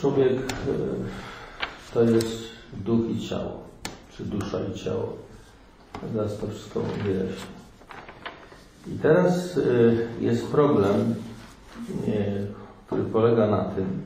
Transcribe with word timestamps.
Człowiek 0.00 0.32
e, 0.32 0.42
to 1.94 2.02
jest 2.02 2.38
duch 2.72 3.10
i 3.10 3.28
ciało, 3.28 3.62
czy 4.16 4.24
dusza 4.24 4.58
i 4.74 4.78
ciało. 4.78 5.16
Zaraz 6.14 6.38
to 6.38 6.46
wszystko 6.46 6.80
wyjaśnię. 6.80 7.62
I 8.86 8.98
teraz 9.02 9.58
e, 9.58 9.60
jest 10.24 10.46
problem, 10.46 11.14
e, 12.08 12.12
który 12.86 13.02
polega 13.02 13.46
na 13.46 13.64
tym, 13.64 14.02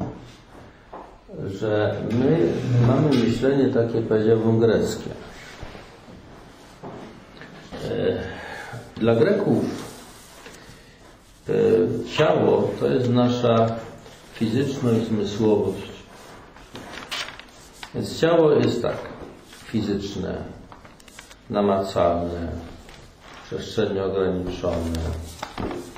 że 1.46 1.96
my 2.12 2.52
mamy 2.86 3.08
myślenie 3.08 3.68
takie, 3.68 4.02
powiedziałbym, 4.02 4.60
greckie. 4.60 5.10
Dla 8.96 9.14
Greków 9.14 9.64
ciało 12.16 12.70
to 12.80 12.86
jest 12.86 13.10
nasza 13.10 13.76
fizyczność, 14.36 15.06
zmysłowość. 15.06 15.92
Więc 17.94 18.20
ciało 18.20 18.52
jest 18.52 18.82
tak 18.82 18.96
fizyczne, 19.64 20.44
namacalne, 21.50 22.52
przestrzennie 23.46 24.04
ograniczone, 24.04 25.00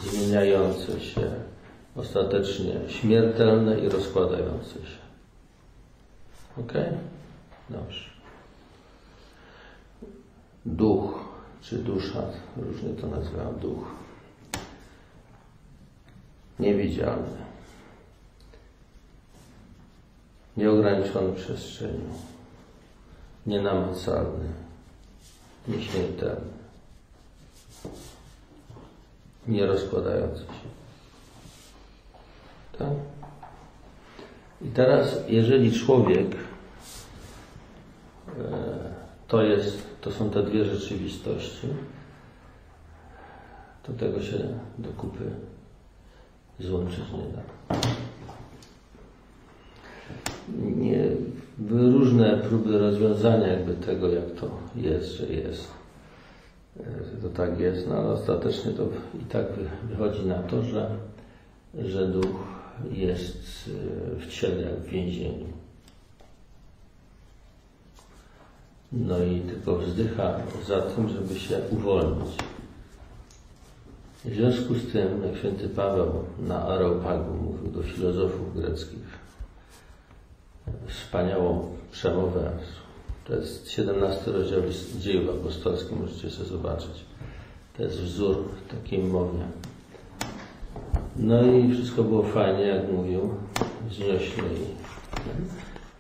zmieniające 0.03 1.01
się, 1.01 1.31
ostatecznie 1.97 2.75
śmiertelne 2.89 3.81
i 3.81 3.89
rozkładające 3.89 4.75
się. 4.75 4.99
Ok? 6.61 6.73
Dobrze. 7.71 8.11
Duch 10.67 11.25
czy 11.63 11.79
dusza, 11.79 12.23
różnie 12.57 12.91
to 12.91 13.07
nazywam, 13.07 13.59
duch. 13.59 13.87
Niewidzialny 16.59 17.48
nieograniczony 20.59 21.33
przestrzenią, 21.33 22.11
nienamacalny, 23.47 24.49
nieśmiertelny, 25.69 26.53
nierozkładający 29.49 30.41
się. 30.41 30.69
Tak? 32.79 32.89
I 34.63 34.69
teraz, 34.69 35.17
jeżeli 35.29 35.73
człowiek 35.73 36.27
e, 38.29 38.43
to 39.29 39.43
jest, 39.43 39.83
to 40.01 40.13
są 40.13 40.31
te 40.31 40.43
dwie 40.43 40.65
rzeczywistości, 40.65 41.69
to 43.83 43.93
tego 43.93 44.23
się 44.23 44.39
do 44.79 44.89
kupy 44.89 45.31
złączyć 46.61 47.05
nie 47.13 47.33
da 47.33 47.79
nie, 50.77 51.05
były 51.59 51.93
różne 51.93 52.37
próby 52.37 52.79
rozwiązania 52.79 53.47
jakby 53.47 53.75
tego, 53.75 54.09
jak 54.09 54.31
to 54.41 54.51
jest, 54.77 55.09
że 55.09 55.27
jest. 55.27 55.69
Że 56.77 57.23
to 57.23 57.29
tak 57.29 57.61
jest, 57.61 57.89
no 57.89 57.95
ale 57.95 58.09
ostatecznie 58.09 58.73
to 58.73 58.89
i 59.23 59.25
tak 59.25 59.47
wychodzi 59.89 60.27
na 60.27 60.43
to, 60.43 60.63
że, 60.63 60.91
że 61.79 62.07
duch 62.09 62.45
jest 62.93 63.71
e, 64.17 64.21
w 64.21 64.29
ciele 64.29 64.63
jak 64.63 64.81
w 64.81 64.89
więzieniu. 64.89 65.47
No 68.93 69.25
i 69.25 69.41
tylko 69.41 69.77
wzdycha 69.77 70.41
za 70.67 70.83
tym, 70.83 71.09
żeby 71.09 71.41
się 71.41 71.61
uwolnić. 71.71 72.37
W 74.25 74.35
związku 74.35 74.75
z 74.75 74.93
tym, 74.93 75.23
jak 75.25 75.37
święty 75.37 75.69
Paweł 75.69 76.13
na 76.49 76.63
Areopagu 76.63 77.35
mówił 77.35 77.73
do 77.73 77.83
filozofów 77.83 78.57
greckich, 78.57 79.18
wspaniałą 80.87 81.77
przemowę. 81.93 82.51
To 83.25 83.35
jest 83.35 83.71
17 83.71 84.31
rozdział 84.31 84.61
dziejów 84.99 85.41
apostolskich, 85.41 86.01
możecie 86.01 86.31
sobie 86.31 86.49
zobaczyć. 86.49 87.05
To 87.77 87.83
jest 87.83 88.01
wzór 88.01 88.49
takiej 88.71 88.99
mowie. 88.99 89.45
No 91.17 91.43
i 91.47 91.75
wszystko 91.75 92.03
było 92.05 92.23
fajnie, 92.23 92.63
jak 92.63 92.93
mówił, 92.93 93.35
zniośle. 93.91 94.45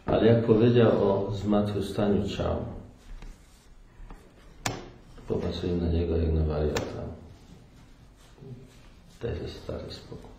Ale 0.06 0.26
jak 0.26 0.46
powiedział 0.46 0.90
o 0.90 1.32
zmartwychwstaniu 1.34 2.28
ciał, 2.28 2.56
popatrzyli 5.28 5.72
na 5.72 5.88
niego 5.88 6.16
jak 6.16 6.32
na 6.32 6.44
wariata. 6.44 7.02
To 9.20 9.26
jest 9.26 9.62
stary 9.62 9.84
spokój. 9.90 10.30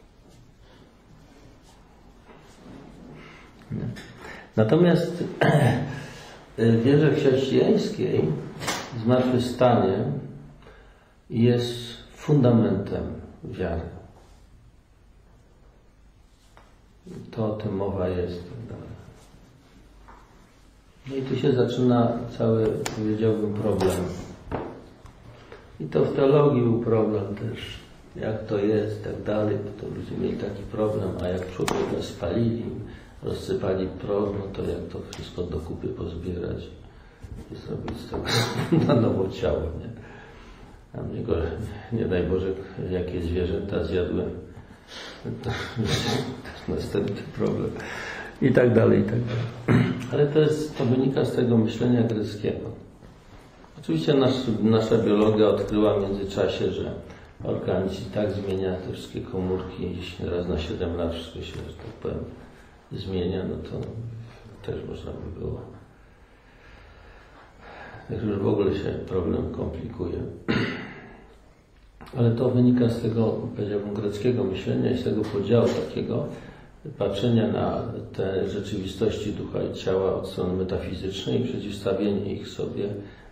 Nie? 3.71 3.87
Natomiast 4.55 5.23
w 6.57 6.83
wierze 6.83 7.15
chrześcijańskiej 7.15 8.25
zmartwychwstanie 9.03 9.97
jest 11.29 11.73
fundamentem 12.15 13.03
wiary. 13.43 13.81
To 17.31 17.45
o 17.45 17.57
tym 17.57 17.75
mowa 17.75 18.07
jest. 18.07 18.43
No 21.09 21.15
i 21.15 21.21
tu 21.21 21.35
się 21.35 21.53
zaczyna 21.53 22.11
cały, 22.37 22.67
powiedziałbym, 22.97 23.53
problem. 23.53 23.95
I 25.79 25.85
to 25.85 26.05
w 26.05 26.15
teologii 26.15 26.61
był 26.61 26.79
problem 26.79 27.35
też, 27.35 27.79
jak 28.15 28.45
to 28.45 28.57
jest, 28.57 29.03
tak 29.03 29.23
dalej, 29.23 29.57
bo 29.57 29.81
to 29.81 29.95
ludzie 29.95 30.17
mieli 30.21 30.37
taki 30.37 30.63
problem, 30.63 31.09
a 31.23 31.27
jak 31.27 31.51
człowieka 31.51 32.01
spalili, 32.01 32.65
rozsypali 33.23 33.87
prąd, 33.87 34.39
no 34.39 34.45
to 34.53 34.71
jak 34.71 34.87
to 34.91 34.99
wszystko 35.13 35.43
do 35.43 35.59
kupy 35.59 35.87
pozbierać 35.87 36.67
i 37.51 37.55
zrobić 37.55 37.97
z 37.97 38.09
tego 38.09 38.23
na 38.87 39.01
nowo 39.01 39.29
ciało, 39.29 39.59
nie? 39.59 39.89
A 40.93 41.03
mnie 41.03 41.23
go, 41.23 41.35
nie 41.93 42.05
daj 42.05 42.23
Boże, 42.23 42.47
jakie 42.91 43.21
zwierzęta 43.21 43.83
zjadłem. 43.83 44.29
To 45.43 45.49
następny 46.67 47.21
problem. 47.37 47.71
I 48.41 48.51
tak 48.53 48.73
dalej, 48.73 48.99
i 48.99 49.03
tak 49.03 49.19
dalej. 49.19 49.83
Ale 50.13 50.27
to 50.27 50.39
jest, 50.39 50.77
to 50.77 50.85
wynika 50.85 51.25
z 51.25 51.35
tego 51.35 51.57
myślenia 51.57 52.03
greckiego. 52.03 52.69
Oczywiście 53.79 54.13
nasz, 54.13 54.33
nasza 54.63 54.97
biologia 54.97 55.47
odkryła 55.47 55.99
w 55.99 56.01
międzyczasie, 56.01 56.71
że 56.71 56.91
organizm 57.43 58.11
tak 58.13 58.31
zmienia 58.31 58.75
te 58.75 58.93
wszystkie 58.93 59.21
komórki, 59.21 59.97
raz 60.31 60.47
na 60.47 60.59
7 60.59 60.97
lat 60.97 61.13
wszystko 61.13 61.41
się, 61.41 61.55
że 61.55 61.73
tak 61.73 61.93
powiem, 62.01 62.19
zmienia, 62.91 63.43
no 63.49 63.55
to 63.69 63.87
też 64.71 64.83
można 64.89 65.11
by 65.11 65.39
było. 65.39 65.61
Także 68.09 68.27
już 68.27 68.39
w 68.39 68.47
ogóle 68.47 68.75
się 68.75 68.89
problem 69.07 69.51
komplikuje. 69.51 70.17
Ale 72.17 72.31
to 72.31 72.49
wynika 72.49 72.89
z 72.89 73.01
tego, 73.01 73.31
powiedziałbym, 73.55 73.93
greckiego 73.93 74.43
myślenia 74.43 74.91
i 74.91 74.97
z 74.97 75.03
tego 75.03 75.21
podziału 75.21 75.67
takiego 75.67 76.27
patrzenia 76.97 77.47
na 77.47 77.83
te 78.13 78.49
rzeczywistości 78.49 79.33
ducha 79.33 79.63
i 79.63 79.73
ciała 79.73 80.15
od 80.15 80.27
strony 80.27 80.53
metafizycznej 80.53 81.41
i 81.41 81.47
przeciwstawienie 81.47 82.33
ich 82.33 82.47
sobie 82.47 82.89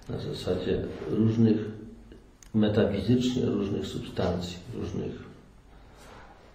na 0.09 0.19
zasadzie 0.19 0.81
różnych, 1.09 1.57
metafizycznie 2.53 3.45
różnych 3.45 3.85
substancji, 3.85 4.57
różnych, 4.75 5.13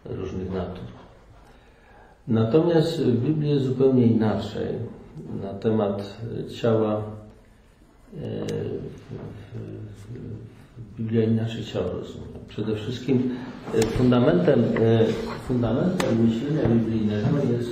różnych 0.05 0.51
natur. 0.51 1.02
Natomiast 2.29 3.01
w 3.01 3.25
Biblii 3.25 3.51
jest 3.51 3.65
zupełnie 3.65 4.07
inaczej 4.07 4.67
na 5.43 5.55
temat 5.55 6.17
ciała. 6.61 7.03
E, 8.23 8.47
Biblia 10.99 11.25
inaczej 11.25 11.65
ciało 11.65 11.91
rozumie. 11.91 12.27
Przede 12.49 12.77
wszystkim 12.77 13.31
e, 13.75 13.83
fundamentem, 13.83 14.61
e, 14.61 15.05
fundamentem 15.49 16.29
myślenia 16.29 16.69
biblijnego 16.69 17.37
jest, 17.53 17.71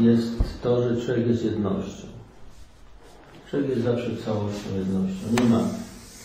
jest 0.00 0.62
to, 0.62 0.88
że 0.88 1.06
człowiek 1.06 1.26
jest 1.26 1.44
jednością. 1.44 2.06
Człowiek 3.50 3.68
jest 3.68 3.82
zawsze 3.82 4.16
całością, 4.16 4.76
jednością. 4.78 5.42
Nie 5.42 5.50
ma 5.50 5.60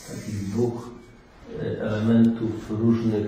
takich 0.07 0.50
dwóch 0.50 0.89
elementów 1.81 2.71
różnych 2.80 3.25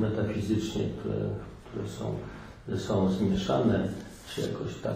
metafizycznie, 0.00 0.82
które, 1.00 1.28
które 1.70 1.88
są 1.88 2.14
są 2.76 3.10
zmieszane, 3.10 3.80
czy 4.28 4.40
jakoś 4.40 4.74
tak. 4.82 4.94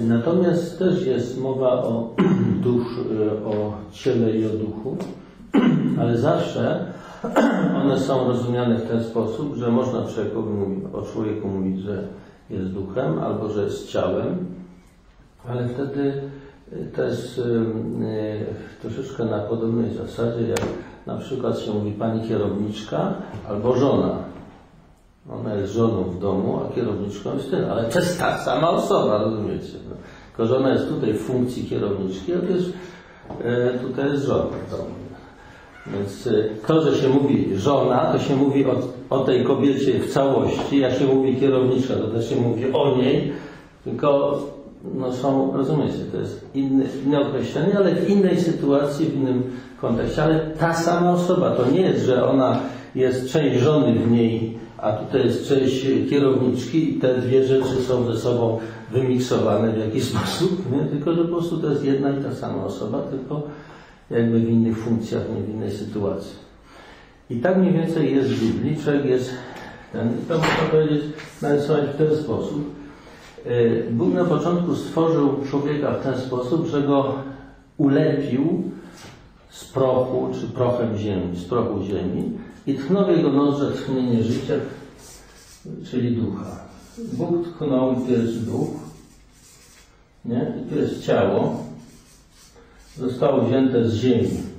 Natomiast 0.00 0.78
też 0.78 1.06
jest 1.06 1.40
mowa 1.40 1.72
o, 1.72 2.10
dusz, 2.64 2.86
o 3.46 3.72
ciele 3.92 4.36
i 4.36 4.46
o 4.46 4.48
duchu, 4.48 4.96
ale 6.00 6.18
zawsze 6.18 6.86
one 7.82 8.00
są 8.00 8.28
rozumiane 8.28 8.78
w 8.78 8.88
ten 8.88 9.04
sposób, 9.04 9.56
że 9.56 9.70
można 9.70 9.98
o 10.92 11.02
człowieku 11.02 11.48
mówić, 11.48 11.80
że 11.80 12.08
jest 12.50 12.70
duchem 12.70 13.18
albo 13.18 13.50
że 13.50 13.64
jest 13.64 13.88
ciałem, 13.88 14.46
ale 15.48 15.68
wtedy 15.68 16.22
to 16.96 17.02
jest 17.02 17.40
troszeczkę 18.82 19.24
na 19.24 19.38
podobnej 19.38 19.94
zasadzie, 19.94 20.48
jak 20.48 20.62
na 21.06 21.16
przykład 21.16 21.58
się 21.58 21.72
mówi 21.72 21.92
pani 21.92 22.28
kierowniczka 22.28 23.14
albo 23.48 23.76
żona. 23.76 24.33
Ona 25.30 25.54
jest 25.54 25.72
żoną 25.72 26.02
w 26.02 26.18
domu, 26.18 26.60
a 26.64 26.74
kierowniczką 26.74 27.34
jest 27.34 27.50
ten, 27.50 27.64
ale 27.64 27.84
to 27.84 27.98
jest 27.98 28.18
ta 28.18 28.38
sama 28.38 28.70
osoba, 28.70 29.18
rozumiecie? 29.18 29.72
No. 29.88 29.96
Tylko, 30.28 30.46
że 30.46 30.56
ona 30.56 30.72
jest 30.72 30.88
tutaj 30.88 31.12
w 31.12 31.20
funkcji 31.20 31.64
kierowniczki, 31.64 32.32
a 32.34 32.38
też 32.38 32.72
e, 33.44 33.78
tutaj 33.78 34.10
jest 34.10 34.24
żona 34.24 34.44
w 34.66 34.70
domu. 34.70 34.90
Więc 35.86 36.26
e, 36.26 36.32
to, 36.66 36.82
że 36.82 36.96
się 36.96 37.08
mówi 37.08 37.56
żona, 37.56 38.12
to 38.12 38.18
się 38.18 38.36
mówi 38.36 38.66
o, 38.66 38.74
o 39.10 39.18
tej 39.18 39.44
kobiecie 39.44 40.00
w 40.00 40.12
całości, 40.12 40.78
jak 40.78 40.94
się 40.94 41.04
mówi 41.04 41.36
kierowniczka, 41.36 41.94
to 41.94 42.08
też 42.08 42.30
się 42.30 42.36
mówi 42.36 42.72
o 42.72 42.96
niej, 42.96 43.32
tylko 43.84 44.38
no 44.94 45.12
są, 45.12 45.56
rozumiecie, 45.56 45.98
to 46.12 46.18
jest 46.18 46.46
inne, 46.54 46.84
inne 47.06 47.20
określenie, 47.20 47.76
ale 47.76 47.94
w 47.94 48.10
innej 48.10 48.40
sytuacji, 48.40 49.06
w 49.06 49.14
innym 49.14 49.42
kontekście, 49.80 50.22
ale 50.22 50.40
ta 50.40 50.74
sama 50.74 51.12
osoba, 51.12 51.50
to 51.50 51.70
nie 51.70 51.80
jest, 51.80 52.04
że 52.04 52.28
ona 52.28 52.60
jest 52.94 53.32
część 53.32 53.60
żony 53.60 53.92
w 53.92 54.10
niej, 54.10 54.53
a 54.84 54.92
tutaj 54.92 55.26
jest 55.26 55.48
część 55.48 55.86
kierowniczki 56.10 56.96
i 56.96 57.00
te 57.00 57.18
dwie 57.18 57.44
rzeczy 57.44 57.82
są 57.88 58.12
ze 58.12 58.20
sobą 58.20 58.58
wymiksowane 58.92 59.72
w 59.72 59.78
jakiś 59.78 60.04
sposób, 60.12 60.72
nie? 60.72 60.78
tylko 60.78 61.14
że 61.14 61.22
po 61.24 61.28
prostu 61.28 61.58
to 61.58 61.70
jest 61.70 61.84
jedna 61.84 62.10
i 62.10 62.22
ta 62.22 62.34
sama 62.34 62.64
osoba, 62.64 62.98
tylko 63.00 63.42
jakby 64.10 64.40
w 64.40 64.48
innych 64.48 64.78
funkcjach, 64.78 65.22
nie 65.36 65.42
w 65.42 65.48
innej 65.48 65.70
sytuacji. 65.70 66.36
I 67.30 67.36
tak 67.36 67.56
mniej 67.56 67.72
więcej 67.72 68.14
jest 68.14 68.28
w 68.28 68.40
Biblii, 68.40 68.82
człowiek 68.84 69.04
jest 69.04 69.30
ten, 69.92 70.12
to 70.28 70.38
można 70.38 70.64
powiedzieć, 70.70 71.02
narysować 71.42 71.84
w 71.84 71.96
ten 71.96 72.16
sposób. 72.16 72.74
Y, 73.46 73.86
Bóg 73.90 74.14
na 74.14 74.24
początku 74.24 74.74
stworzył 74.74 75.34
człowieka 75.50 75.90
w 75.90 76.02
ten 76.02 76.20
sposób, 76.20 76.66
że 76.66 76.82
go 76.82 77.14
ulepił 77.76 78.62
z 79.50 79.64
prochu, 79.64 80.28
czy 80.40 80.46
prochem 80.46 80.96
ziemi, 80.96 81.36
z 81.36 81.44
prochu 81.44 81.82
ziemi 81.82 82.38
i 82.66 82.74
tchnął 82.74 83.10
jego 83.10 83.32
nozdrze 83.32 83.72
tchnienie 83.72 84.22
życia, 84.22 84.54
czyli 85.90 86.16
ducha. 86.16 86.64
Bóg 87.12 87.48
tchnął, 87.48 87.96
tu 87.96 88.12
jest 88.12 88.44
duch, 88.44 88.70
nie? 90.24 90.54
I 90.62 90.70
tu 90.70 90.78
jest 90.78 91.02
ciało, 91.02 91.64
zostało 92.98 93.44
wzięte 93.44 93.88
z 93.88 93.94
ziemi. 93.94 94.54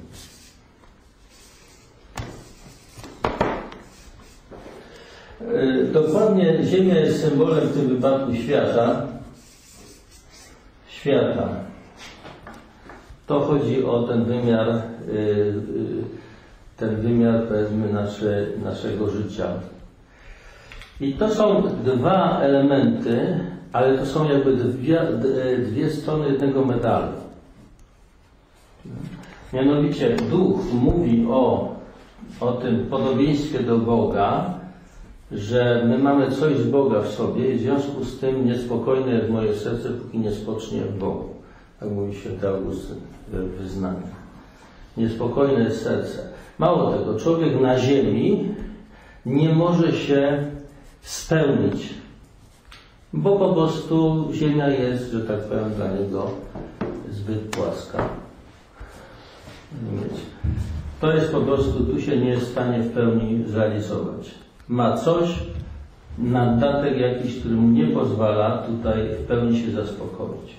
E, 5.56 5.84
dokładnie 5.84 6.60
Ziemia 6.64 7.00
jest 7.00 7.22
symbolem 7.22 7.68
w 7.68 7.74
tym 7.74 7.88
wypadku 7.88 8.36
świata. 8.36 9.08
Świata. 10.88 11.50
To 13.28 13.40
chodzi 13.40 13.86
o 13.86 14.04
ten 14.04 14.26
wymiar, 14.26 14.70
e, 14.70 14.74
e, 14.74 14.84
ten 16.78 16.96
wymiar 16.96 17.48
powiedzmy 17.48 17.94
nasze, 17.94 18.48
naszego 18.64 19.10
życia. 19.10 19.48
I 21.02 21.14
to 21.14 21.30
są 21.30 21.64
dwa 21.84 22.40
elementy, 22.40 23.40
ale 23.74 23.98
to 23.98 24.06
są 24.06 24.30
jakby 24.30 24.56
dwie, 24.56 25.02
dwie 25.70 25.90
strony 25.90 26.30
jednego 26.30 26.66
medalu. 26.66 27.08
Mianowicie 29.54 30.16
duch 30.16 30.74
mówi 30.74 31.26
o, 31.30 31.76
o 32.40 32.52
tym 32.52 32.86
podobieństwie 32.86 33.60
do 33.60 33.78
Boga, 33.78 34.54
że 35.32 35.86
my 35.88 35.98
mamy 35.98 36.32
coś 36.32 36.58
z 36.58 36.70
Boga 36.70 37.02
w 37.02 37.08
sobie 37.08 37.54
i 37.54 37.58
w 37.58 37.62
związku 37.62 38.04
z 38.04 38.20
tym 38.20 38.46
niespokojne 38.46 39.14
jest 39.14 39.30
moje 39.30 39.56
serce, 39.56 39.90
póki 39.90 40.20
nie 40.20 40.32
spocznie 40.32 40.82
w 40.82 41.00
Bogu. 41.00 41.30
Tak 41.80 41.90
mówi 41.90 42.16
święty 42.16 42.48
Augustyn 42.48 42.98
w 43.28 43.36
wyznaniu. 43.36 44.25
Niespokojne 44.98 45.64
jest 45.64 45.84
serce. 45.84 46.28
Mało 46.60 46.92
tego, 46.92 47.20
człowiek 47.20 47.62
na 47.62 47.80
ziemi 47.80 48.56
nie 49.26 49.54
może 49.54 49.94
się 49.94 50.46
spełnić, 51.02 51.94
bo 53.14 53.36
po 53.40 53.54
prostu 53.54 54.28
ziemia 54.34 54.70
jest, 54.70 55.12
że 55.12 55.22
tak 55.22 55.40
powiem, 55.40 55.74
dla 55.76 55.88
niego 55.88 56.32
zbyt 57.12 57.40
płaska. 57.40 58.10
To 61.02 61.14
jest 61.14 61.32
po 61.32 61.42
prostu, 61.42 61.84
tu 61.84 62.02
się 62.02 62.18
nie 62.18 62.30
jest 62.30 62.46
w 62.46 62.52
stanie 62.52 62.80
w 62.80 62.94
pełni 62.94 63.44
zrealizować 63.48 64.46
ma 64.68 64.98
coś, 64.98 65.30
naddatek 66.18 66.98
jakiś, 66.98 67.40
który 67.40 67.56
mu 67.56 67.70
nie 67.70 67.88
pozwala 67.88 68.58
tutaj 68.58 69.10
w 69.20 69.28
pełni 69.28 69.62
się 69.62 69.72
zaspokoić. 69.72 70.56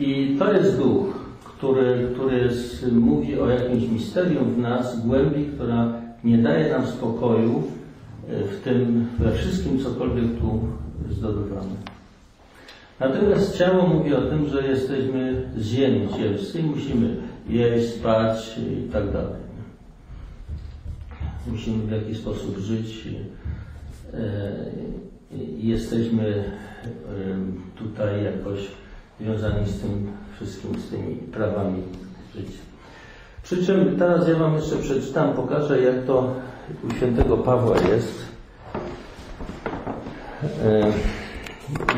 I 0.00 0.36
to 0.38 0.52
jest 0.52 0.78
duch, 0.78 1.06
który, 1.56 2.08
który 2.14 2.38
jest, 2.38 2.92
mówi 2.92 3.38
o 3.38 3.48
jakimś 3.48 3.88
misterium 3.88 4.54
w 4.54 4.58
nas, 4.58 5.06
głębi, 5.06 5.44
która 5.44 5.92
nie 6.24 6.38
daje 6.38 6.70
nam 6.70 6.86
spokoju 6.86 7.62
e, 8.28 8.44
w 8.44 8.60
tym, 8.60 9.08
we 9.18 9.32
wszystkim, 9.32 9.80
cokolwiek 9.80 10.38
tu 10.38 10.60
zdobywamy. 11.10 11.76
Natomiast 13.00 13.58
ciało 13.58 13.86
mówi 13.86 14.14
o 14.14 14.20
tym, 14.20 14.48
że 14.48 14.66
jesteśmy 14.66 15.50
z 15.56 15.66
ziemi 15.66 16.08
ziemskiej, 16.18 16.62
musimy 16.62 17.16
jeść, 17.48 17.94
spać 17.94 18.58
i 18.58 18.92
tak 18.92 19.12
dalej 19.12 19.46
musimy 21.46 21.86
w 21.86 21.90
jakiś 21.90 22.18
sposób 22.18 22.58
żyć. 22.58 23.08
E, 24.14 24.52
jesteśmy 25.58 26.28
e, 26.28 26.44
tutaj 27.76 28.24
jakoś 28.24 28.58
związani 29.20 29.66
z 29.66 29.80
tym 29.80 30.06
wszystkim, 30.36 30.78
z 30.78 30.90
tymi 30.90 31.14
prawami 31.14 31.82
życia. 32.34 32.58
Przy 33.42 33.66
czym 33.66 33.98
teraz 33.98 34.28
ja 34.28 34.34
Wam 34.34 34.54
jeszcze 34.54 34.76
przeczytam, 34.76 35.32
pokażę 35.32 35.82
jak 35.82 36.04
to 36.04 36.34
u 36.88 36.94
świętego 36.94 37.36
Pawła 37.36 37.76
jest. 37.76 38.24
E, 40.64 40.92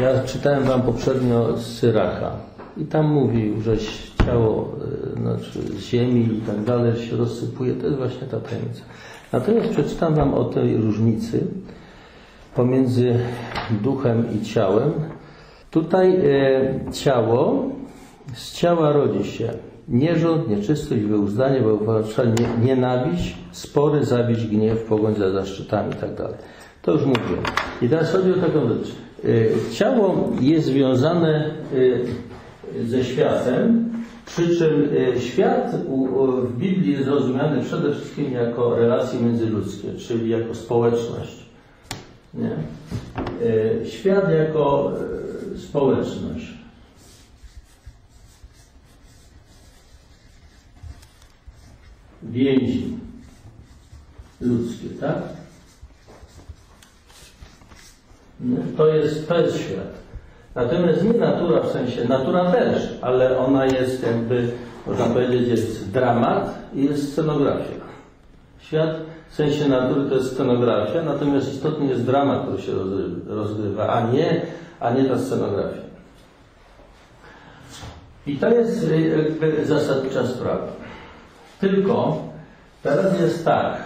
ja 0.03 0.25
czytałem 0.25 0.65
Wam 0.65 0.83
poprzednio 0.83 1.57
z 1.57 1.67
Syracha 1.67 2.33
i 2.77 2.85
tam 2.85 3.07
mówił, 3.07 3.61
że 3.61 3.77
ciało 4.27 4.69
znaczy 5.17 5.63
z 5.63 5.79
ziemi 5.79 6.39
i 6.39 6.41
tak 6.41 6.65
dalej 6.65 7.07
się 7.07 7.17
rozsypuje. 7.17 7.75
To 7.75 7.87
jest 7.87 7.99
właśnie 7.99 8.27
ta 8.27 8.41
tajemnica. 8.41 8.83
Natomiast 9.33 9.69
przeczytam 9.69 10.15
Wam 10.15 10.35
o 10.35 10.45
tej 10.45 10.77
różnicy 10.77 11.47
pomiędzy 12.55 13.19
duchem 13.83 14.25
i 14.35 14.45
ciałem. 14.45 14.93
Tutaj 15.71 16.17
e, 16.17 16.93
ciało, 16.93 17.71
z 18.35 18.53
ciała 18.53 18.93
rodzi 18.93 19.25
się 19.31 19.53
nierząd, 19.89 20.49
nieczystość, 20.49 21.03
wyuzdanie, 21.03 21.63
nie, 22.39 22.67
nienawiść, 22.67 23.37
spory, 23.53 24.05
zabić, 24.05 24.47
gniew, 24.47 24.83
pogoń 24.83 25.15
za 25.15 25.31
zaszczytami 25.31 25.89
itd. 25.95 26.17
Tak 26.17 26.39
to 26.83 26.93
już 26.93 27.05
mówiłem. 27.05 27.43
I 27.83 27.89
teraz 27.89 28.13
chodzi 28.13 28.33
o 28.33 28.35
taką 28.35 28.69
rzecz. 28.69 28.93
E, 29.25 29.73
ciało 29.73 30.33
jest 30.41 30.67
związane 30.67 31.51
e, 32.81 32.85
ze 32.85 33.05
światem, 33.05 33.91
przy 34.27 34.57
czym 34.57 34.89
e, 35.17 35.21
świat 35.21 35.77
w 36.43 36.57
Biblii 36.57 36.93
jest 36.93 37.09
rozumiany 37.09 37.63
przede 37.63 37.93
wszystkim 37.93 38.33
jako 38.33 38.77
relacje 38.77 39.21
międzyludzkie, 39.21 39.95
czyli 39.95 40.31
jako 40.31 40.55
społeczność. 40.55 41.49
Nie? 42.35 42.51
Świat 43.85 44.33
jako 44.33 44.93
społeczność. 45.57 46.58
Więzi 52.23 52.99
ludzkie, 54.41 54.89
tak? 55.01 55.17
To 58.77 58.87
jest, 58.87 59.29
to 59.29 59.41
jest 59.41 59.59
świat. 59.59 59.99
Natomiast 60.55 61.05
nie 61.05 61.13
natura 61.13 61.61
w 61.61 61.73
sensie, 61.73 62.05
natura 62.05 62.53
też, 62.53 62.99
ale 63.03 63.39
ona 63.39 63.67
jest 63.67 64.03
jakby, 64.03 64.51
można 64.87 65.07
powiedzieć, 65.07 65.49
jest 65.49 65.91
dramat 65.91 66.59
i 66.75 66.85
jest 66.85 67.13
scenografia. 67.13 67.79
Świat 68.61 68.91
w 69.31 69.35
sensie 69.35 69.69
natury 69.69 70.09
to 70.09 70.15
jest 70.15 70.33
scenografia, 70.33 71.03
natomiast 71.03 71.55
istotny 71.55 71.87
jest 71.87 72.05
dramat, 72.05 72.43
który 72.43 72.63
się 72.63 72.73
rozgrywa, 73.27 73.89
a 73.89 74.11
nie, 74.11 74.43
a 74.81 74.91
nie 74.91 75.05
ta 75.05 75.19
scenografia. 75.19 75.83
I 78.27 78.37
to 78.37 78.49
jest 78.49 78.91
jakby 79.17 79.67
zasadnicza 79.67 80.27
sprawa. 80.27 80.88
Tylko 81.61 82.23
teraz 82.83 83.21
jest 83.21 83.45
tak. 83.45 83.83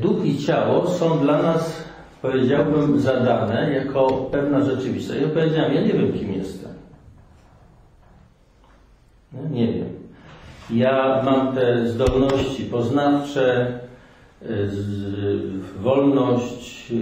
Duch 0.00 0.24
i 0.24 0.38
ciało 0.38 0.86
są 0.86 1.18
dla 1.18 1.42
nas 1.42 1.84
powiedziałbym, 2.22 3.00
zadane 3.00 3.72
jako 3.72 4.06
pewna 4.06 4.60
rzeczywistość. 4.64 5.20
Ja 5.20 5.28
powiedziałem, 5.28 5.74
ja 5.74 5.80
nie 5.80 5.92
wiem, 5.92 6.12
kim 6.12 6.32
jestem. 6.32 6.70
Nie 9.50 9.72
wiem. 9.72 9.88
Ja 10.70 11.22
mam 11.24 11.54
te 11.54 11.88
zdolności 11.88 12.64
poznawcze, 12.64 13.78
wolność, 15.80 16.92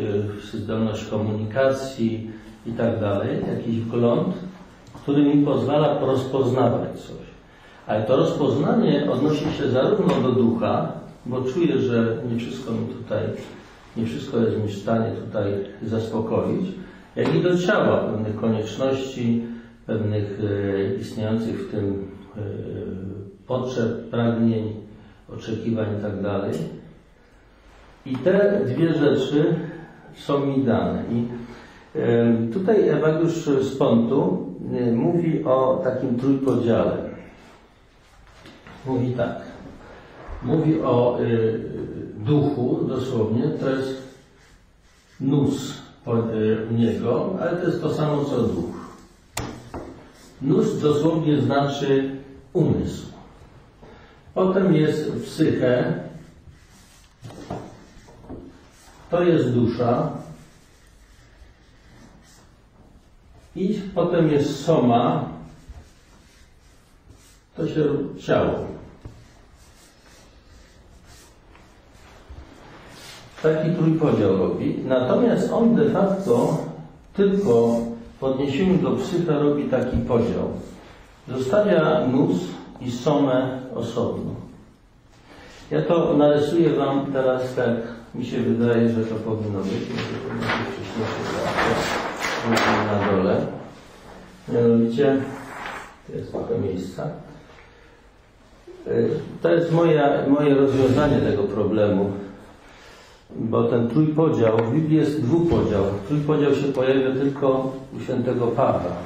zdolność 0.53 1.05
komunikacji 1.05 2.31
i 2.67 2.73
tak 2.73 3.01
dalej, 3.01 3.39
jakiś 3.57 3.81
wgląd, 3.81 4.35
który 4.95 5.23
mi 5.23 5.45
pozwala 5.45 5.99
rozpoznawać 6.01 7.01
coś. 7.01 7.22
Ale 7.87 8.03
to 8.03 8.17
rozpoznanie 8.17 9.11
odnosi 9.11 9.45
się 9.59 9.69
zarówno 9.69 10.15
do 10.23 10.33
ducha, 10.33 10.93
bo 11.27 11.43
czuję, 11.43 11.79
że 11.79 12.17
nie 12.33 12.39
wszystko 12.39 12.73
mi 12.73 12.87
tutaj, 12.87 13.23
nie 13.97 14.07
wszystko 14.07 14.39
jest 14.39 14.57
mi 14.57 14.69
w 14.69 14.79
stanie 14.79 15.11
tutaj 15.13 15.53
zaspokoić, 15.83 16.67
jak 17.17 17.35
i 17.35 17.43
do 17.43 17.59
ciała 17.59 17.97
pewnych 17.97 18.41
konieczności, 18.41 19.43
pewnych 19.87 20.41
e, 20.41 20.95
istniejących 20.95 21.69
w 21.69 21.71
tym 21.71 22.09
e, 22.37 22.41
potrzeb, 23.47 24.11
pragnień, 24.11 24.73
oczekiwań 25.35 25.87
itd. 25.97 26.41
I 28.07 28.17
te 28.17 28.61
dwie 28.67 28.95
rzeczy 28.95 29.55
są 30.15 30.47
mi 30.47 30.65
dane. 30.65 31.03
I 31.11 31.27
e, 31.99 32.53
tutaj 32.53 32.89
Ewageusz 32.89 33.45
z 33.45 33.77
Pontu 33.77 34.47
e, 34.75 34.93
mówi 34.93 35.45
o 35.45 35.81
takim 35.85 36.17
trójpodziale. 36.17 37.12
Mówi 38.87 39.13
tak. 39.13 39.37
Mówi 40.43 40.83
o 40.83 41.19
e, 41.21 41.27
duchu, 42.17 42.85
dosłownie, 42.89 43.43
to 43.61 43.71
jest 43.71 44.03
nus 45.21 45.83
u 46.71 46.75
niego, 46.75 47.37
ale 47.41 47.57
to 47.57 47.67
jest 47.67 47.83
to 47.83 47.95
samo 47.95 48.25
co 48.25 48.43
duch. 48.43 48.75
Nus 50.43 50.81
dosłownie 50.81 51.41
znaczy 51.41 52.17
umysł. 52.53 53.07
Potem 54.35 54.75
jest 54.75 55.13
psyche, 55.23 55.95
to 59.11 59.23
jest 59.23 59.51
dusza. 59.51 60.11
I 63.57 63.81
potem 63.95 64.31
jest 64.31 64.65
soma, 64.65 65.29
to 67.57 67.69
się 67.69 67.85
ciało. 68.19 68.55
Taki 73.43 73.71
trójpodział 73.71 74.37
robi. 74.37 74.79
Natomiast 74.85 75.53
on 75.53 75.75
de 75.75 75.91
facto 75.91 76.59
tylko 77.15 77.79
w 78.21 78.25
odniesieniu 78.25 78.79
do 78.79 78.91
psycha 78.91 79.39
robi 79.39 79.65
taki 79.65 79.97
podział. 79.97 80.49
Zostawia 81.29 82.07
nus 82.07 82.37
i 82.81 82.91
somę 82.91 83.61
osobno. 83.75 84.31
Ja 85.71 85.83
to 85.83 86.17
narysuję 86.17 86.71
Wam 86.71 87.13
teraz 87.13 87.55
tak, 87.55 87.77
mi 88.15 88.25
się 88.25 88.39
wydaje, 88.43 88.89
że 88.89 89.05
to 89.05 89.15
powinno 89.15 89.59
być. 89.59 89.89
Na 92.87 93.13
dole. 93.13 93.47
Mianowicie, 94.49 95.23
to 96.07 96.13
jest 96.13 96.33
trochę 96.33 96.59
miejsca. 96.59 97.09
To 99.43 99.55
jest 99.55 99.73
moja, 99.73 100.29
moje 100.29 100.55
rozwiązanie 100.55 101.19
tego 101.19 101.43
problemu, 101.43 102.11
bo 103.37 103.65
ten 103.65 103.89
trójpodział, 103.89 104.57
w 104.57 104.75
Biblii 104.75 104.97
jest 104.97 105.23
dwupodział. 105.23 105.83
Trójpodział 106.09 106.55
się 106.55 106.73
pojawia 106.73 107.13
tylko 107.13 107.73
u 107.97 108.01
świętego 108.01 108.47
Pawła 108.47 108.97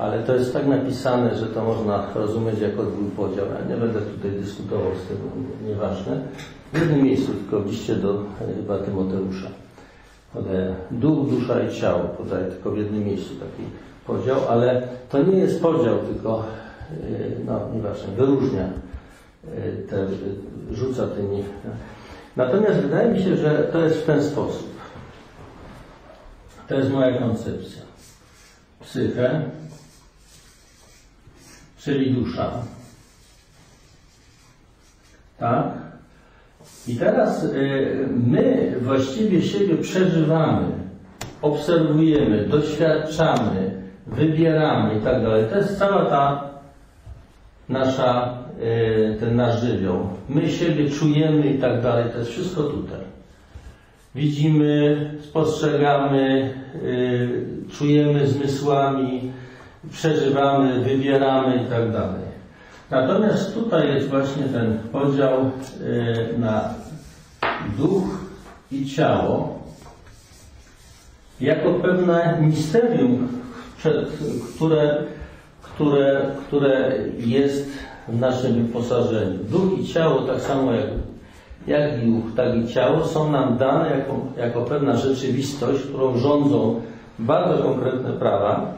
ale 0.00 0.22
to 0.22 0.34
jest 0.34 0.52
tak 0.52 0.66
napisane, 0.66 1.34
że 1.34 1.46
to 1.46 1.64
można 1.64 2.06
rozumieć 2.14 2.60
jako 2.60 2.82
dwupodział. 2.82 3.46
Ja 3.46 3.74
nie 3.74 3.80
będę 3.80 4.00
tutaj 4.00 4.30
dyskutował 4.30 4.92
z 5.04 5.08
tym, 5.08 5.16
nieważne. 5.68 6.20
W 6.72 6.80
jednym 6.80 7.02
miejscu 7.02 7.32
tylko 7.32 7.60
w 7.60 8.02
do 8.02 8.22
chyba 8.56 8.78
Tymoteusza. 8.78 9.48
Podaje 10.34 10.74
duch, 10.90 11.30
dusza 11.30 11.62
i 11.62 11.74
ciało. 11.74 12.00
Podaje 12.00 12.44
tylko 12.44 12.70
w 12.70 12.78
jednym 12.78 13.04
miejscu 13.04 13.34
taki 13.34 13.62
podział, 14.06 14.36
ale 14.48 14.82
to 15.10 15.22
nie 15.22 15.38
jest 15.38 15.62
podział, 15.62 15.94
tylko 16.12 16.44
y, 17.04 17.36
no 17.46 17.60
nieważne, 17.74 18.14
wyróżnia 18.16 18.64
y, 18.64 18.70
te, 19.88 20.06
rzuca 20.72 21.06
tymi. 21.06 21.44
Natomiast 22.36 22.80
wydaje 22.80 23.10
mi 23.10 23.22
się, 23.22 23.36
że 23.36 23.68
to 23.72 23.84
jest 23.84 23.96
w 23.96 24.06
ten 24.06 24.24
sposób. 24.24 24.80
To 26.68 26.74
jest 26.74 26.90
moja 26.90 27.18
koncepcja. 27.18 27.82
Psychę, 28.80 29.42
czyli 31.78 32.14
dusza. 32.14 32.52
Tak? 35.38 35.64
I 36.88 36.96
teraz 36.96 37.44
y, 37.44 38.08
my 38.26 38.74
właściwie 38.80 39.42
siebie 39.42 39.76
przeżywamy, 39.76 40.66
obserwujemy, 41.42 42.48
doświadczamy, 42.48 43.82
wybieramy 44.06 44.98
i 44.98 45.00
tak 45.00 45.22
dalej. 45.22 45.44
To 45.50 45.56
jest 45.58 45.78
cała 45.78 46.04
ta 46.04 46.50
nasza, 47.68 48.38
ten 49.20 49.36
nasz 49.36 49.60
żywioł. 49.60 50.08
My 50.28 50.50
siebie 50.50 50.90
czujemy 50.90 51.46
i 51.46 51.58
tak 51.58 51.82
dalej. 51.82 52.04
To 52.12 52.18
jest 52.18 52.30
wszystko 52.30 52.62
tutaj. 52.62 53.00
Widzimy, 54.14 55.10
spostrzegamy, 55.22 56.54
y, 56.82 57.44
czujemy 57.78 58.26
zmysłami, 58.26 59.32
przeżywamy, 59.92 60.84
wybieramy 60.84 61.56
i 61.56 61.70
tak 61.70 61.92
dalej. 61.92 62.30
Natomiast 62.90 63.54
tutaj 63.54 63.94
jest 63.94 64.08
właśnie 64.08 64.44
ten 64.44 64.78
podział 64.92 65.50
y, 65.80 66.38
na 66.38 66.74
duch 67.78 68.04
i 68.72 68.86
ciało 68.86 69.60
jako 71.40 71.74
pewne 71.74 72.38
misterium, 72.40 73.28
które, 74.56 75.04
które, 75.62 76.30
które 76.46 76.98
jest 77.18 77.70
w 78.10 78.20
naszym 78.20 78.66
wyposażeniu. 78.66 79.38
Duch 79.44 79.78
i 79.78 79.86
ciało, 79.86 80.22
tak 80.22 80.40
samo 80.40 80.72
jak, 80.72 80.86
jak 81.66 82.06
duch, 82.06 82.24
tak 82.36 82.56
i 82.56 82.68
ciało, 82.68 83.04
są 83.04 83.30
nam 83.30 83.56
dane 83.56 83.90
jako, 83.90 84.20
jako 84.36 84.62
pewna 84.62 84.96
rzeczywistość, 84.96 85.82
którą 85.82 86.18
rządzą 86.18 86.80
bardzo 87.18 87.62
konkretne 87.62 88.12
prawa, 88.12 88.74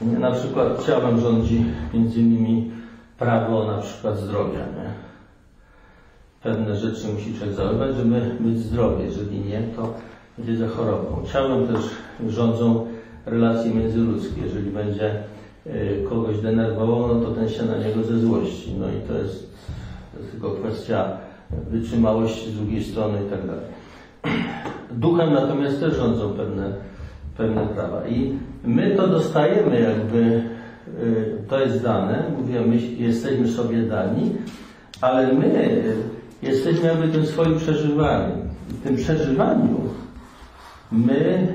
na 0.00 0.30
przykład 0.30 0.86
ciałem 0.86 1.20
rządzi 1.20 1.64
między 1.94 2.20
innymi 2.20 2.70
prawo 3.18 3.64
na 3.66 3.78
przykład 3.78 4.18
zdrowia. 4.18 4.58
Nie? 4.58 4.92
Pewne 6.42 6.76
rzeczy 6.76 7.08
musi 7.08 7.34
człowiek 7.34 7.54
zachować, 7.54 7.96
żeby 7.96 8.20
być 8.40 8.58
zdrowy. 8.58 9.04
Jeżeli 9.04 9.40
nie, 9.40 9.62
to 9.76 9.94
będzie 10.38 10.56
zachorował. 10.56 11.22
Ciałem 11.32 11.66
też 11.66 11.84
rządzą 12.28 12.86
relacje 13.26 13.74
międzyludzkie. 13.74 14.40
Jeżeli 14.40 14.70
będzie 14.70 15.22
kogoś 16.08 16.40
denerwował, 16.40 17.08
no 17.08 17.20
to 17.20 17.30
ten 17.30 17.48
się 17.48 17.62
na 17.62 17.76
niego 17.76 18.02
ze 18.02 18.18
złości. 18.18 18.74
No 18.80 18.86
i 18.88 19.08
to 19.08 19.14
jest, 19.14 19.52
to 20.12 20.20
jest 20.20 20.32
tylko 20.32 20.50
kwestia 20.50 21.16
wytrzymałości 21.70 22.50
z 22.50 22.56
drugiej 22.56 22.84
strony 22.84 23.18
i 23.26 23.30
tak 23.30 23.46
dalej. 23.46 23.64
Duchem 24.90 25.32
natomiast 25.32 25.80
też 25.80 25.96
rządzą 25.96 26.32
pewne 26.32 26.72
pewne 27.36 27.66
prawa. 27.66 28.06
I 28.08 28.38
my 28.64 28.90
to 28.96 29.08
dostajemy 29.08 29.80
jakby, 29.80 30.42
y, 31.02 31.38
to 31.48 31.60
jest 31.60 31.82
dane, 31.82 32.24
mówię, 32.38 32.60
my 32.60 32.76
jesteśmy 32.76 33.48
sobie 33.48 33.82
dani, 33.82 34.32
ale 35.00 35.32
my 35.32 35.82
jesteśmy 36.42 36.88
jakby 36.88 37.08
tym 37.08 37.26
swoim 37.26 37.58
przeżywaniem. 37.58 38.38
W 38.68 38.82
tym 38.82 38.96
przeżywaniu 38.96 39.80
my 40.92 41.48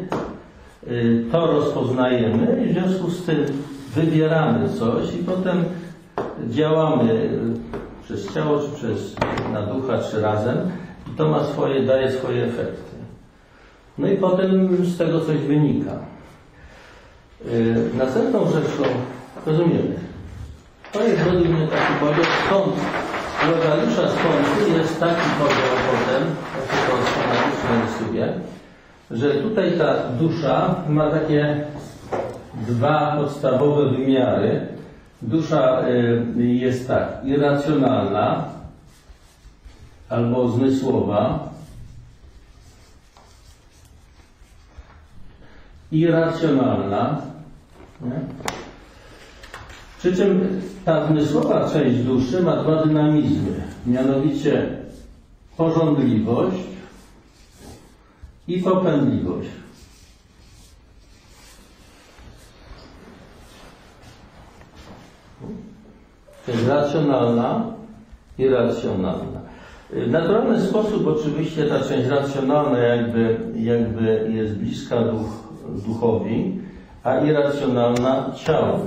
y, 0.87 1.25
to 1.31 1.47
rozpoznajemy 1.47 2.65
i 2.65 2.69
w 2.69 2.73
związku 2.73 3.09
z 3.09 3.25
tym 3.25 3.45
wybieramy 3.97 4.69
coś 4.69 5.13
i 5.15 5.17
potem 5.17 5.63
działamy 6.49 7.29
przez 8.03 8.33
ciało, 8.33 8.59
czy 8.59 8.69
przez 8.75 9.15
na 9.53 9.61
ducha, 9.61 9.97
czy 10.11 10.21
razem 10.21 10.57
i 11.13 11.17
to 11.17 11.29
ma 11.29 11.43
swoje, 11.43 11.85
daje 11.85 12.11
swoje 12.11 12.43
efekty. 12.43 12.97
No 13.97 14.07
i 14.07 14.17
potem 14.17 14.85
z 14.85 14.97
tego 14.97 15.21
coś 15.21 15.37
wynika. 15.37 15.91
Yy, 17.45 17.75
następną 17.97 18.45
rzeczą, 18.45 18.83
rozumiemy, 19.45 19.95
to 20.91 21.03
jest 21.03 21.21
według 21.21 21.47
mnie 21.47 21.67
taki 21.67 21.93
podział, 21.99 22.25
stąd 22.45 22.75
Logariusza 23.45 24.01
skąd 24.09 24.77
jest 24.77 24.99
taki 24.99 25.29
podział 25.39 25.73
potem, 25.91 26.23
jak 26.55 26.89
to 26.89 26.93
schematycznie 27.07 27.75
rysuję, 27.85 28.33
że 29.11 29.41
tutaj 29.43 29.77
ta 29.77 29.93
dusza 30.19 30.75
ma 30.89 31.11
takie 31.11 31.65
dwa 32.67 33.17
podstawowe 33.17 33.89
wymiary. 33.89 34.67
Dusza 35.21 35.87
y, 36.37 36.45
jest 36.45 36.87
tak, 36.87 37.25
irracjonalna 37.25 38.45
albo 40.09 40.49
zmysłowa, 40.49 41.49
irracjonalna. 45.91 47.21
Nie? 48.01 48.19
Przy 49.99 50.15
czym 50.15 50.61
ta 50.85 51.07
zmysłowa 51.07 51.69
część 51.69 51.97
duszy 51.97 52.43
ma 52.43 52.63
dwa 52.63 52.85
dynamizmy, 52.85 53.63
mianowicie 53.85 54.69
porządliwość 55.57 56.57
i 58.47 58.61
popędliwość. 58.61 59.49
Racjonalna 66.67 67.65
i 68.37 68.49
racjonalna. 68.49 69.47
W 69.89 70.11
naturalny 70.11 70.61
sposób 70.61 71.07
oczywiście 71.07 71.65
ta 71.65 71.79
część 71.79 72.07
racjonalna 72.07 72.79
jakby, 72.79 73.39
jakby 73.55 74.31
jest 74.33 74.53
bliska 74.53 75.01
duch, 75.01 75.47
duchowi, 75.87 76.59
a 77.03 77.19
irracjonalna 77.19 78.31
ciału. 78.35 78.79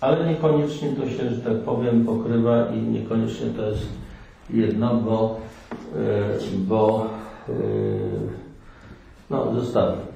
Ale 0.00 0.26
niekoniecznie 0.26 0.88
to 0.88 1.10
się, 1.10 1.30
że 1.30 1.40
tak 1.40 1.56
powiem, 1.56 2.04
pokrywa 2.04 2.66
i 2.66 2.82
niekoniecznie 2.82 3.46
to 3.46 3.70
jest 3.70 3.86
jedno, 4.50 4.94
bo, 4.94 5.40
yy, 5.94 6.58
bo 6.58 7.06
yy, 7.48 7.54
no 9.30 9.54
zostawię. 9.54 10.06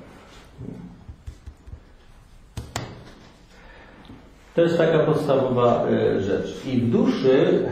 To 4.54 4.62
jest 4.62 4.78
taka 4.78 4.98
podstawowa 4.98 5.86
y, 5.88 6.22
rzecz. 6.22 6.66
I 6.66 6.80
w 6.80 6.90
duszy 6.90 7.64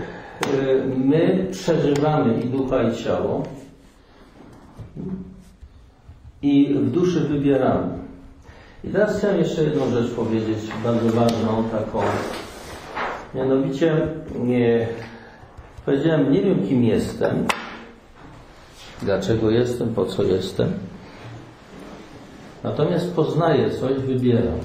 y, 0.47 0.83
my 0.97 1.47
przeżywamy 1.51 2.41
i 2.41 2.45
ducha, 2.45 2.83
i 2.83 2.97
ciało. 2.97 3.43
I 6.43 6.75
w 6.75 6.91
duszy 6.91 7.21
wybieramy. 7.21 7.99
I 8.85 8.89
teraz 8.89 9.19
chciałem 9.19 9.39
jeszcze 9.39 9.65
jedną 9.65 9.91
rzecz 9.91 10.11
powiedzieć, 10.11 10.59
bardzo 10.85 11.11
ważną, 11.11 11.65
taką. 11.73 12.01
Mianowicie, 13.35 14.09
nie, 14.39 14.89
powiedziałem, 15.87 16.33
nie 16.33 16.43
wiem 16.43 16.69
kim 16.69 16.85
jestem, 16.85 17.47
dlaczego 19.03 19.51
jestem, 19.51 19.95
po 19.95 20.07
co 20.07 20.23
jestem. 20.23 20.73
Natomiast 22.65 23.15
poznaję 23.15 23.71
coś, 23.71 23.93
wybieram. 23.99 24.59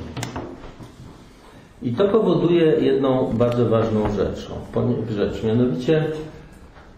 I 1.84 1.92
to 1.94 2.08
powoduje 2.08 2.66
jedną 2.66 3.34
bardzo 3.34 3.70
ważną 3.70 4.14
rzeczą, 4.14 4.52
rzecz, 5.10 5.44
mianowicie 5.44 6.06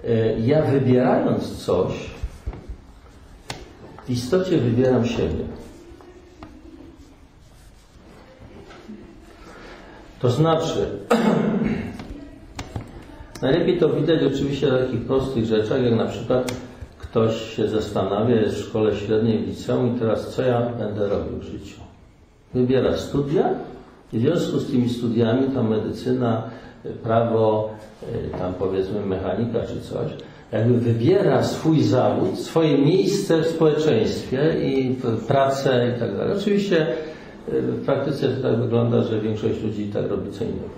e, 0.04 0.40
ja 0.40 0.62
wybierając 0.62 1.66
coś, 1.66 1.92
w 4.06 4.10
istocie 4.10 4.58
wybieram 4.58 5.06
siebie. 5.06 5.46
To 10.20 10.30
znaczy, 10.30 10.88
najlepiej 13.42 13.78
to 13.78 13.90
widać 13.90 14.24
oczywiście 14.24 14.68
na 14.68 14.78
takich 14.78 15.02
prostych 15.02 15.46
rzeczach, 15.46 15.84
jak 15.84 15.96
na 15.96 16.06
przykład 16.06 16.54
ktoś 17.00 17.56
się 17.56 17.68
zastanawia, 17.68 18.36
jest 18.36 18.56
w 18.56 18.70
szkole 18.70 18.96
średniej, 18.96 19.40
w 19.40 19.48
liceum 19.48 19.96
i 19.96 20.00
teraz 20.00 20.36
co 20.36 20.42
ja 20.42 20.62
będę 20.62 21.10
robił 21.10 21.40
w 21.40 21.44
życiu? 21.44 21.80
Wybiera 22.54 22.98
studia, 22.98 23.50
i 24.16 24.18
w 24.18 24.22
związku 24.22 24.60
z 24.60 24.72
tymi 24.72 24.90
studiami, 24.90 25.48
tam 25.48 25.70
medycyna, 25.70 26.44
prawo, 27.04 27.70
y, 28.04 28.38
tam 28.40 28.54
powiedzmy 28.54 29.06
mechanika 29.06 29.60
czy 29.60 29.82
coś, 29.82 30.12
jakby 30.52 30.78
wybiera 30.78 31.44
swój 31.44 31.82
zawód, 31.82 32.40
swoje 32.40 32.78
miejsce 32.78 33.42
w 33.42 33.48
społeczeństwie 33.48 34.56
i 34.64 34.96
pracę 35.28 35.94
i 35.96 36.00
tak 36.00 36.18
dalej. 36.18 36.38
Oczywiście 36.38 36.88
y, 37.54 37.62
w 37.62 37.86
praktyce 37.86 38.28
to 38.28 38.50
tak 38.50 38.60
wygląda, 38.60 39.04
że 39.04 39.22
większość 39.22 39.64
ludzi 39.64 39.88
tak 39.94 40.10
robi 40.10 40.32
co 40.32 40.44
innego. 40.44 40.70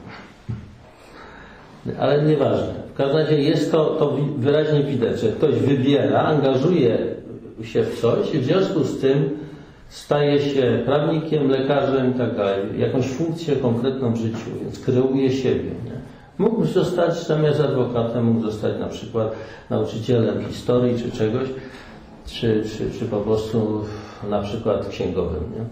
Ale 1.99 2.23
nieważne. 2.23 2.73
W 2.93 2.97
każdym 2.97 3.17
razie 3.17 3.41
jest 3.41 3.71
to, 3.71 3.85
to 3.85 4.17
wyraźnie 4.37 4.83
widać, 4.83 5.19
że 5.19 5.27
ktoś 5.27 5.55
wybiera, 5.55 6.21
angażuje 6.21 6.97
się 7.63 7.83
w 7.83 8.01
coś 8.01 8.33
i 8.33 8.39
w 8.39 8.45
związku 8.45 8.83
z 8.83 8.99
tym 8.99 9.46
staje 9.89 10.39
się 10.39 10.81
prawnikiem, 10.85 11.49
lekarzem 11.49 12.15
i 12.15 12.17
tak 12.17 12.35
dalej, 12.35 12.79
jakąś 12.79 13.07
funkcję 13.07 13.55
konkretną 13.55 14.13
w 14.13 14.17
życiu, 14.17 14.49
więc 14.61 14.79
kreuje 14.79 15.31
siebie. 15.31 15.71
Nie? 15.85 15.97
Mógł 16.37 16.65
zostać 16.65 17.27
zamiast 17.27 17.59
adwokatem, 17.59 18.25
mógł 18.25 18.41
zostać 18.41 18.79
na 18.79 18.87
przykład 18.87 19.35
nauczycielem 19.69 20.43
historii 20.45 20.99
czy 20.99 21.11
czegoś, 21.11 21.47
czy, 22.25 22.63
czy, 22.77 22.99
czy 22.99 23.05
po 23.05 23.17
prostu 23.17 23.81
na 24.29 24.41
przykład 24.41 24.87
księgowym, 24.87 25.43
nie? 25.55 25.65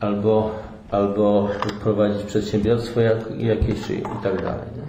Albo, 0.00 0.50
albo 0.90 1.48
prowadzić 1.82 2.22
przedsiębiorstwo 2.22 3.00
jak, 3.00 3.18
jakieś 3.38 3.90
i 3.90 4.02
tak 4.22 4.42
dalej. 4.42 4.66
Nie? 4.76 4.82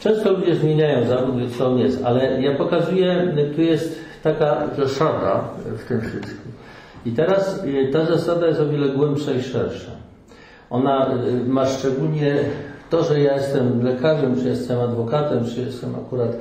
Często 0.00 0.32
ludzie 0.32 0.56
zmieniają 0.56 1.06
zawód, 1.06 1.34
co 1.58 1.66
on 1.66 1.78
jest, 1.78 2.04
ale 2.04 2.42
ja 2.42 2.56
pokazuję, 2.56 3.34
tu 3.56 3.62
jest 3.62 3.98
taka 4.22 4.68
zasada 4.76 5.44
w 5.64 5.88
tym 5.88 6.00
wszystkim. 6.00 6.52
I 7.08 7.12
teraz 7.12 7.64
y, 7.64 7.88
ta 7.92 8.04
zasada 8.04 8.46
jest 8.46 8.60
o 8.60 8.68
wiele 8.68 8.88
głębsza 8.88 9.32
i 9.32 9.42
szersza. 9.42 9.90
Ona 10.70 11.14
y, 11.26 11.48
ma 11.48 11.66
szczególnie 11.66 12.36
to, 12.90 13.04
że 13.04 13.20
ja 13.20 13.34
jestem 13.34 13.82
lekarzem, 13.82 14.36
czy 14.36 14.48
jestem 14.48 14.80
adwokatem, 14.80 15.44
czy 15.44 15.60
jestem 15.60 15.94
akurat 15.94 16.36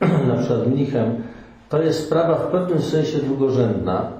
na 0.28 0.36
przykład 0.38 0.66
mnichem, 0.66 1.14
to 1.68 1.82
jest 1.82 2.06
sprawa 2.06 2.34
w 2.34 2.50
pewnym 2.50 2.82
sensie 2.82 3.18
drugorzędna. 3.18 4.12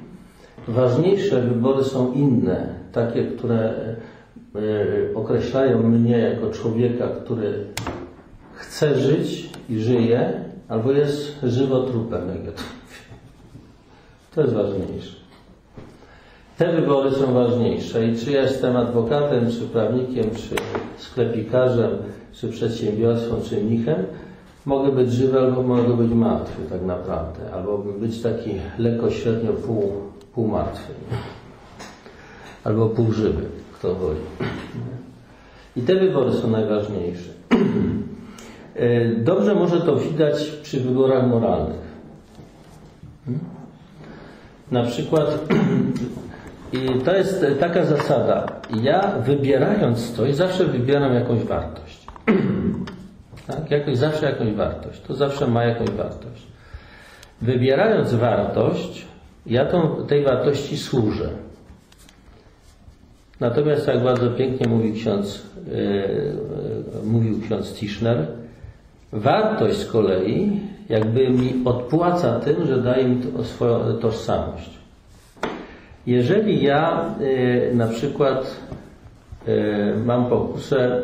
Ważniejsze 0.68 1.40
wybory 1.40 1.84
są 1.84 2.12
inne, 2.12 2.66
takie, 2.92 3.24
które 3.24 3.72
y, 4.56 5.10
określają 5.14 5.82
mnie 5.82 6.18
jako 6.18 6.50
człowieka, 6.50 7.08
który 7.24 7.64
chce 8.54 8.94
żyć 8.94 9.50
i 9.68 9.78
żyje, 9.78 10.32
albo 10.68 10.92
jest 10.92 11.40
żywotrupem, 11.42 12.28
jak 12.28 12.44
ja 12.44 12.52
to 12.52 12.62
to 14.34 14.40
jest 14.40 14.54
ważniejsze. 14.54 15.16
Te 16.58 16.72
wybory 16.72 17.10
są 17.10 17.34
ważniejsze 17.34 18.06
i 18.06 18.16
czy 18.16 18.30
jestem 18.30 18.76
adwokatem, 18.76 19.50
czy 19.50 19.60
prawnikiem, 19.60 20.24
czy 20.30 20.56
sklepikarzem, 20.96 21.90
czy 22.32 22.48
przedsiębiorcą, 22.48 23.42
czy 23.48 23.64
mnichem, 23.64 24.04
mogę 24.66 24.92
być 24.92 25.12
żywy 25.12 25.40
albo 25.40 25.62
mogę 25.62 25.96
być 25.96 26.10
martwy 26.10 26.62
tak 26.70 26.82
naprawdę, 26.82 27.52
albo 27.52 27.78
być 27.78 28.22
taki 28.22 28.50
lekko 28.78 29.10
średnio 29.10 29.52
pół, 29.52 29.92
pół 30.34 30.48
martwy, 30.48 30.92
albo 32.64 32.88
pół 32.88 33.12
żywy, 33.12 33.42
kto 33.72 33.94
woli. 33.94 34.20
I 35.76 35.82
te 35.82 35.94
wybory 35.94 36.32
są 36.32 36.50
najważniejsze. 36.50 37.30
Dobrze 39.18 39.54
może 39.54 39.80
to 39.80 39.96
widać 39.96 40.50
przy 40.62 40.80
wyborach 40.80 41.28
moralnych. 41.28 41.94
Na 44.70 44.82
przykład, 44.82 45.38
i 46.72 47.04
to 47.04 47.16
jest 47.16 47.46
taka 47.60 47.84
zasada. 47.84 48.46
Ja 48.82 49.18
wybierając 49.18 50.12
coś, 50.12 50.34
zawsze 50.34 50.64
wybieram 50.64 51.14
jakąś 51.14 51.42
wartość. 51.42 52.06
tak? 53.46 53.70
Jakoś, 53.70 53.96
zawsze 53.96 54.26
jakąś 54.26 54.52
wartość. 54.52 55.00
To 55.00 55.14
zawsze 55.14 55.46
ma 55.46 55.64
jakąś 55.64 55.90
wartość. 55.90 56.46
Wybierając 57.42 58.14
wartość, 58.14 59.06
ja 59.46 59.66
tą, 59.66 60.06
tej 60.06 60.24
wartości 60.24 60.76
służę. 60.76 61.30
Natomiast, 63.40 63.86
jak 63.86 64.02
bardzo 64.02 64.30
pięknie 64.30 64.68
mówił 64.68 64.94
ksiądz, 64.94 65.42
yy, 65.66 66.32
mówił 67.04 67.40
ksiądz 67.40 67.74
Tischner, 67.74 68.26
wartość 69.12 69.76
z 69.76 69.86
kolei 69.86 70.60
jakby 70.88 71.30
mi 71.30 71.62
odpłaca 71.64 72.40
tym, 72.40 72.66
że 72.66 72.82
daje 72.82 73.08
mi 73.08 73.22
to 73.22 73.44
swoją 73.44 73.98
tożsamość. 73.98 74.70
Jeżeli 76.06 76.62
ja 76.62 77.14
y, 77.20 77.74
na 77.74 77.86
przykład 77.86 78.56
y, 79.48 79.94
mam 80.06 80.26
pokusę 80.26 81.02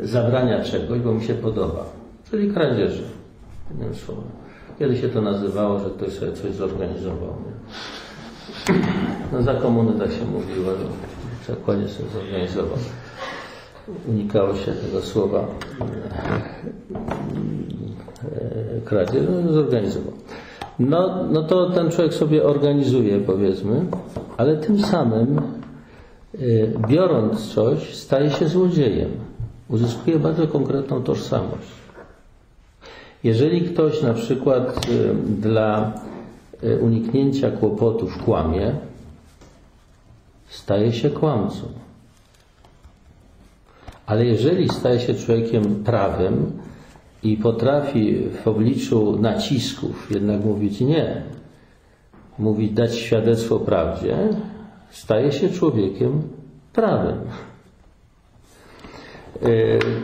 y, 0.00 0.06
zabrania 0.08 0.64
czegoś, 0.64 1.00
bo 1.00 1.12
mi 1.12 1.24
się 1.24 1.34
podoba, 1.34 1.84
czyli 2.30 2.52
kradzieży, 2.52 3.02
innym 3.74 3.94
słowem. 3.94 4.24
Kiedy 4.78 4.96
się 4.96 5.08
to 5.08 5.22
nazywało, 5.22 5.78
że 5.78 5.90
ktoś 5.90 6.12
sobie 6.12 6.32
coś 6.32 6.52
zorganizował. 6.52 7.28
Nie? 7.28 8.74
No 9.32 9.42
za 9.42 9.54
komuny 9.54 9.98
tak 9.98 10.10
się 10.12 10.24
mówiło, 10.24 10.70
że 11.48 11.56
koniec 11.66 11.90
sobie 11.90 12.08
zorganizował 12.10 12.78
unikało 14.08 14.56
się 14.56 14.72
tego 14.72 15.02
słowa 15.02 15.46
kradzież, 18.84 19.22
no, 19.44 19.52
zorganizował. 19.52 20.12
No, 20.78 21.24
no 21.30 21.42
to 21.42 21.70
ten 21.70 21.90
człowiek 21.90 22.14
sobie 22.14 22.44
organizuje, 22.44 23.20
powiedzmy, 23.20 23.86
ale 24.36 24.56
tym 24.56 24.80
samym 24.80 25.38
e, 25.38 25.42
biorąc 26.88 27.54
coś, 27.54 27.94
staje 27.94 28.30
się 28.30 28.48
złodziejem. 28.48 29.10
Uzyskuje 29.68 30.18
bardzo 30.18 30.48
konkretną 30.48 31.02
tożsamość. 31.02 31.68
Jeżeli 33.24 33.60
ktoś 33.60 34.02
na 34.02 34.14
przykład 34.14 34.76
e, 34.76 35.14
dla 35.40 35.92
uniknięcia 36.80 37.50
kłopotów 37.50 38.18
kłamie, 38.24 38.74
staje 40.48 40.92
się 40.92 41.10
kłamcą. 41.10 41.62
Ale 44.06 44.24
jeżeli 44.24 44.68
staje 44.68 45.00
się 45.00 45.14
człowiekiem 45.14 45.84
prawym 45.84 46.52
i 47.22 47.36
potrafi 47.36 48.28
w 48.44 48.48
obliczu 48.48 49.18
nacisków 49.20 50.10
jednak 50.10 50.44
mówić 50.44 50.80
nie, 50.80 51.22
mówić, 52.38 52.72
dać 52.72 52.94
świadectwo 52.94 53.58
prawdzie, 53.58 54.16
staje 54.90 55.32
się 55.32 55.48
człowiekiem 55.48 56.22
prawym. 56.72 57.18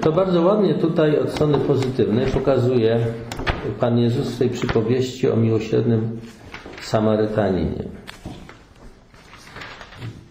To 0.00 0.12
bardzo 0.12 0.42
ładnie 0.42 0.74
tutaj 0.74 1.18
od 1.18 1.30
strony 1.30 1.58
pozytywnej 1.58 2.26
pokazuje 2.26 3.06
Pan 3.80 3.98
Jezus 3.98 4.28
w 4.34 4.38
tej 4.38 4.50
przypowieści 4.50 5.30
o 5.30 5.36
miłosiernym 5.36 6.20
Samarytaninie. 6.82 7.84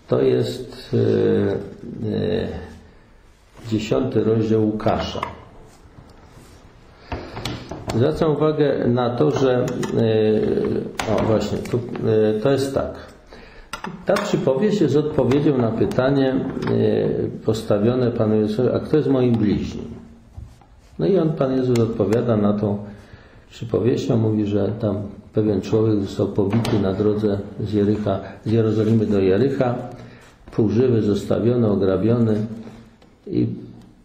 To 0.08 0.22
jest 0.22 0.96
dziesiąty 3.68 4.24
rozdział 4.24 4.66
Łukasza. 4.66 5.22
Zwracam 7.96 8.32
uwagę 8.32 8.88
na 8.88 9.10
to, 9.10 9.32
że 9.32 9.66
o 11.20 11.24
właśnie, 11.24 11.58
to, 11.58 11.80
to 12.44 12.52
jest 12.52 12.74
tak. 12.74 12.94
Ta 14.06 14.14
przypowieść 14.14 14.82
jest 14.82 14.96
odpowiedzią 14.96 15.58
na 15.58 15.72
pytanie 15.72 16.36
postawione 17.46 18.12
Panu 18.12 18.36
Jezusowi, 18.36 18.70
a 18.70 18.80
kto 18.80 18.98
jest 18.98 19.10
moim 19.10 19.34
bliźnim? 19.34 19.86
No 21.00 21.06
i 21.06 21.18
on, 21.18 21.34
Pan 21.34 21.52
Jezus 21.58 21.80
odpowiada 21.80 22.38
na 22.38 22.54
tą 22.54 22.78
przypowieścią, 23.50 24.18
mówi, 24.18 24.46
że 24.46 24.72
tam 24.80 24.98
pewien 25.34 25.62
człowiek 25.62 26.02
został 26.02 26.28
pobity 26.28 26.80
na 26.80 26.94
drodze 26.94 27.40
z, 27.60 27.74
Jericha, 27.74 28.20
z 28.46 28.52
Jerozolimy 28.52 29.06
do 29.06 29.20
Jericha, 29.20 29.76
półżywy, 30.52 31.02
zostawiony, 31.02 31.68
ograbiony 31.68 32.36
i 33.28 33.48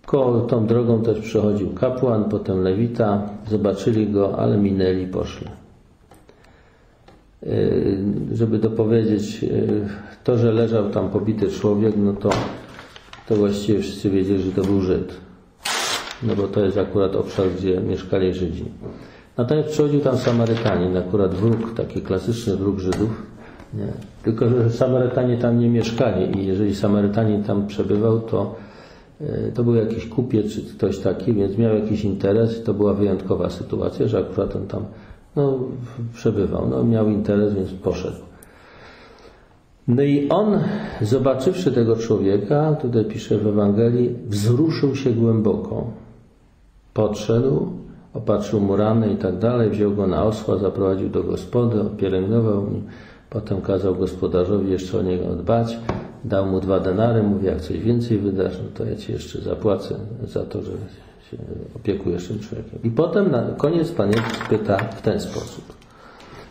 koło 0.08 0.40
tą 0.40 0.66
drogą 0.66 1.02
też 1.02 1.18
przechodził 1.20 1.70
kapłan, 1.70 2.24
potem 2.24 2.62
lewita, 2.62 3.22
zobaczyli 3.46 4.06
go, 4.06 4.38
ale 4.38 4.56
minęli, 4.56 5.06
poszli. 5.06 5.46
Żeby 8.32 8.58
dopowiedzieć, 8.58 9.44
to, 10.24 10.38
że 10.38 10.52
leżał 10.52 10.90
tam 10.90 11.08
pobity 11.08 11.50
człowiek, 11.50 11.94
no 11.96 12.12
to, 12.12 12.30
to 13.28 13.36
właściwie 13.36 13.80
wszyscy 13.80 14.10
wiedzieli, 14.10 14.42
że 14.42 14.52
to 14.52 14.62
był 14.62 14.80
Żyd. 14.80 15.14
No 16.22 16.36
bo 16.36 16.42
to 16.42 16.60
jest 16.60 16.78
akurat 16.78 17.16
obszar, 17.16 17.46
gdzie 17.58 17.80
mieszkali 17.80 18.34
Żydzi. 18.34 18.64
Natomiast 19.36 19.68
przychodził 19.68 20.00
tam 20.00 20.16
Samarytanin, 20.16 20.96
akurat 20.96 21.34
wróg, 21.34 21.74
taki 21.74 22.02
klasyczny 22.02 22.56
wróg 22.56 22.78
Żydów. 22.78 23.22
Nie. 23.74 23.86
Tylko, 24.22 24.48
że 24.48 24.70
Samarytanie 24.70 25.36
tam 25.36 25.58
nie 25.58 25.68
mieszkali 25.68 26.38
i 26.38 26.46
jeżeli 26.46 26.74
Samarytanin 26.74 27.44
tam 27.44 27.66
przebywał, 27.66 28.20
to, 28.20 28.54
to 29.54 29.64
był 29.64 29.74
jakiś 29.74 30.06
kupiec 30.06 30.52
czy 30.52 30.62
ktoś 30.62 30.98
taki, 30.98 31.32
więc 31.32 31.58
miał 31.58 31.74
jakiś 31.74 32.04
interes. 32.04 32.62
To 32.62 32.74
była 32.74 32.94
wyjątkowa 32.94 33.50
sytuacja, 33.50 34.08
że 34.08 34.18
akurat 34.18 34.56
on 34.56 34.66
tam 34.66 34.84
no, 35.36 35.58
przebywał. 36.14 36.68
No, 36.70 36.84
miał 36.84 37.08
interes, 37.08 37.54
więc 37.54 37.72
poszedł. 37.72 38.16
No 39.88 40.02
i 40.02 40.28
on, 40.28 40.58
zobaczywszy 41.02 41.72
tego 41.72 41.96
człowieka, 41.96 42.74
tutaj 42.74 43.04
pisze 43.04 43.38
w 43.38 43.46
Ewangelii, 43.46 44.14
wzruszył 44.26 44.96
się 44.96 45.10
głęboko. 45.10 45.86
Podszedł, 46.94 47.68
opatrzył 48.14 48.60
mu 48.60 48.76
rany 48.76 49.12
i 49.12 49.16
tak 49.16 49.38
dalej, 49.38 49.70
wziął 49.70 49.94
go 49.94 50.06
na 50.06 50.24
osła, 50.24 50.58
zaprowadził 50.58 51.08
do 51.08 51.22
gospody, 51.22 51.84
pielęgnował 51.96 52.70
nim, 52.70 52.82
potem 53.30 53.60
kazał 53.60 53.94
gospodarzowi 53.94 54.70
jeszcze 54.70 54.98
o 54.98 55.02
niego 55.02 55.34
dbać, 55.34 55.78
dał 56.24 56.46
mu 56.46 56.60
dwa 56.60 56.80
denary, 56.80 57.22
mówi, 57.22 57.46
jak 57.46 57.60
coś 57.60 57.78
więcej 57.78 58.18
wydasz, 58.18 58.58
no 58.62 58.68
to 58.74 58.84
ja 58.84 58.96
ci 58.96 59.12
jeszcze 59.12 59.40
zapłacę 59.40 59.94
za 60.22 60.44
to, 60.44 60.62
że 60.62 60.72
się 61.30 61.36
opiekujesz 61.76 62.28
tym 62.28 62.38
człowiekiem. 62.38 62.78
I 62.84 62.90
potem 62.90 63.30
na 63.30 63.42
koniec 63.42 63.90
Pan 63.90 64.08
Jezus 64.08 64.38
pyta 64.48 64.76
w 64.76 65.02
ten 65.02 65.20
sposób. 65.20 65.64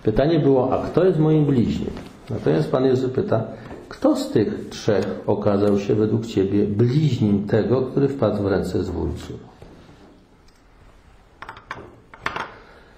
Pytanie 0.03 0.39
było, 0.39 0.73
a 0.73 0.85
kto 0.85 1.05
jest 1.05 1.19
moim 1.19 1.45
bliźnim? 1.45 1.89
Natomiast 2.29 2.71
Pan 2.71 2.85
Jezus 2.85 3.11
pyta, 3.11 3.43
kto 3.89 4.15
z 4.15 4.29
tych 4.31 4.69
trzech 4.69 5.05
okazał 5.27 5.79
się 5.79 5.95
według 5.95 6.25
Ciebie 6.25 6.63
bliźnim 6.65 7.47
tego, 7.47 7.81
który 7.81 8.07
wpadł 8.07 8.43
w 8.43 8.47
ręce 8.47 8.83
zwólców? 8.83 9.57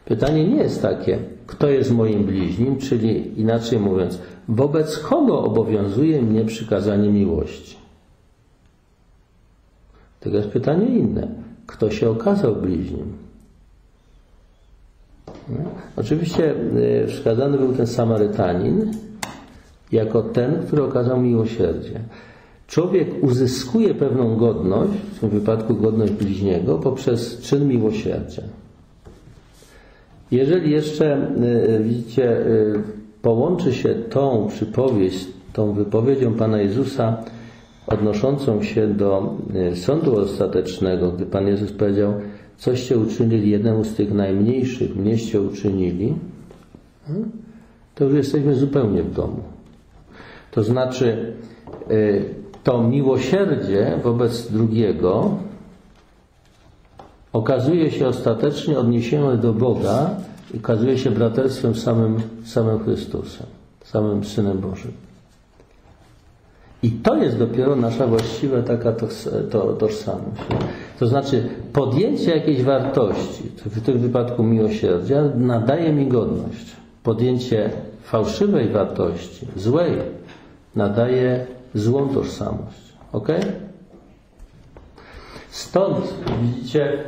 Pytanie 0.06 0.48
nie 0.48 0.58
jest 0.58 0.82
takie, 0.82 1.20
kto 1.48 1.68
jest 1.68 1.92
moim 1.92 2.24
bliźnim, 2.24 2.78
czyli 2.78 3.40
inaczej 3.42 3.80
mówiąc, 3.80 4.20
wobec 4.50 5.00
kogo 5.00 5.44
obowiązuje 5.44 6.22
mnie 6.22 6.46
przykazanie 6.46 7.10
miłości? 7.10 7.78
Jest 10.26 10.48
pytanie 10.48 10.86
inne. 10.86 11.28
Kto 11.68 11.92
się 11.92 12.10
okazał 12.10 12.56
bliźnim? 12.56 13.14
Oczywiście 15.96 16.56
wskazany 17.08 17.58
był 17.58 17.74
ten 17.74 17.88
Samarytanin 17.88 18.92
jako 19.92 20.22
ten, 20.22 20.64
który 20.68 20.84
okazał 20.84 21.22
miłosierdzie. 21.22 22.00
Człowiek 22.68 23.24
uzyskuje 23.24 23.96
pewną 23.96 24.36
godność, 24.38 24.94
w 25.14 25.20
tym 25.20 25.30
wypadku 25.30 25.76
godność 25.76 26.14
bliźniego, 26.14 26.78
poprzez 26.78 27.42
czyn 27.42 27.68
miłosierdzia. 27.68 28.42
Jeżeli 30.32 30.72
jeszcze, 30.72 31.32
widzicie, 31.84 32.46
połączy 33.22 33.74
się 33.74 33.90
tą 33.96 34.48
przypowieść, 34.50 35.28
tą 35.54 35.74
wypowiedzią 35.74 36.34
Pana 36.34 36.62
Jezusa 36.62 37.18
odnoszącą 37.88 38.64
się 38.64 38.88
do 38.88 39.34
sądu 39.76 40.20
ostatecznego, 40.20 41.12
gdy 41.12 41.26
Pan 41.26 41.48
Jezus 41.48 41.72
powiedział, 41.72 42.14
coście 42.58 42.98
uczynili 42.98 43.50
jednemu 43.50 43.84
z 43.84 43.96
tych 43.96 44.14
najmniejszych, 44.14 44.96
mnieście 44.96 45.42
uczynili, 45.42 46.16
to 47.96 48.04
już 48.04 48.14
jesteśmy 48.14 48.56
zupełnie 48.56 49.04
w 49.04 49.14
domu. 49.14 49.44
To 50.52 50.64
znaczy, 50.64 51.34
to 52.64 52.84
miłosierdzie 52.84 54.00
wobec 54.04 54.52
drugiego 54.52 55.38
okazuje 57.34 57.92
się 57.92 58.08
ostatecznie 58.08 58.80
odniesione 58.80 59.38
do 59.38 59.54
Boga 59.54 60.10
i 60.54 60.58
okazuje 60.58 60.98
się 60.98 61.12
braterstwem 61.12 61.76
samym, 61.76 62.22
samym 62.46 62.84
Chrystusem, 62.84 63.48
samym 63.84 64.24
Synem 64.24 64.58
Bożym. 64.60 64.92
I 66.84 66.92
to 66.92 67.16
jest 67.16 67.38
dopiero 67.38 67.76
nasza 67.76 68.08
właściwa 68.08 68.62
taka 68.62 68.92
to, 69.52 69.74
tożsamość. 69.74 70.42
To 71.00 71.08
znaczy 71.08 71.50
podjęcie 71.74 72.36
jakiejś 72.36 72.64
wartości, 72.64 73.44
w 73.66 73.82
tym 73.82 74.00
wypadku 74.00 74.44
miłosierdzia, 74.44 75.24
nadaje 75.36 75.94
mi 75.94 76.08
godność. 76.08 76.76
Podjęcie 77.04 77.70
fałszywej 78.04 78.70
wartości, 78.70 79.48
złej, 79.56 79.92
nadaje 80.76 81.46
złą 81.76 82.10
tożsamość. 82.10 82.94
Ok? 83.12 83.28
Stąd, 85.50 86.14
widzicie, 86.42 87.04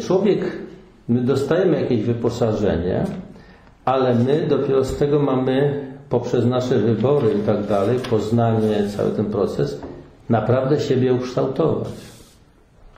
człowiek, 0.00 0.58
my 1.08 1.20
dostajemy 1.20 1.80
jakieś 1.80 2.02
wyposażenie, 2.02 3.04
ale 3.84 4.14
my 4.14 4.46
dopiero 4.48 4.84
z 4.84 4.96
tego 4.96 5.18
mamy 5.18 5.84
poprzez 6.10 6.44
nasze 6.44 6.78
wybory 6.78 7.28
i 7.32 7.46
tak 7.46 7.66
dalej, 7.66 7.98
poznanie, 8.10 8.88
cały 8.96 9.10
ten 9.10 9.26
proces, 9.26 9.80
naprawdę 10.28 10.80
siebie 10.80 11.14
ukształtować. 11.14 11.88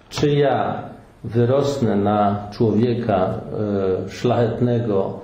Czy 0.08 0.30
ja 0.30 0.82
wyrosnę 1.24 1.96
na 1.96 2.48
człowieka 2.52 3.34
e, 4.06 4.10
szlachetnego 4.10 5.20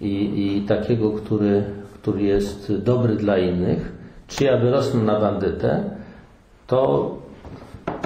i, 0.00 0.46
i 0.46 0.66
takiego, 0.66 1.10
który, 1.10 1.62
który 1.94 2.22
jest 2.22 2.72
dobry 2.76 3.16
dla 3.16 3.38
innych, 3.38 3.92
czy 4.26 4.44
ja 4.44 4.56
wyrosnę 4.56 5.02
na 5.02 5.20
bandytę, 5.20 5.84
to 6.66 7.10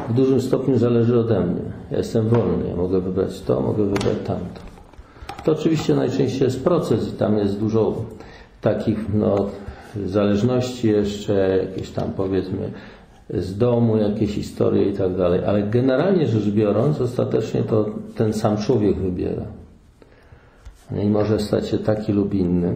w 0.08 0.14
dużym 0.14 0.40
stopniu 0.40 0.78
zależy 0.78 1.18
ode 1.18 1.40
mnie. 1.40 1.71
Ja 1.92 1.98
jestem 1.98 2.28
wolny, 2.28 2.68
ja 2.68 2.76
mogę 2.76 3.00
wybrać 3.00 3.40
to, 3.40 3.60
mogę 3.60 3.84
wybrać 3.84 4.16
tamto. 4.26 4.60
To 5.44 5.52
oczywiście 5.52 5.94
najczęściej 5.94 6.42
jest 6.42 6.64
proces 6.64 7.08
i 7.08 7.12
tam 7.12 7.38
jest 7.38 7.58
dużo 7.58 7.94
takich 8.60 9.14
no, 9.14 9.48
zależności 10.06 10.88
jeszcze, 10.88 11.58
jakieś 11.58 11.90
tam 11.90 12.12
powiedzmy 12.16 12.72
z 13.30 13.58
domu, 13.58 13.96
jakieś 13.96 14.30
historie 14.30 14.88
i 14.88 14.92
tak 14.92 15.16
dalej. 15.16 15.40
Ale 15.46 15.62
generalnie 15.62 16.26
rzecz 16.26 16.44
biorąc, 16.44 17.00
ostatecznie 17.00 17.62
to 17.62 17.86
ten 18.16 18.32
sam 18.32 18.56
człowiek 18.56 18.96
wybiera. 18.96 19.44
I 21.02 21.06
może 21.06 21.38
stać 21.38 21.68
się 21.68 21.78
taki 21.78 22.12
lub 22.12 22.34
inny 22.34 22.74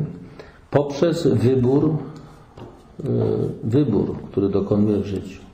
poprzez 0.70 1.26
wybór, 1.26 1.96
y, 3.00 3.04
wybór, 3.64 4.16
który 4.30 4.48
dokonuje 4.48 4.98
w 4.98 5.06
życiu. 5.06 5.45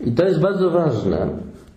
I 0.00 0.12
to 0.12 0.24
jest 0.24 0.40
bardzo 0.40 0.70
ważne. 0.70 1.28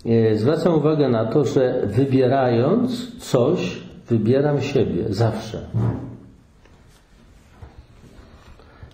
Y, 0.06 0.38
zwracam 0.38 0.74
uwagę 0.74 1.10
na 1.10 1.26
to, 1.26 1.46
że 1.46 1.82
wybierając 1.86 3.16
coś, 3.20 3.82
wybieram 4.10 4.62
siebie 4.62 5.04
zawsze. 5.10 5.62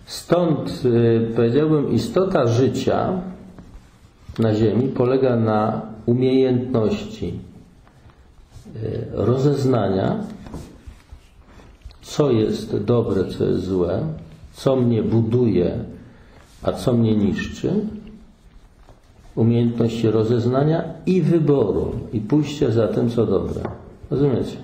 Stąd 0.06 0.82
y, 0.84 1.32
powiedziałbym, 1.36 1.92
istota 1.92 2.46
życia 2.46 3.20
na 4.38 4.54
Ziemi 4.54 4.88
polega 4.88 5.36
na 5.36 5.82
umiejętności 6.06 7.38
y, 8.76 9.06
rozeznania, 9.12 10.18
co 12.02 12.30
jest 12.30 12.76
dobre, 12.76 13.24
co 13.24 13.44
jest 13.44 13.64
złe, 13.64 14.00
co 14.52 14.76
mnie 14.76 15.02
buduje, 15.02 15.78
a 16.62 16.72
co 16.72 16.92
mnie 16.92 17.16
niszczy, 17.16 17.72
umiejętności 19.36 20.10
rozeznania 20.10 20.84
i 21.06 21.22
wyboru 21.22 21.92
i 22.12 22.20
pójścia 22.20 22.70
za 22.70 22.88
tym, 22.88 23.10
co 23.10 23.26
dobre. 23.26 23.60
Rozumiecie? 24.10 24.56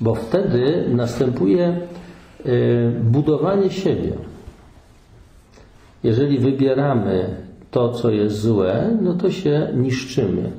Bo 0.00 0.14
wtedy 0.14 0.84
następuje 0.88 1.76
y, 2.46 2.92
budowanie 3.02 3.70
siebie. 3.70 4.12
Jeżeli 6.04 6.38
wybieramy 6.38 7.36
to, 7.70 7.88
co 7.92 8.10
jest 8.10 8.40
złe, 8.40 8.98
no 9.02 9.14
to 9.14 9.30
się 9.30 9.68
niszczymy. 9.74 10.50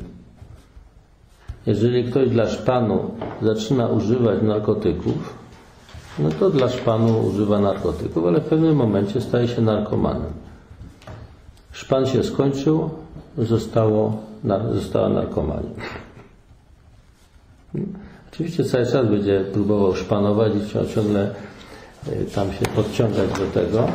Jeżeli 1.65 2.03
ktoś 2.03 2.29
dla 2.29 2.47
szpanu 2.47 2.99
zaczyna 3.41 3.87
używać 3.87 4.41
narkotyków, 4.41 5.33
no 6.19 6.29
to 6.29 6.49
dla 6.49 6.69
szpanu 6.69 7.27
używa 7.27 7.59
narkotyków, 7.59 8.25
ale 8.25 8.41
w 8.41 8.45
pewnym 8.45 8.75
momencie 8.75 9.21
staje 9.21 9.47
się 9.47 9.61
narkomanem. 9.61 10.31
Szpan 11.73 12.05
się 12.05 12.23
skończył, 12.23 12.89
zostało, 13.37 14.17
została 14.73 15.09
narkomania. 15.09 15.69
Oczywiście 18.33 18.63
cały 18.63 18.85
czas 18.85 19.07
będzie 19.07 19.45
próbował 19.53 19.95
szpanować 19.95 20.53
i 20.55 20.89
ciągle 20.95 21.31
y, 22.07 22.25
tam 22.35 22.53
się 22.53 22.65
podciągać 22.75 23.29
do 23.39 23.61
tego. 23.61 23.87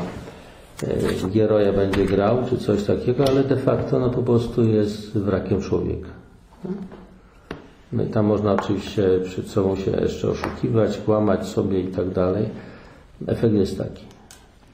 Y, 1.26 1.30
Gieroja 1.30 1.72
będzie 1.72 2.06
grał, 2.06 2.38
czy 2.50 2.58
coś 2.58 2.84
takiego, 2.84 3.24
ale 3.28 3.44
de 3.44 3.56
facto 3.56 3.98
no 3.98 4.10
po 4.10 4.22
prostu 4.22 4.64
jest 4.64 5.18
wrakiem 5.18 5.62
człowieka. 5.62 6.08
No 7.92 8.02
i 8.02 8.06
tam 8.06 8.26
można 8.26 8.52
oczywiście 8.52 9.02
przed 9.24 9.48
sobą 9.48 9.76
się 9.76 9.90
jeszcze 9.90 10.28
oszukiwać, 10.30 10.98
kłamać 10.98 11.46
sobie 11.46 11.80
i 11.80 11.88
tak 11.88 12.10
dalej. 12.10 12.48
Efekt 13.26 13.54
jest 13.54 13.78
taki. 13.78 14.04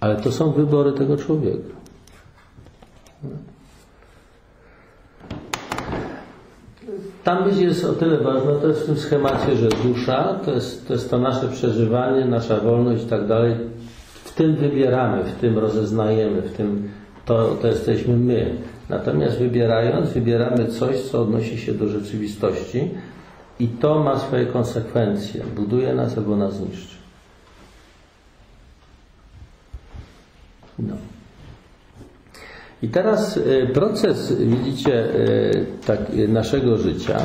Ale 0.01 0.17
to 0.17 0.33
są 0.33 0.53
wybory 0.53 0.93
tego 0.93 1.17
człowieka. 1.17 1.84
Tam 7.25 7.61
jest 7.61 7.85
o 7.85 7.93
tyle 7.93 8.19
ważne, 8.19 8.53
to 8.55 8.69
jest 8.69 8.83
w 8.83 8.87
tym 8.87 8.97
schemacie, 8.97 9.57
że 9.57 9.69
dusza 9.69 10.41
to 10.45 10.51
jest, 10.51 10.89
to 10.89 10.93
jest 10.93 11.11
to 11.11 11.19
nasze 11.19 11.49
przeżywanie, 11.49 12.25
nasza 12.25 12.61
wolność 12.61 13.05
i 13.05 13.07
tak 13.07 13.27
dalej. 13.27 13.55
W 14.25 14.33
tym 14.33 14.57
wybieramy, 14.57 15.25
w 15.25 15.33
tym 15.33 15.59
rozeznajemy, 15.59 16.43
w 16.43 16.57
tym 16.57 16.89
to, 17.25 17.57
to 17.63 17.67
jesteśmy 17.67 18.17
my. 18.17 18.57
Natomiast 18.89 19.39
wybierając, 19.39 20.11
wybieramy 20.11 20.67
coś, 20.67 21.01
co 21.01 21.23
odnosi 21.23 21.59
się 21.59 21.75
do 21.75 21.89
rzeczywistości 21.89 22.91
i 23.61 23.69
to 23.69 24.03
ma 24.03 24.19
swoje 24.19 24.47
konsekwencje. 24.47 25.45
Buduje 25.57 25.95
nas 25.95 26.19
albo 26.19 26.37
nas 26.37 26.61
niszczy. 26.61 26.97
No. 30.79 30.95
I 32.85 32.89
teraz 32.89 33.37
y, 33.37 33.71
proces, 33.75 34.37
widzicie, 34.39 35.15
y, 35.15 35.67
tak, 35.87 36.01
naszego 36.29 36.77
życia, 36.77 37.19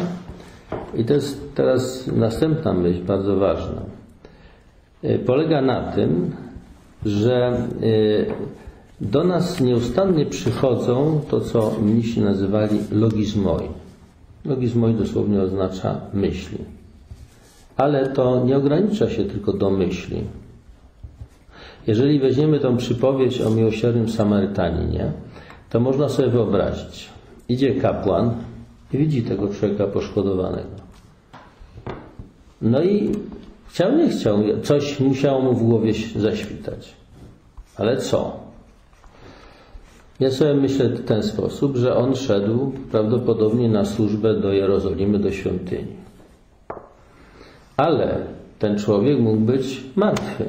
i 0.98 1.06
to 1.06 1.14
jest 1.14 1.56
teraz 1.56 2.08
następna 2.08 2.74
myśl, 2.74 3.04
bardzo 3.04 3.36
ważna, 3.36 3.82
y, 5.04 5.20
polega 5.26 5.62
na 5.62 5.92
tym, 5.92 6.32
że 7.06 7.68
do 9.02 9.24
nas 9.24 9.62
nieustannie 9.62 10.26
przychodzą 10.26 11.22
to, 11.30 11.42
co 11.42 11.72
mnisi 11.82 12.22
nazywali 12.22 12.80
logizmoi. 12.92 13.68
Logizmoi 14.46 14.94
dosłownie 14.94 15.42
oznacza 15.42 16.02
myśli. 16.14 16.58
Ale 17.78 18.08
to 18.08 18.46
nie 18.46 18.58
ogranicza 18.58 19.10
się 19.10 19.26
tylko 19.26 19.54
do 19.54 19.70
myśli. 19.70 20.24
Jeżeli 21.88 22.20
weźmiemy 22.20 22.60
tą 22.60 22.78
przypowieść 22.78 23.42
o 23.42 23.50
miłosiernym 23.50 24.10
Samarytaninie, 24.10 25.12
to 25.70 25.80
można 25.80 26.10
sobie 26.10 26.30
wyobrazić. 26.30 27.10
Idzie 27.50 27.76
kapłan 27.76 28.32
i 28.94 28.98
widzi 28.98 29.24
tego 29.24 29.48
człowieka 29.48 29.88
poszkodowanego. 29.88 30.80
No 32.62 32.84
i 32.84 33.12
chciał, 33.68 33.98
nie 33.98 34.10
chciał, 34.10 34.40
coś 34.64 35.00
musiało 35.00 35.42
mu 35.42 35.54
w 35.54 35.64
głowie 35.64 35.94
zaświtać. 36.16 36.94
Ale 37.78 37.98
co? 37.98 38.40
Ja 40.20 40.32
sobie 40.32 40.54
myślę 40.54 40.90
w 40.90 41.06
ten 41.06 41.24
sposób, 41.24 41.76
że 41.76 41.96
on 41.96 42.16
szedł 42.16 42.72
prawdopodobnie 42.92 43.70
na 43.70 43.86
służbę 43.86 44.34
do 44.34 44.54
Jerozolimy, 44.54 45.20
do 45.20 45.32
świątyni. 45.32 45.96
Ale 47.78 48.18
ten 48.60 48.80
człowiek 48.80 49.20
mógł 49.20 49.40
być 49.40 49.84
martwy 49.96 50.46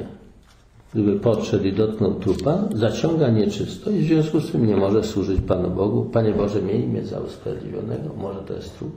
gdyby 0.94 1.20
podszedł 1.20 1.64
i 1.64 1.72
dotknął 1.72 2.14
trupa, 2.14 2.59
zaciąga 2.74 3.29
nieczystość, 3.29 3.96
w 3.96 4.07
związku 4.07 4.40
z 4.40 4.53
tym 4.53 4.66
nie 4.66 4.76
może 4.76 5.05
służyć 5.05 5.40
Panu 5.40 5.70
Bogu. 5.70 6.05
Panie 6.05 6.33
Boże, 6.33 6.62
miej 6.62 6.88
mnie 6.88 7.05
za 7.05 7.20
usprawiedliwionego, 7.20 8.14
może 8.16 8.40
to 8.40 8.55
jest 8.55 8.79
trup, 8.79 8.92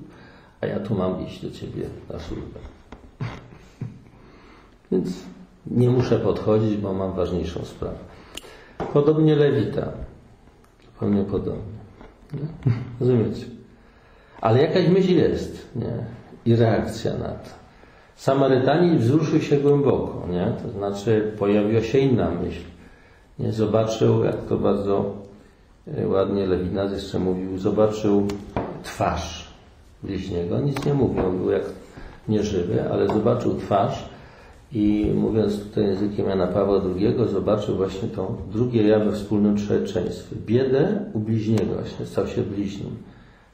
a 0.62 0.65
ja 0.65 0.79
tu 0.79 0.95
mam 0.95 1.27
iść 1.27 1.45
do 1.45 1.51
Ciebie 1.51 1.86
na 2.10 2.19
służbę. 2.19 2.60
Więc 4.91 5.10
nie 5.67 5.89
muszę 5.89 6.19
podchodzić, 6.19 6.77
bo 6.77 6.93
mam 6.93 7.13
ważniejszą 7.13 7.65
sprawę. 7.65 7.97
Podobnie 8.93 9.36
Lewita. 9.36 9.91
Zupełnie 10.86 11.23
podobnie. 11.23 11.73
Nie? 12.34 12.73
Rozumiecie? 12.99 13.45
Ale 14.41 14.62
jakaś 14.62 14.88
myśl 14.88 15.12
jest, 15.12 15.67
nie? 15.75 16.06
I 16.45 16.56
reakcja 16.56 17.13
na 17.17 17.29
to. 17.29 17.62
Samarytanin 18.15 18.97
wzruszył 18.97 19.41
się 19.41 19.58
głęboko, 19.58 20.28
nie? 20.32 20.52
to 20.63 20.69
znaczy 20.69 21.32
pojawiła 21.39 21.82
się 21.82 21.99
inna 21.99 22.32
myśl. 22.32 22.62
Nie? 23.39 23.52
Zobaczył, 23.52 24.23
jak 24.23 24.45
to 24.45 24.58
bardzo 24.58 25.13
e, 25.97 26.08
ładnie 26.08 26.47
Lewinas 26.47 26.91
jeszcze 26.91 27.19
mówił, 27.19 27.58
zobaczył 27.58 28.28
twarz 28.84 29.54
bliźniego. 30.04 30.60
Nic 30.60 30.86
nie 30.86 30.93
mówił, 30.93 31.26
on 31.26 31.38
był 31.38 31.52
jak 31.52 31.63
nieżywy, 32.28 32.91
ale 32.91 33.08
zobaczył 33.08 33.56
twarz 33.56 34.10
i 34.71 35.12
mówiąc 35.15 35.63
tutaj 35.63 35.84
językiem 35.84 36.30
Jana 36.30 36.47
Pawła 36.47 36.82
II, 36.95 37.15
zobaczył 37.32 37.76
właśnie 37.76 38.08
to 38.08 38.38
drugie 38.52 38.88
ja 38.88 38.99
we 38.99 39.12
wspólnym 39.12 39.58
człowieczeństwie. 39.58 40.36
Biedę 40.45 40.99
u 41.13 41.19
bliźniego 41.19 41.73
właśnie, 41.73 42.06
stał 42.06 42.28
się 42.28 42.41
bliźnim. 42.41 42.95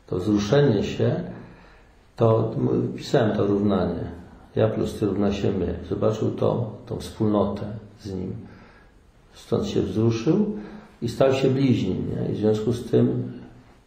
To 0.07 0.17
wzruszenie 0.17 0.83
się, 0.83 1.23
to 2.15 2.55
pisałem 2.95 3.37
to 3.37 3.47
równanie 3.47 4.18
ja 4.55 4.67
plus 4.67 4.99
ty 4.99 5.05
równa 5.05 5.33
się 5.33 5.51
my. 5.51 5.75
Zobaczył 5.89 6.31
to, 6.31 6.71
tą 6.85 6.97
wspólnotę 6.97 7.61
z 7.99 8.13
nim. 8.13 8.33
Stąd 9.33 9.67
się 9.67 9.81
wzruszył 9.81 10.45
i 11.01 11.09
stał 11.09 11.33
się 11.33 11.49
bliźnim. 11.49 12.05
Nie? 12.09 12.31
I 12.31 12.35
w 12.35 12.37
związku 12.37 12.73
z 12.73 12.91
tym 12.91 13.31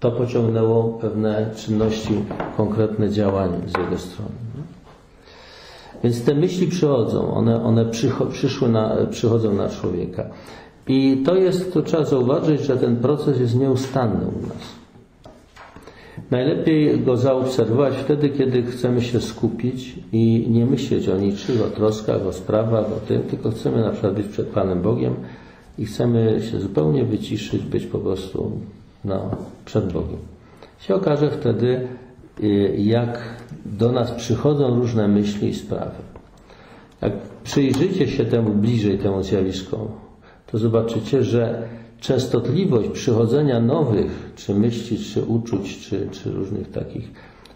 to 0.00 0.12
pociągnęło 0.12 0.84
pewne 0.84 1.50
czynności, 1.56 2.24
konkretne 2.56 3.10
działania 3.10 3.58
z 3.58 3.78
jego 3.78 3.98
strony. 3.98 4.34
Nie? 4.56 4.62
Więc 6.04 6.24
te 6.24 6.34
myśli 6.34 6.66
przychodzą, 6.66 7.34
one, 7.34 7.64
one 7.64 7.86
przyszły 8.32 8.68
na, 8.68 8.96
przychodzą 9.10 9.54
na 9.54 9.68
człowieka. 9.68 10.30
I 10.88 11.22
to 11.26 11.34
jest, 11.34 11.72
to 11.72 11.82
trzeba 11.82 12.04
zauważyć, 12.04 12.60
że 12.60 12.76
ten 12.76 12.96
proces 12.96 13.40
jest 13.40 13.56
nieustanny 13.56 14.26
u 14.26 14.46
nas. 14.46 14.81
Najlepiej 16.30 17.00
go 17.00 17.16
zaobserwować 17.16 17.94
wtedy, 17.96 18.28
kiedy 18.28 18.62
chcemy 18.62 19.02
się 19.02 19.20
skupić 19.20 19.94
i 20.12 20.46
nie 20.50 20.66
myśleć 20.66 21.08
o 21.08 21.16
niczym, 21.16 21.62
o 21.62 21.70
troskach, 21.76 22.26
o 22.26 22.32
sprawach, 22.32 22.86
o 22.86 23.00
tym, 23.08 23.22
tylko 23.22 23.50
chcemy 23.50 23.80
na 23.80 23.90
przykład 23.90 24.14
być 24.14 24.26
przed 24.26 24.46
Panem 24.46 24.82
Bogiem 24.82 25.14
i 25.78 25.84
chcemy 25.84 26.40
się 26.50 26.60
zupełnie 26.60 27.04
wyciszyć, 27.04 27.62
być 27.62 27.86
po 27.86 27.98
prostu 27.98 28.50
no, 29.04 29.30
przed 29.64 29.92
Bogiem. 29.92 30.18
Się 30.80 30.94
okaże 30.94 31.30
wtedy, 31.30 31.88
y, 32.42 32.74
jak 32.78 33.18
do 33.66 33.92
nas 33.92 34.10
przychodzą 34.10 34.80
różne 34.80 35.08
myśli 35.08 35.48
i 35.48 35.54
sprawy. 35.54 35.96
Jak 37.02 37.12
przyjrzycie 37.44 38.08
się 38.08 38.24
temu 38.24 38.50
bliżej, 38.50 38.98
temu 38.98 39.22
zjawiskom, 39.22 39.88
to 40.46 40.58
zobaczycie, 40.58 41.22
że 41.22 41.68
częstotliwość 42.02 42.88
przychodzenia 42.88 43.60
nowych, 43.60 44.32
czy 44.36 44.54
myśli, 44.54 44.98
czy 44.98 45.22
uczuć, 45.22 45.78
czy, 45.78 46.08
czy 46.10 46.32
różnych 46.32 46.70
takich 46.70 47.10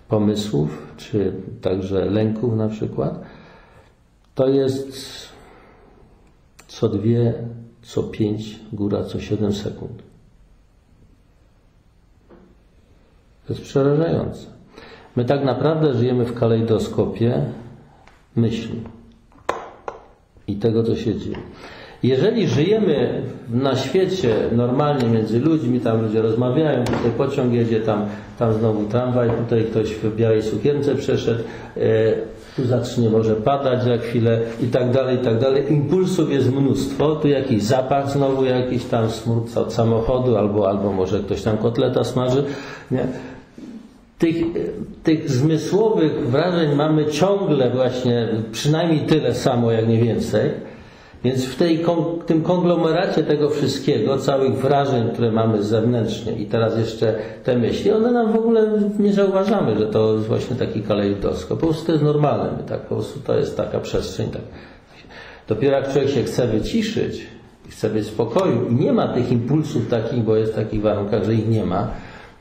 pomysłów, 0.09 0.92
czy 0.96 1.32
także 1.61 2.04
lęków 2.04 2.56
na 2.56 2.68
przykład, 2.68 3.22
to 4.35 4.48
jest 4.48 4.98
co 6.68 6.88
dwie, 6.88 7.35
co 7.82 8.02
pięć, 8.02 8.61
góra 8.72 9.04
co 9.04 9.20
siedem 9.20 9.52
sekund. 9.52 10.02
To 13.46 13.52
jest 13.52 13.62
przerażające. 13.62 14.46
My 15.16 15.24
tak 15.24 15.44
naprawdę 15.44 15.94
żyjemy 15.94 16.24
w 16.24 16.35
kalejdoskopie 16.35 17.44
myśli 18.37 18.82
i 20.46 20.56
tego, 20.56 20.82
co 20.82 20.96
się 20.96 21.18
dzieje. 21.18 21.38
Jeżeli 22.02 22.48
żyjemy 22.48 23.22
na 23.50 23.76
świecie 23.76 24.35
normalnie 24.52 25.09
między 25.09 25.40
ludźmi, 25.40 25.80
tam 25.80 26.02
ludzie 26.02 26.22
rozmawiają, 26.22 26.85
tutaj 26.85 27.11
pociąg 27.16 27.52
jedzie, 27.52 27.80
tam, 27.80 28.06
tam 28.38 28.52
znowu 28.52 28.85
tramwaj, 28.85 29.30
tutaj 29.30 29.64
ktoś 29.64 29.94
w 29.94 30.16
białej 30.16 30.42
sukience 30.42 30.94
przeszedł, 30.94 31.40
e, 31.76 31.80
tu 32.56 32.64
zacznie 32.64 33.11
może 33.11 33.35
padać 33.35 33.85
za 33.85 33.96
chwilę 33.96 34.40
i 34.62 34.66
tak 34.66 34.90
dalej, 34.90 35.16
i 35.16 35.18
tak 35.18 35.38
dalej. 35.38 35.72
Impulsów 35.72 36.32
jest 36.32 36.52
mnóstwo, 36.52 37.16
tu 37.16 37.28
jakiś 37.28 37.62
zapach 37.62 38.11
znowu, 38.11 38.44
jakiś 38.44 38.85
tam 38.85 39.11
smród 39.11 39.56
od 39.56 39.72
samochodu, 39.72 40.37
albo, 40.37 40.68
albo 40.68 40.92
może 40.92 41.20
ktoś 41.20 41.42
tam 41.42 41.59
kotleta 41.59 42.04
smaży. 42.04 42.44
Nie? 42.90 43.06
Tych, 44.18 44.37
tych 45.02 45.30
zmysłowych 45.30 46.30
wrażeń 46.30 46.74
mamy 46.74 47.06
ciągle 47.06 47.70
właśnie 47.70 48.28
przynajmniej 48.52 49.00
tyle 49.00 49.35
samo, 49.35 49.72
jak 49.72 49.88
nie 49.88 49.98
więcej. 49.98 50.50
Więc 51.27 51.45
w 51.45 51.57
tej, 51.57 51.85
tym 52.27 52.43
konglomeracie 52.43 53.23
tego 53.23 53.51
wszystkiego, 53.51 54.19
całych 54.19 54.55
wrażeń, 54.55 55.11
które 55.12 55.33
mamy 55.33 55.62
zewnętrznie 55.62 56.33
i 56.33 56.47
teraz 56.47 56.79
jeszcze 56.79 57.15
te 57.45 57.57
myśli, 57.57 57.93
one 57.93 58.12
nam 58.12 58.33
w 58.33 58.37
ogóle 58.37 58.71
nie 58.99 59.12
zauważamy, 59.12 59.79
że 59.79 59.87
to 59.87 60.15
jest 60.15 60.27
właśnie 60.27 60.57
taki 60.57 60.83
kalejdoskop. 60.83 61.61
Po 61.61 61.67
prostu 61.67 61.87
to 61.87 61.93
jest 61.93 62.05
normalne. 62.05 62.57
My 62.57 62.69
tak, 62.69 62.81
po 62.81 62.95
prostu 62.95 63.21
to 63.21 63.39
jest 63.39 63.57
taka 63.57 63.81
przestrzeń. 63.81 64.31
Tak. 64.31 64.43
Dopiero 65.49 65.77
jak 65.77 65.93
człowiek 65.93 66.11
się 66.11 66.23
chce 66.23 66.47
wyciszyć, 66.47 67.27
chce 67.69 67.91
być 67.91 68.05
w 68.05 68.11
spokoju 68.11 68.69
i 68.69 68.75
nie 68.75 68.93
ma 68.93 69.09
tych 69.09 69.33
impulsów 69.33 69.89
takich, 69.89 70.25
bo 70.25 70.37
jest 70.37 70.53
w 70.53 70.57
takich 70.57 70.83
warunkach, 70.83 71.25
że 71.25 71.35
ich 71.35 71.49
nie 71.49 71.65
ma, 71.65 71.89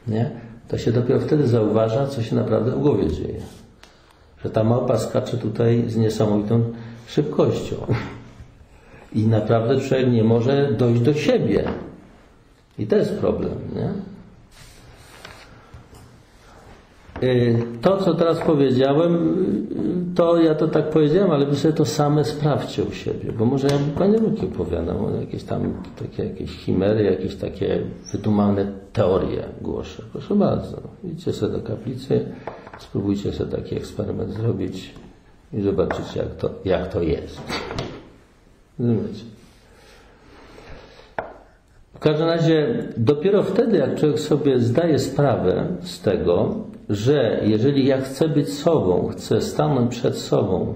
nie? 0.08 0.32
to 0.68 0.78
się 0.78 0.92
dopiero 0.92 1.20
wtedy 1.20 1.48
zauważa, 1.48 2.08
co 2.08 2.24
się 2.24 2.36
naprawdę 2.36 2.72
w 2.72 2.80
głowie 2.80 3.08
dzieje. 3.08 3.40
Że 4.44 4.50
ta 4.50 4.64
małpa 4.64 4.98
skacze 4.98 5.38
tutaj 5.38 5.84
z 5.88 5.96
niesamowitą 5.96 6.64
szybkością. 7.08 7.76
I 9.16 9.28
naprawdę 9.28 9.80
człowiek 9.82 10.12
nie 10.12 10.24
może 10.24 10.72
dojść 10.72 11.02
do 11.02 11.14
siebie. 11.14 11.64
I 12.80 12.88
to 12.88 12.96
jest 12.96 13.20
problem, 13.20 13.58
nie? 13.76 13.90
Y, 17.24 17.64
to, 17.82 17.98
co 17.98 18.14
teraz 18.14 18.40
powiedziałem, 18.40 19.16
y, 20.12 20.16
to 20.16 20.42
ja 20.42 20.56
to 20.56 20.68
tak 20.68 20.90
powiedziałem, 20.90 21.32
ale 21.32 21.46
wy 21.46 21.56
sobie 21.56 21.74
to 21.74 21.86
same 21.86 22.24
sprawdźcie 22.24 22.84
u 22.84 22.92
siebie, 22.92 23.32
bo 23.32 23.46
może 23.46 23.68
ja 23.68 23.78
Panie 23.98 24.18
Ruki 24.18 24.46
opowiadam, 24.46 24.98
jakieś 25.22 25.44
tam 25.44 25.74
takie 26.00 26.24
jakieś 26.26 26.52
chimery, 26.52 27.04
jakieś 27.04 27.36
takie 27.36 27.82
wydumane 28.12 28.72
teorie 28.94 29.44
głoszę. 29.62 30.04
Proszę 30.12 30.36
bardzo, 30.36 30.82
idźcie 31.04 31.34
sobie 31.34 31.54
do 31.54 31.62
kaplicy, 31.62 32.26
spróbujcie 32.80 33.32
sobie 33.32 33.52
taki 33.52 33.76
eksperyment 33.76 34.34
zrobić 34.34 34.94
i 35.54 35.62
zobaczycie, 35.62 36.20
jak 36.20 36.36
to, 36.36 36.50
jak 36.66 36.94
to 36.94 37.02
jest. 37.02 37.42
Rozumiecie? 38.80 39.24
W 41.94 42.00
każdym 42.00 42.28
razie 42.28 42.84
dopiero 42.98 43.44
wtedy, 43.44 43.78
jak 43.78 43.96
człowiek 43.96 44.20
sobie 44.20 44.60
zdaje 44.60 45.00
sprawę 45.00 45.68
z 45.82 46.02
tego, 46.02 46.56
że 46.90 47.40
jeżeli 47.44 47.86
ja 47.86 48.02
chcę 48.02 48.30
być 48.30 48.54
sobą, 48.54 49.08
chcę 49.08 49.42
stanąć 49.42 49.92
przed 49.92 50.18
sobą, 50.18 50.74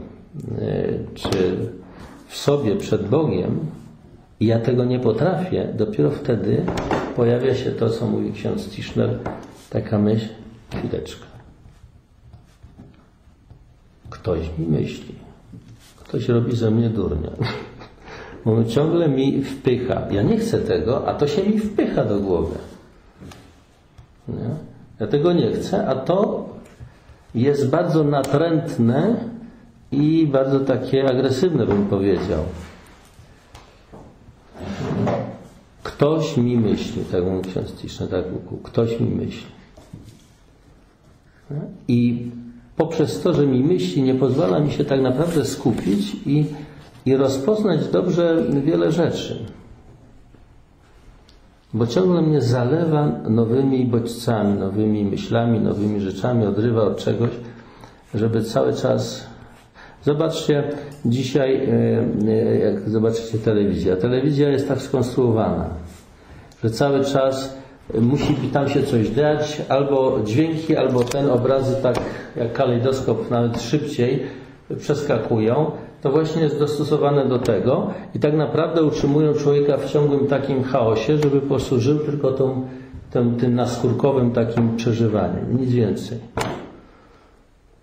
e, 0.62 0.88
czy 1.13 1.29
w 2.27 2.38
sobie 2.38 2.75
przed 2.75 3.07
Bogiem, 3.07 3.59
i 4.39 4.45
ja 4.45 4.59
tego 4.59 4.85
nie 4.85 4.99
potrafię, 4.99 5.73
dopiero 5.77 6.12
wtedy 6.12 6.65
pojawia 7.15 7.55
się 7.55 7.71
to, 7.71 7.89
co 7.89 8.07
mówi 8.07 8.33
ksiądz 8.33 8.69
Tischner, 8.69 9.19
taka 9.69 9.99
myśl, 9.99 10.27
chwileczka. 10.75 11.25
Ktoś 14.09 14.39
mi 14.57 14.65
myśli. 14.65 15.15
Ktoś 15.97 16.29
robi 16.29 16.55
ze 16.55 16.71
mnie 16.71 16.89
durnia. 16.89 17.31
On 18.45 18.65
ciągle 18.65 19.10
mi 19.10 19.43
wpycha. 19.43 20.02
Ja 20.12 20.21
nie 20.21 20.38
chcę 20.38 20.58
tego, 20.58 21.08
a 21.08 21.13
to 21.13 21.28
się 21.28 21.43
mi 21.43 21.60
wpycha 21.60 22.06
do 22.06 22.19
głowy. 22.19 22.56
Nie? 24.28 24.49
Ja 24.99 25.08
tego 25.08 25.34
nie 25.34 25.52
chcę, 25.52 25.88
a 25.88 25.95
to 25.95 26.49
jest 27.36 27.69
bardzo 27.69 28.04
natrętne 28.04 29.15
i 29.91 30.28
bardzo 30.32 30.60
takie 30.60 31.10
agresywne, 31.10 31.65
bym 31.65 31.86
powiedział. 31.86 32.43
Ktoś 35.84 36.38
mi 36.38 36.58
myśli, 36.58 37.02
tak 37.12 37.23
mówi 37.23 37.49
ksiądz 37.49 37.73
Tiszny, 37.73 38.08
tak 38.08 38.23
ktoś 38.63 38.99
mi 38.99 39.10
myśli. 39.10 39.47
I 41.88 42.32
poprzez 42.78 43.21
to, 43.21 43.34
że 43.34 43.47
mi 43.47 43.63
myśli, 43.63 44.02
nie 44.02 44.15
pozwala 44.15 44.60
mi 44.60 44.71
się 44.71 44.86
tak 44.86 45.02
naprawdę 45.02 45.45
skupić 45.45 46.15
i 46.25 46.45
i 47.05 47.15
rozpoznać 47.15 47.88
dobrze 47.88 48.43
wiele 48.65 48.91
rzeczy. 48.91 49.45
Bo 51.73 51.88
ciągle 51.88 52.21
mnie 52.21 52.41
zalewa 52.41 53.12
nowymi 53.29 53.85
bodźcami, 53.85 54.59
nowymi 54.59 55.05
myślami, 55.05 55.59
nowymi 55.59 56.01
rzeczami, 56.01 56.45
odrywa 56.45 56.81
od 56.81 56.97
czegoś, 56.97 57.29
żeby 58.13 58.43
cały 58.43 58.73
czas. 58.73 59.27
Zobaczcie, 60.03 60.63
dzisiaj, 61.05 61.55
e, 61.55 62.27
e, 62.27 62.59
jak 62.59 62.89
zobaczycie 62.89 63.38
telewizję, 63.38 63.95
telewizja 63.95 64.49
jest 64.49 64.67
tak 64.67 64.81
skonstruowana, 64.81 65.69
że 66.63 66.69
cały 66.69 67.05
czas 67.05 67.57
musi 68.01 68.35
tam 68.53 68.69
się 68.69 68.83
coś 68.83 69.09
dać, 69.09 69.62
albo 69.69 70.19
dźwięki, 70.25 70.75
albo 70.77 71.03
ten 71.03 71.29
obrazy 71.29 71.75
tak 71.83 71.99
jak 72.35 72.53
kalejdoskop 72.53 73.31
nawet 73.31 73.62
szybciej 73.62 74.23
przeskakują, 74.77 75.71
to 76.01 76.12
właśnie 76.12 76.41
jest 76.41 76.59
dostosowane 76.59 77.25
do 77.25 77.39
tego 77.39 77.88
i 78.15 78.19
tak 78.19 78.33
naprawdę 78.33 78.83
utrzymują 78.83 79.33
człowieka 79.33 79.77
w 79.77 79.85
ciągłym 79.85 80.27
takim 80.27 80.63
chaosie, 80.63 81.17
żeby 81.17 81.41
posłużył 81.41 81.99
tylko 81.99 82.31
tą, 82.31 82.67
tym, 83.12 83.55
naskórkowym 83.55 84.31
takim 84.31 84.75
przeżywaniem, 84.75 85.62
nic 85.62 85.71
więcej. 85.71 86.17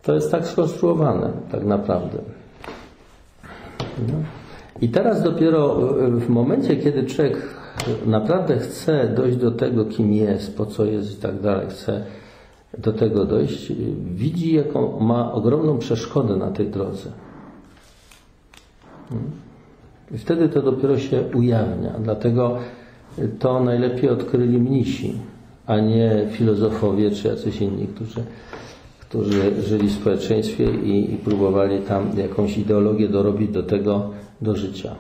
To 0.02 0.14
jest 0.14 0.31
tak 0.31 0.46
skonstruowane 0.46 1.31
tak 1.52 1.64
naprawdę. 1.64 2.18
No. 3.98 4.14
I 4.81 4.88
teraz 4.88 5.22
dopiero 5.22 5.76
w 6.11 6.29
momencie, 6.29 6.76
kiedy 6.76 7.05
człowiek 7.05 7.37
naprawdę 8.07 8.59
chce 8.59 9.09
dojść 9.09 9.37
do 9.37 9.50
tego, 9.50 9.85
kim 9.85 10.12
jest, 10.12 10.57
po 10.57 10.66
co 10.66 10.85
jest 10.85 11.18
i 11.18 11.22
tak 11.22 11.40
dalej, 11.40 11.66
chce 11.68 12.05
do 12.79 12.92
tego 12.92 13.24
dojść, 13.24 13.72
widzi, 14.05 14.55
jaką 14.55 15.00
ma 15.00 15.33
ogromną 15.33 15.79
przeszkodę 15.79 16.37
na 16.37 16.50
tej 16.50 16.68
drodze. 16.68 17.11
I 20.14 20.19
wtedy 20.19 20.49
to 20.49 20.62
dopiero 20.62 20.99
się 20.99 21.23
ujawnia. 21.35 21.90
Dlatego 21.99 22.59
to 23.38 23.61
najlepiej 23.61 24.11
odkryli 24.11 24.59
mnisi, 24.59 25.12
a 25.66 25.81
nie 25.81 26.27
filozofowie 26.31 27.11
czy 27.11 27.29
jacyś 27.29 27.61
inni, 27.61 27.87
którzy, 27.87 28.23
którzy 29.01 29.62
żyli 29.62 29.88
w 29.88 29.92
społeczeństwie 29.92 30.64
i, 30.71 31.14
i 31.14 31.16
próbowali 31.16 31.79
tam 31.79 32.19
jakąś 32.19 32.59
ideologię 32.59 33.09
dorobić 33.09 33.51
do 33.51 33.62
tego, 33.62 34.11
do 34.40 34.57
życia. 34.57 34.95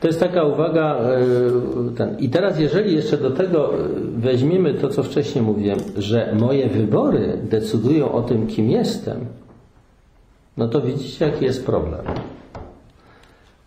To 0.00 0.06
jest 0.06 0.20
taka 0.20 0.44
uwaga. 0.44 0.96
E, 0.96 1.20
ten. 1.96 2.18
I 2.18 2.28
teraz, 2.28 2.58
jeżeli 2.58 2.94
jeszcze 2.94 3.16
do 3.16 3.30
tego 3.30 3.70
weźmiemy 4.16 4.74
to, 4.74 4.88
co 4.88 5.02
wcześniej 5.02 5.44
mówiłem, 5.44 5.78
że 5.98 6.34
moje 6.38 6.68
wybory 6.68 7.38
decydują 7.42 8.12
o 8.12 8.22
tym, 8.22 8.46
kim 8.46 8.70
jestem, 8.70 9.26
no 10.60 10.68
to 10.68 10.80
widzicie, 10.80 11.26
jaki 11.26 11.44
jest 11.44 11.66
problem. 11.66 12.00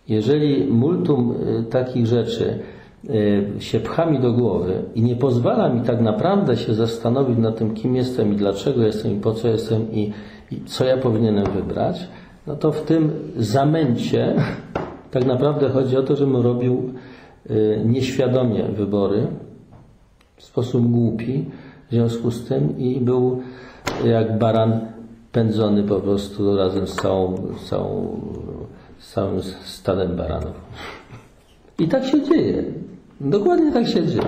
Jeżeli 0.07 0.67
multum 0.67 1.35
y, 1.59 1.63
takich 1.63 2.05
rzeczy 2.05 2.59
y, 3.09 3.45
się 3.59 3.79
pcha 3.79 4.05
mi 4.05 4.19
do 4.19 4.33
głowy 4.33 4.83
i 4.95 5.01
nie 5.01 5.15
pozwala 5.15 5.69
mi 5.69 5.81
tak 5.81 6.01
naprawdę 6.01 6.57
się 6.57 6.73
zastanowić 6.73 7.37
nad 7.37 7.57
tym, 7.57 7.73
kim 7.73 7.95
jestem 7.95 8.33
i 8.33 8.35
dlaczego 8.35 8.83
jestem 8.83 9.11
i 9.11 9.19
po 9.19 9.33
co 9.33 9.47
jestem 9.47 9.91
i, 9.91 10.11
i 10.51 10.61
co 10.65 10.85
ja 10.85 10.97
powinienem 10.97 11.45
wybrać, 11.51 12.07
no 12.47 12.55
to 12.55 12.71
w 12.71 12.81
tym 12.81 13.11
zamęcie 13.37 14.33
tak 15.11 15.25
naprawdę 15.25 15.69
chodzi 15.69 15.97
o 15.97 16.03
to, 16.03 16.15
żebym 16.15 16.35
robił 16.35 16.93
y, 17.49 17.81
nieświadomie 17.85 18.63
wybory 18.63 19.27
w 20.35 20.43
sposób 20.43 20.91
głupi 20.91 21.45
w 21.89 21.91
związku 21.91 22.31
z 22.31 22.45
tym 22.45 22.77
i 22.77 22.99
był 23.01 23.41
jak 24.05 24.37
baran 24.37 24.92
pędzony 25.33 25.83
po 25.83 25.99
prostu 25.99 26.57
razem 26.57 26.87
z 26.87 26.95
całą, 26.95 27.37
z 27.57 27.69
całą, 27.69 28.19
z 28.99 29.13
całym 29.13 29.41
stadem 29.63 30.15
baranów. 30.15 30.53
I 31.79 31.87
tak 31.87 32.05
się 32.05 32.21
dzieje. 32.21 32.63
Dokładnie 33.21 33.71
tak 33.71 33.87
się 33.87 34.07
dzieje. 34.07 34.27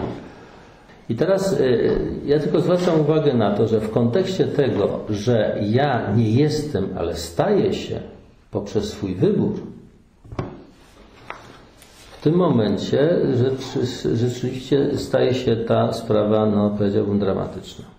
I 1.09 1.15
teraz 1.15 1.53
y, 1.53 1.91
ja 2.25 2.39
tylko 2.39 2.61
zwracam 2.61 2.99
uwagę 2.99 3.33
na 3.33 3.55
to, 3.55 3.67
że 3.67 3.79
w 3.79 3.91
kontekście 3.91 4.45
tego, 4.45 4.99
że 5.09 5.59
ja 5.61 6.13
nie 6.15 6.31
jestem, 6.31 6.89
ale 6.97 7.15
staję 7.15 7.73
się 7.73 7.99
poprzez 8.51 8.89
swój 8.89 9.15
wybór, 9.15 9.53
w 12.19 12.21
tym 12.23 12.35
momencie 12.35 13.17
rzeczywiście 14.13 14.97
staje 14.97 15.33
się 15.33 15.55
ta 15.55 15.93
sprawa, 15.93 16.45
no 16.45 16.69
powiedziałbym, 16.77 17.19
dramatyczna. 17.19 17.94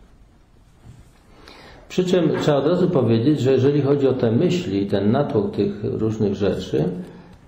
Przy 1.89 2.05
czym 2.05 2.31
trzeba 2.41 2.57
od 2.57 2.67
razu 2.67 2.91
powiedzieć, 2.91 3.41
że 3.41 3.53
jeżeli 3.53 3.83
chodzi 3.83 4.09
o 4.09 4.13
te 4.13 4.33
myśli 4.33 4.87
ten 4.87 5.11
natłok 5.11 5.57
tych 5.57 5.85
różnych 5.85 6.35
rzeczy, 6.35 6.85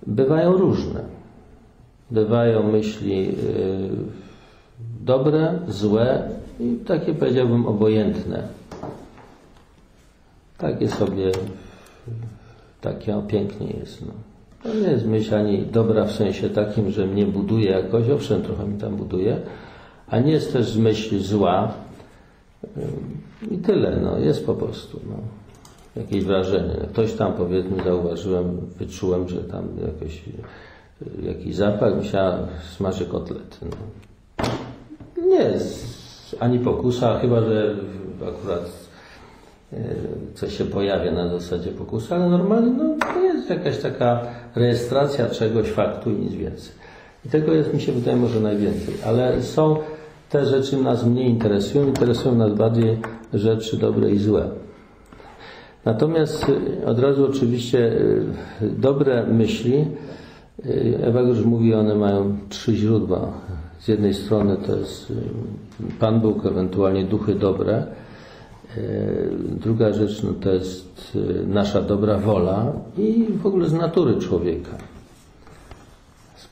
bywają 0.06 0.52
różne. 0.52 1.00
Bywają 2.10 2.72
myśli 2.72 3.28
y, 3.28 3.34
dobre, 5.00 5.58
złe 5.68 6.28
i 6.60 6.76
takie 6.86 7.14
powiedziałbym 7.14 7.66
obojętne. 7.66 8.42
takie 10.58 10.88
sobie, 10.88 11.32
takie 12.80 13.22
pięknie 13.28 13.66
jest. 13.80 14.06
No. 14.06 14.12
To 14.62 14.74
nie 14.74 14.88
jest 14.88 15.06
myśl 15.06 15.34
ani 15.34 15.66
dobra 15.66 16.04
w 16.04 16.12
sensie 16.12 16.50
takim, 16.50 16.90
że 16.90 17.06
mnie 17.06 17.26
buduje 17.26 17.70
jakoś, 17.70 18.08
owszem, 18.10 18.42
trochę 18.42 18.66
mi 18.66 18.78
tam 18.78 18.96
buduje, 18.96 19.36
a 20.08 20.20
nie 20.20 20.32
jest 20.32 20.52
też 20.52 20.76
myśl 20.76 21.18
zła. 21.18 21.74
I 23.50 23.58
tyle, 23.58 23.96
no, 24.02 24.18
jest 24.18 24.46
po 24.46 24.54
prostu. 24.54 25.00
No. 25.10 25.16
Jakieś 26.02 26.24
wrażenie. 26.24 26.74
Ktoś 26.92 27.12
tam 27.12 27.32
powiedzmy 27.32 27.84
zauważyłem, 27.84 28.60
wyczułem, 28.78 29.28
że 29.28 29.44
tam 29.44 29.68
jakoś, 29.86 30.22
jakiś 31.22 31.56
zapach, 31.56 31.96
musiała 31.96 32.38
smaży 32.76 33.06
kotlety. 33.06 33.56
No. 33.62 33.76
Nie 35.26 35.42
jest 35.42 36.36
ani 36.40 36.58
pokusa, 36.58 37.18
chyba 37.18 37.40
że 37.40 37.76
akurat 38.22 38.70
e, 39.72 39.76
coś 40.34 40.58
się 40.58 40.64
pojawia 40.64 41.12
na 41.12 41.28
zasadzie 41.28 41.70
pokusa, 41.70 42.16
ale 42.16 42.28
normalnie 42.28 42.70
no, 42.70 42.96
to 43.14 43.20
jest 43.20 43.50
jakaś 43.50 43.78
taka 43.78 44.20
rejestracja 44.54 45.30
czegoś, 45.30 45.68
faktu 45.68 46.10
i 46.10 46.14
nic 46.14 46.32
więcej. 46.32 46.72
I 47.26 47.28
tego 47.28 47.52
jest, 47.52 47.74
mi 47.74 47.80
się 47.80 47.92
wydaje, 47.92 48.16
może 48.16 48.40
najwięcej. 48.40 48.94
Ale 49.06 49.42
są 49.42 49.76
te 50.30 50.46
rzeczy 50.46 50.76
nas 50.76 51.06
mniej 51.06 51.30
interesują, 51.30 51.86
interesują 51.86 52.34
nas 52.34 52.54
bardziej 52.54 52.98
rzeczy 53.34 53.76
dobre 53.76 54.10
i 54.10 54.18
złe. 54.18 54.48
Natomiast 55.84 56.46
e, 56.82 56.86
od 56.86 56.98
razu 56.98 57.26
oczywiście 57.26 57.92
e, 58.62 58.66
dobre 58.68 59.26
myśli, 59.26 59.84
Ewa 61.02 61.20
już 61.20 61.44
mówi, 61.44 61.74
one 61.74 61.94
mają 61.94 62.36
trzy 62.48 62.74
źródła. 62.74 63.32
Z 63.80 63.88
jednej 63.88 64.14
strony 64.14 64.56
to 64.66 64.76
jest 64.76 65.12
Pan 66.00 66.20
Bóg, 66.20 66.46
ewentualnie 66.46 67.04
duchy 67.04 67.34
dobre. 67.34 67.86
Druga 69.60 69.92
rzecz 69.92 70.22
no 70.22 70.32
to 70.32 70.52
jest 70.52 71.18
nasza 71.46 71.82
dobra 71.82 72.18
wola 72.18 72.72
i 72.98 73.26
w 73.42 73.46
ogóle 73.46 73.68
z 73.68 73.72
natury 73.72 74.16
człowieka. 74.16 74.78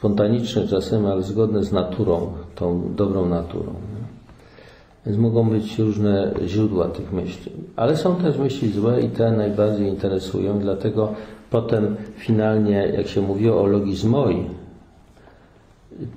Spontaniczne 0.07 0.69
czasem, 0.69 1.07
ale 1.07 1.23
zgodne 1.23 1.65
z 1.65 1.73
naturą, 1.73 2.33
tą 2.55 2.95
dobrą 2.95 3.29
naturą. 3.29 3.73
Więc 5.07 5.19
mogą 5.19 5.51
być 5.51 5.79
różne 5.79 6.35
źródła 6.47 6.89
tych 6.89 7.13
myśli. 7.13 7.53
Ale 7.77 7.97
są 7.97 8.17
też 8.17 8.39
myśli 8.39 8.73
złe 8.73 9.01
i 9.01 9.09
te 9.09 9.33
najbardziej 9.33 9.89
interesują, 9.89 10.59
dlatego 10.59 11.13
potem 11.51 11.97
finalnie, 12.17 12.93
jak 12.97 13.07
się 13.09 13.21
mówiło 13.21 13.63
o 13.63 13.67
logizmoi, 13.67 14.47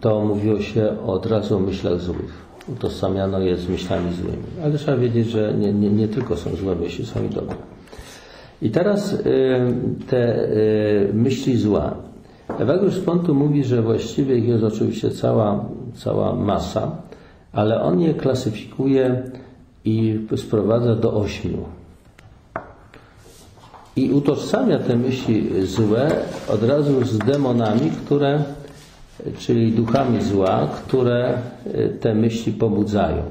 to 0.02 0.26
mówiło 0.26 0.60
się 0.60 1.02
od 1.08 1.26
razu 1.26 1.58
o 1.58 1.60
myślach 1.60 2.00
złych. 2.00 2.46
Utożsamiano 2.68 3.40
je 3.40 3.58
z 3.58 3.70
myślami 3.70 4.14
złymi. 4.14 4.44
Ale 4.64 4.78
trzeba 4.78 4.98
wiedzieć, 4.98 5.28
że 5.28 5.54
nie, 5.54 5.74
nie, 5.74 5.90
nie 5.90 6.08
tylko 6.08 6.38
są 6.38 6.56
złe 6.56 6.76
myśli, 6.76 7.06
są 7.06 7.26
i 7.26 7.30
dobre. 7.30 7.56
I 8.62 8.70
teraz 8.70 9.14
y, 9.14 9.20
te 10.10 10.50
y, 10.50 11.12
myśli 11.14 11.58
zła. 11.58 12.09
Ewagriusz 12.58 13.00
Pontu 13.00 13.36
mówi, 13.36 13.64
że 13.64 13.82
właściwie 13.82 14.38
ich 14.38 14.47
jest 14.47 14.64
oczywiście 14.64 15.12
cała, 15.12 15.66
cała 15.95 16.36
masa, 16.36 16.91
ale 17.54 17.82
on 17.82 18.00
je 18.00 18.14
klasyfikuje 18.14 19.24
i 19.86 20.20
sprowadza 20.36 20.95
do 20.95 21.14
ośmiu. 21.14 21.66
I 23.95 24.12
utożsamia 24.12 24.80
te 24.80 24.95
myśli 24.95 25.68
złe 25.68 26.12
od 26.54 26.64
razu 26.64 27.06
z 27.06 27.18
demonami, 27.18 27.91
które 28.06 28.43
czyli 29.38 29.72
duchami 29.72 30.22
zła, 30.22 30.68
które 30.86 31.38
e, 31.74 31.89
te 31.89 32.16
myśli 32.16 32.54
pobudzają, 32.54 33.24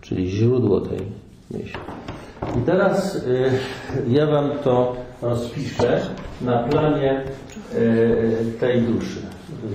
czyli 0.00 0.30
źródło 0.30 0.80
tej 0.80 0.98
myśli. 1.50 1.80
I 2.58 2.60
teraz 2.66 3.16
e, 3.16 3.20
ja 4.08 4.26
Wam 4.26 4.50
to 4.64 4.96
rozpiszę 5.22 6.00
na 6.40 6.58
planie 6.58 7.24
tej 8.60 8.82
duszy. 8.82 9.20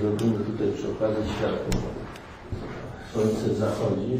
Zrobimy 0.00 0.44
tutaj 0.44 0.72
przy 0.76 0.90
okazji 0.90 1.32
światło. 1.38 1.80
Słońce 3.12 3.54
zachodzi. 3.54 4.18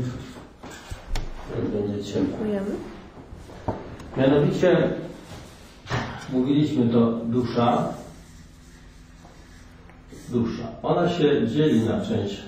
Będzie 1.73 2.05
ciepło. 2.05 2.39
Mianowicie 4.17 4.91
mówiliśmy 6.33 6.89
to 6.89 7.13
dusza, 7.13 7.89
dusza. 10.29 10.69
Ona 10.83 11.11
się 11.11 11.49
dzieli 11.49 11.81
na 11.81 12.01
część 12.01 12.43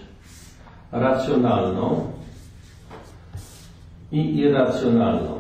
racjonalną 0.92 2.12
i 4.12 4.38
irracjonalną. 4.38 5.38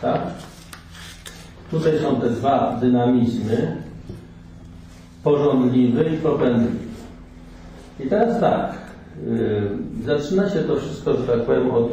Tak? 0.00 0.20
Tutaj 1.70 1.92
są 1.98 2.20
te 2.20 2.30
dwa 2.30 2.76
dynamizmy, 2.80 3.76
porządliwy 5.24 6.04
i 6.04 6.16
popędliwy. 6.16 6.90
I 8.00 8.08
teraz 8.08 8.40
tak, 8.40 8.72
yy, 9.26 9.70
zaczyna 10.04 10.50
się 10.50 10.58
to 10.58 10.76
wszystko, 10.76 11.12
że 11.16 11.22
tak 11.22 11.40
powiem, 11.40 11.70
od 11.70 11.88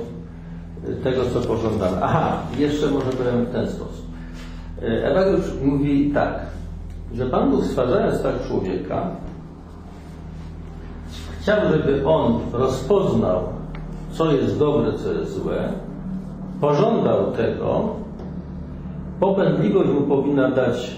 tego, 1.04 1.22
co 1.34 1.42
pożądamy. 1.42 1.98
Aha, 2.02 2.38
jeszcze 2.58 2.92
może 2.92 3.12
powiem 3.12 3.46
w 3.46 3.52
ten 3.52 3.68
sposób. 3.68 4.06
Yy, 4.82 5.06
Ewa 5.06 5.26
już 5.26 5.42
mówi 5.64 6.12
tak, 6.14 6.40
że 7.14 7.26
Pan 7.26 7.52
Bóg 7.52 7.66
stwarzając 7.66 8.22
tak 8.22 8.48
człowieka, 8.48 9.10
chciał, 11.42 11.58
żeby 11.72 12.08
on 12.08 12.40
rozpoznał, 12.54 13.44
co 14.12 14.32
jest 14.32 14.60
dobre, 14.60 14.94
co 14.94 15.14
jest 15.14 15.34
złe, 15.34 15.70
pożądał 16.62 17.32
tego, 17.32 17.96
popędliwość 19.20 19.90
mu 19.90 20.02
powinna 20.02 20.52
dać 20.52 20.98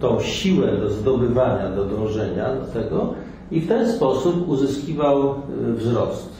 tą 0.00 0.20
siłę 0.20 0.76
do 0.76 0.90
zdobywania, 0.90 1.70
do 1.70 1.84
dążenia 1.84 2.54
do 2.54 2.80
tego 2.80 3.14
i 3.50 3.60
w 3.60 3.68
ten 3.68 3.92
sposób 3.92 4.48
uzyskiwał 4.48 5.34
y, 5.70 5.72
wzrost, 5.72 6.32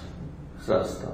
wzrastał. 0.60 1.10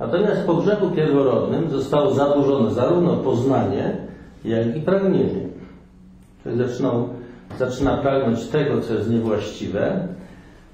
Natomiast 0.00 0.46
po 0.46 0.54
grzechu 0.54 0.90
pierworodnym 0.90 1.70
zostało 1.70 2.14
zaburzone 2.14 2.74
zarówno 2.74 3.16
poznanie, 3.16 3.96
jak 4.44 4.76
i 4.76 4.80
pragnienie. 4.80 5.48
Zaczynał, 6.56 7.08
zaczyna 7.58 7.96
pragnąć 7.96 8.46
tego, 8.46 8.80
co 8.80 8.94
jest 8.94 9.10
niewłaściwe, 9.10 10.08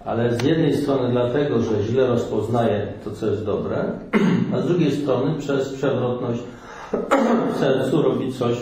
ale 0.04 0.38
z 0.38 0.42
jednej 0.42 0.76
strony 0.76 1.08
dlatego, 1.10 1.62
że 1.62 1.82
źle 1.82 2.06
rozpoznaje 2.06 2.86
to, 3.04 3.10
co 3.10 3.26
jest 3.26 3.44
dobre, 3.44 3.76
a 4.54 4.60
z 4.60 4.66
drugiej 4.66 4.92
strony 4.92 5.34
przez 5.38 5.72
przewrotność 5.72 6.42
w 7.54 7.58
sercu 7.58 8.02
robi 8.02 8.32
coś 8.32 8.56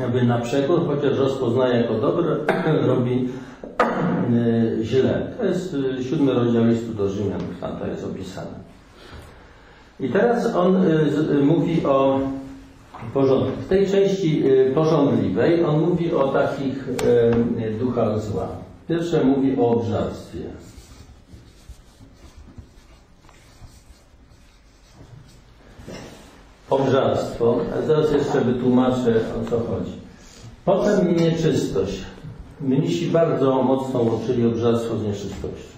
jakby 0.00 0.22
na 0.22 0.38
przekór, 0.38 0.80
chociaż 0.86 1.18
rozpoznaje 1.18 1.80
jako 1.80 1.94
dobre, 1.94 2.36
robi 2.86 3.28
y, 4.32 4.84
źle. 4.84 5.26
To 5.38 5.44
jest 5.44 5.74
y, 5.74 6.04
siódmy 6.04 6.34
rozdział 6.34 6.64
listu 6.64 6.94
do 6.94 7.08
Rzymian, 7.08 7.40
tam 7.60 7.76
to 7.76 7.86
jest 7.86 8.04
opisane. 8.04 8.64
I 10.00 10.08
teraz 10.08 10.54
on 10.56 10.76
y, 10.76 11.42
mówi 11.42 11.86
o 11.86 12.20
porządku. 13.14 13.50
W 13.64 13.68
tej 13.68 13.86
części 13.86 14.42
porządliwej 14.74 15.64
on 15.64 15.80
mówi 15.80 16.14
o 16.14 16.28
takich 16.28 16.88
duchach 17.80 18.20
zła. 18.20 18.48
Pierwsze 18.88 19.24
mówi 19.24 19.56
o 19.60 19.68
obżarstwie. 19.68 20.40
Obżarstwo, 26.70 27.60
a 27.78 27.86
zaraz 27.86 28.12
jeszcze 28.12 28.40
wytłumaczę 28.40 29.20
o 29.42 29.50
co 29.50 29.58
chodzi. 29.58 29.92
Potem 30.64 31.16
nieczystość. 31.16 32.00
Mnisi 32.60 33.06
bardzo 33.06 33.62
mocno 33.62 34.02
łączyli 34.02 34.46
obżarstwo 34.46 34.96
z 34.96 35.02
nieczystością. 35.02 35.74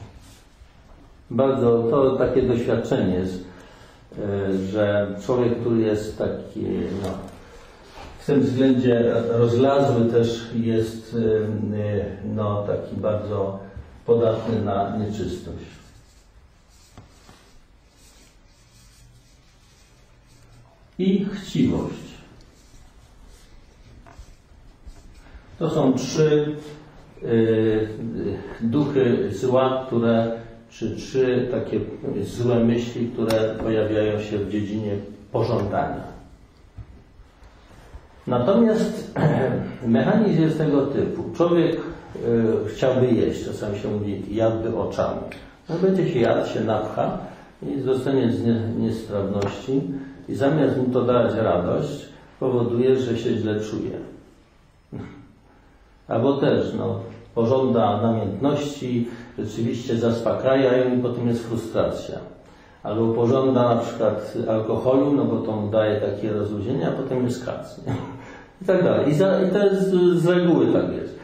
Bardzo, 1.30 1.82
to 1.90 2.16
takie 2.16 2.42
doświadczenie 2.42 3.14
jest 3.14 3.44
E, 4.18 4.58
że 4.72 5.06
człowiek, 5.26 5.60
który 5.60 5.80
jest 5.80 6.18
taki 6.18 6.66
no, 7.02 7.08
w 8.18 8.26
tym 8.26 8.40
względzie 8.40 9.14
rozlazły 9.28 10.04
też 10.04 10.50
jest 10.54 11.16
e, 11.74 12.28
no, 12.34 12.62
taki 12.66 12.96
bardzo 12.96 13.58
podatny 14.06 14.60
na 14.64 14.96
nieczystość. 14.96 15.75
I 20.98 21.26
chciwość. 21.32 22.06
To 25.58 25.70
są 25.70 25.92
trzy 25.92 26.56
y, 27.22 27.88
duchy 28.60 29.28
zła, 29.32 29.84
które 29.86 30.32
czy 30.70 30.96
trzy 30.96 31.48
takie 31.50 31.80
złe 32.22 32.64
myśli, 32.64 33.08
które 33.08 33.54
pojawiają 33.62 34.20
się 34.20 34.38
w 34.38 34.50
dziedzinie 34.50 34.92
pożądania. 35.32 36.02
Natomiast 38.26 39.14
mechanizm 39.86 40.42
jest 40.42 40.58
tego 40.58 40.86
typu. 40.86 41.24
Człowiek 41.36 41.76
y, 41.76 41.78
chciałby 42.68 43.06
jeść, 43.06 43.44
czasami 43.44 43.78
się 43.78 43.88
mówi 43.88 44.22
jadłby 44.30 44.76
oczami. 44.76 45.20
No 45.68 45.74
będzie 45.78 46.12
się 46.12 46.18
jadł, 46.18 46.48
się 46.48 46.60
napcha 46.60 47.18
i 47.62 47.80
zostanie 47.80 48.32
z 48.32 48.44
niestrawności 48.78 49.82
i 50.28 50.34
zamiast 50.34 50.76
mu 50.76 50.84
to 50.92 51.02
dać 51.02 51.34
radość, 51.34 52.08
powoduje, 52.40 52.96
że 52.96 53.18
się 53.18 53.36
źle 53.36 53.60
czuje. 53.60 53.98
Albo 56.08 56.36
też, 56.36 56.74
no, 56.78 57.00
pożąda 57.34 58.02
namiętności, 58.02 59.08
rzeczywiście 59.38 59.96
zaspokaja 59.96 60.76
ją 60.76 60.98
i 60.98 61.02
potem 61.02 61.28
jest 61.28 61.48
frustracja. 61.48 62.18
Albo 62.82 63.14
pożąda 63.14 63.74
na 63.74 63.80
przykład 63.80 64.34
alkoholu, 64.48 65.12
no 65.12 65.24
bo 65.24 65.36
to 65.36 65.52
mu 65.52 65.70
daje 65.70 66.00
takie 66.00 66.32
rozluźnienie, 66.32 66.88
a 66.88 66.92
potem 66.92 67.24
jest 67.24 67.46
kac. 67.46 67.80
I 68.62 68.64
tak 68.64 68.84
dalej. 68.84 69.10
I, 69.10 69.14
za, 69.14 69.42
I 69.42 69.50
to 69.50 69.64
jest 69.64 69.90
z 69.90 70.26
reguły 70.26 70.66
tak 70.66 70.92
jest. 70.92 71.18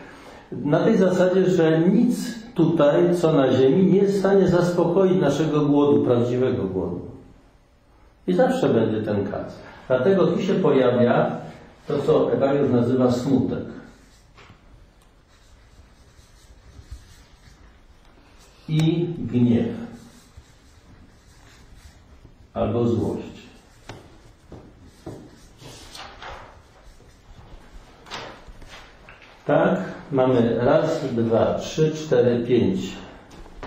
Na 0.52 0.80
tej 0.80 0.96
zasadzie, 0.96 1.44
że 1.46 1.78
nic 1.78 2.42
tutaj, 2.54 3.14
co 3.14 3.32
na 3.32 3.52
ziemi, 3.52 3.92
nie 3.92 3.98
jest 3.98 4.14
w 4.14 4.18
stanie 4.18 4.48
zaspokoić 4.48 5.20
naszego 5.20 5.60
głodu, 5.60 6.04
prawdziwego 6.04 6.64
głodu. 6.64 7.11
I 8.26 8.34
zawsze 8.34 8.68
będzie 8.68 9.02
ten 9.02 9.30
kac. 9.30 9.54
Dlatego 9.88 10.26
tu 10.26 10.42
się 10.42 10.54
pojawia 10.54 11.36
to, 11.86 11.98
co 12.02 12.32
Ewangeliusz 12.32 12.72
nazywa 12.72 13.12
smutek. 13.12 13.64
I 18.68 19.06
gniew. 19.18 19.68
Albo 22.54 22.86
złość. 22.88 23.42
Tak, 29.46 29.80
mamy 30.12 30.58
raz, 30.58 31.04
dwa, 31.12 31.54
trzy, 31.54 31.92
cztery, 31.92 32.44
pięć. 32.46 32.80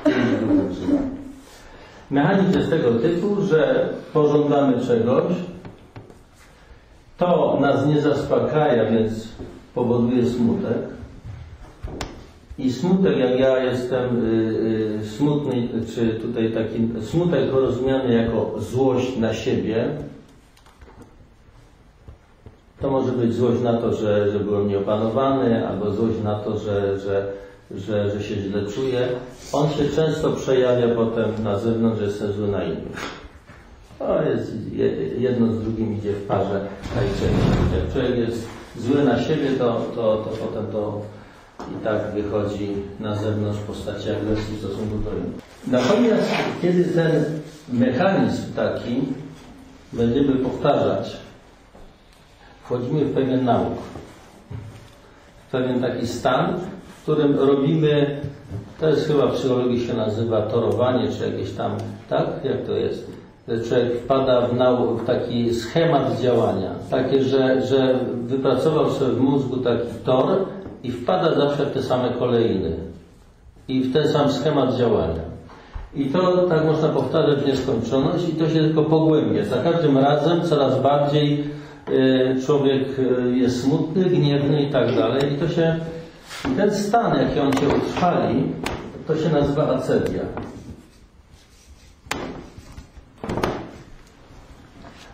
Pięć. 0.05 1.14
Mechanizm 2.11 2.57
jest 2.59 2.69
tego 2.69 2.91
typu, 2.91 3.41
że 3.41 3.89
pożądamy 4.13 4.85
czegoś, 4.85 5.33
to 7.17 7.57
nas 7.61 7.87
nie 7.87 8.01
zaspokaja, 8.01 8.91
więc 8.91 9.27
powoduje 9.75 10.25
smutek. 10.25 10.77
I 12.57 12.71
smutek, 12.73 13.17
jak 13.17 13.39
ja 13.39 13.63
jestem 13.63 14.25
y, 14.25 14.99
y, 15.01 15.07
smutny, 15.07 15.69
czy 15.95 16.07
tutaj 16.07 16.51
taki 16.51 16.89
smutek 17.01 17.51
rozumiany 17.51 18.13
jako 18.13 18.61
złość 18.61 19.17
na 19.17 19.33
siebie, 19.33 19.87
to 22.81 22.89
może 22.89 23.11
być 23.11 23.33
złość 23.33 23.61
na 23.61 23.73
to, 23.73 23.93
że, 23.93 24.31
że 24.31 24.39
byłem 24.39 24.67
nieopanowany, 24.67 25.67
albo 25.67 25.91
złość 25.91 26.15
na 26.23 26.35
to, 26.35 26.57
że, 26.57 26.99
że, 26.99 27.27
że, 27.71 28.11
że 28.11 28.23
się 28.23 28.35
źle 28.35 28.65
czuję. 28.65 29.07
On 29.53 29.69
się 29.69 29.89
często 29.89 30.31
przejawia 30.31 30.95
potem 30.95 31.43
na 31.43 31.59
zewnątrz, 31.59 31.99
że 31.99 32.05
jestem 32.05 32.33
zły 32.33 32.47
na 32.47 32.63
innych. 32.63 33.25
To 33.99 34.23
jest 34.23 34.53
jedno 35.17 35.53
z 35.53 35.61
drugim 35.61 35.97
idzie 35.97 36.13
w 36.13 36.27
parze. 36.27 36.65
Jak 37.75 37.93
człowiek 37.93 38.17
jest 38.17 38.47
zły 38.77 39.03
na 39.03 39.23
siebie, 39.23 39.51
to, 39.57 39.85
to, 39.95 40.17
to 40.17 40.29
potem 40.45 40.67
to 40.71 41.01
i 41.71 41.83
tak 41.83 42.11
wychodzi 42.13 42.69
na 42.99 43.15
zewnątrz 43.15 43.59
w 43.59 43.63
postaci 43.63 44.09
agresji 44.11 44.55
w 44.55 44.59
stosunku 44.59 44.97
do 44.97 45.11
innych. 45.11 45.41
Natomiast 45.67 46.29
kiedy 46.61 46.83
ten 46.83 47.23
mechanizm 47.69 48.53
taki 48.55 49.01
będziemy 49.93 50.35
powtarzać, 50.35 51.17
wchodzimy 52.63 53.05
w 53.05 53.13
pewien 53.13 53.45
nauk, 53.45 53.77
w 55.47 55.51
pewien 55.51 55.81
taki 55.81 56.07
stan, 56.07 56.59
którym 57.05 57.39
robimy, 57.39 58.21
to 58.79 58.89
jest 58.89 59.07
chyba 59.07 59.27
w 59.27 59.33
psychologii 59.33 59.87
się 59.87 59.93
nazywa 59.93 60.41
torowanie, 60.41 61.07
czy 61.11 61.25
jakieś 61.31 61.51
tam, 61.51 61.71
tak? 62.09 62.25
Jak 62.43 62.65
to 62.65 62.71
jest? 62.71 63.11
człowiek 63.67 63.93
wpada 64.03 64.41
w, 64.41 64.57
nau- 64.57 64.97
w 64.97 65.05
taki 65.05 65.53
schemat 65.53 66.21
działania, 66.21 66.71
takie, 66.89 67.23
że, 67.23 67.61
że 67.61 67.99
wypracował 68.13 68.89
sobie 68.89 69.11
w 69.11 69.21
mózgu 69.21 69.57
taki 69.57 69.87
tor 70.05 70.25
i 70.83 70.91
wpada 70.91 71.35
zawsze 71.35 71.65
w 71.65 71.71
te 71.71 71.83
same 71.83 72.09
kolejny 72.09 72.71
i 73.67 73.81
w 73.81 73.93
ten 73.93 74.07
sam 74.07 74.31
schemat 74.31 74.77
działania. 74.77 75.21
I 75.95 76.05
to 76.05 76.47
tak 76.49 76.65
można 76.65 76.89
powtarzać 76.89 77.39
w 77.39 77.47
nieskończoność 77.47 78.29
i 78.29 78.35
to 78.35 78.49
się 78.49 78.59
tylko 78.59 78.83
pogłębia. 78.83 79.45
Za 79.45 79.57
każdym 79.57 79.97
razem 79.97 80.41
coraz 80.41 80.81
bardziej 80.81 81.43
y, 81.89 82.41
człowiek 82.45 82.99
y, 82.99 83.37
jest 83.37 83.63
smutny, 83.63 84.03
gniewny 84.03 84.63
i 84.63 84.71
tak 84.71 84.95
dalej. 84.95 85.33
I 85.33 85.37
to 85.37 85.47
się, 85.47 85.79
ten 86.57 86.75
stan, 86.75 87.21
jaki 87.21 87.39
on 87.39 87.53
się 87.53 87.67
utrwali, 87.67 88.43
to 89.07 89.15
się 89.15 89.29
nazywa 89.29 89.67
acedia. 89.69 90.21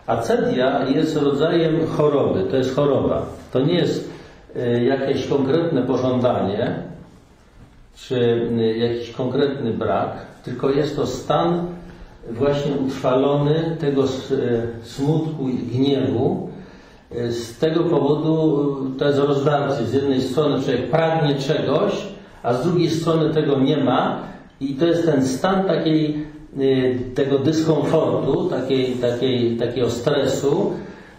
Acedia 0.07 0.85
jest 0.89 1.15
rodzajem 1.15 1.87
choroby, 1.87 2.43
to 2.43 2.57
jest 2.57 2.75
choroba. 2.75 3.25
To 3.53 3.59
nie 3.59 3.73
jest 3.73 4.11
y, 4.55 4.83
jakieś 4.83 5.27
konkretne 5.27 5.81
pożądanie, 5.81 6.75
czy 7.95 8.15
y, 8.59 8.77
jakiś 8.77 9.11
konkretny 9.11 9.73
brak, 9.73 10.11
tylko 10.43 10.69
jest 10.69 10.95
to 10.95 11.07
stan 11.07 11.65
właśnie 12.29 12.71
utrwalony 12.71 13.77
tego 13.79 14.03
y, 14.03 14.07
smutku 14.83 15.49
i 15.49 15.57
gniewu. 15.57 16.50
Z 17.29 17.57
tego 17.57 17.83
powodu 17.83 18.67
to 18.99 19.07
jest 19.07 19.19
rozdarcie. 19.19 19.85
Z 19.85 19.93
jednej 19.93 20.21
strony 20.21 20.63
człowiek 20.63 20.89
pragnie 20.89 21.35
czegoś, 21.35 22.07
a 22.43 22.53
z 22.53 22.63
drugiej 22.63 22.89
strony 22.89 23.33
tego 23.33 23.59
nie 23.59 23.77
ma 23.77 24.19
i 24.59 24.75
to 24.75 24.85
jest 24.85 25.05
ten 25.05 25.27
stan 25.27 25.63
takiej 25.63 26.25
Y, 26.59 26.99
tego 27.15 27.39
dyskomfortu, 27.39 28.49
takiej, 28.49 28.95
takiej, 28.95 29.57
takiego 29.57 29.89
stresu, 29.89 30.71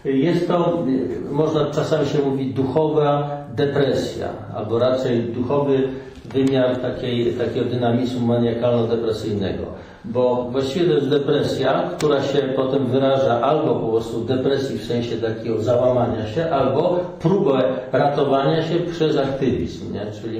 jest 0.05 0.47
to, 0.47 0.83
y, 0.87 1.31
można 1.31 1.65
czasami 1.65 2.09
się 2.09 2.19
mówić, 2.19 2.53
duchowa 2.53 3.37
depresja, 3.55 4.29
albo 4.55 4.79
raczej 4.79 5.19
duchowy 5.19 5.87
wymiar 6.25 6.77
takiej, 6.77 7.33
takiego 7.33 7.65
dynamizmu 7.69 8.27
maniakalno-depresyjnego. 8.27 9.65
Bo 10.05 10.47
właściwie 10.51 10.85
to 10.85 10.93
jest 10.93 11.09
depresja, 11.09 11.89
która 11.97 12.23
się 12.23 12.37
potem 12.55 12.85
wyraża 12.85 13.41
albo 13.41 13.75
po 13.75 13.87
prostu 13.87 14.21
depresji 14.21 14.77
w 14.77 14.85
sensie 14.85 15.17
takiego 15.17 15.61
załamania 15.61 16.27
się, 16.27 16.49
albo 16.49 16.99
próbę 17.19 17.63
ratowania 17.91 18.63
się 18.63 18.75
przez 18.75 19.17
aktywizm, 19.17 19.93
nie? 19.93 20.05
czyli 20.21 20.39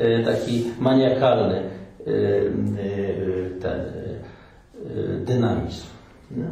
y, 0.00 0.24
taki 0.24 0.64
maniakalny 0.80 1.62
ten 3.60 3.80
Y, 4.90 5.24
dynamizm. 5.24 5.86
Nie? 6.30 6.44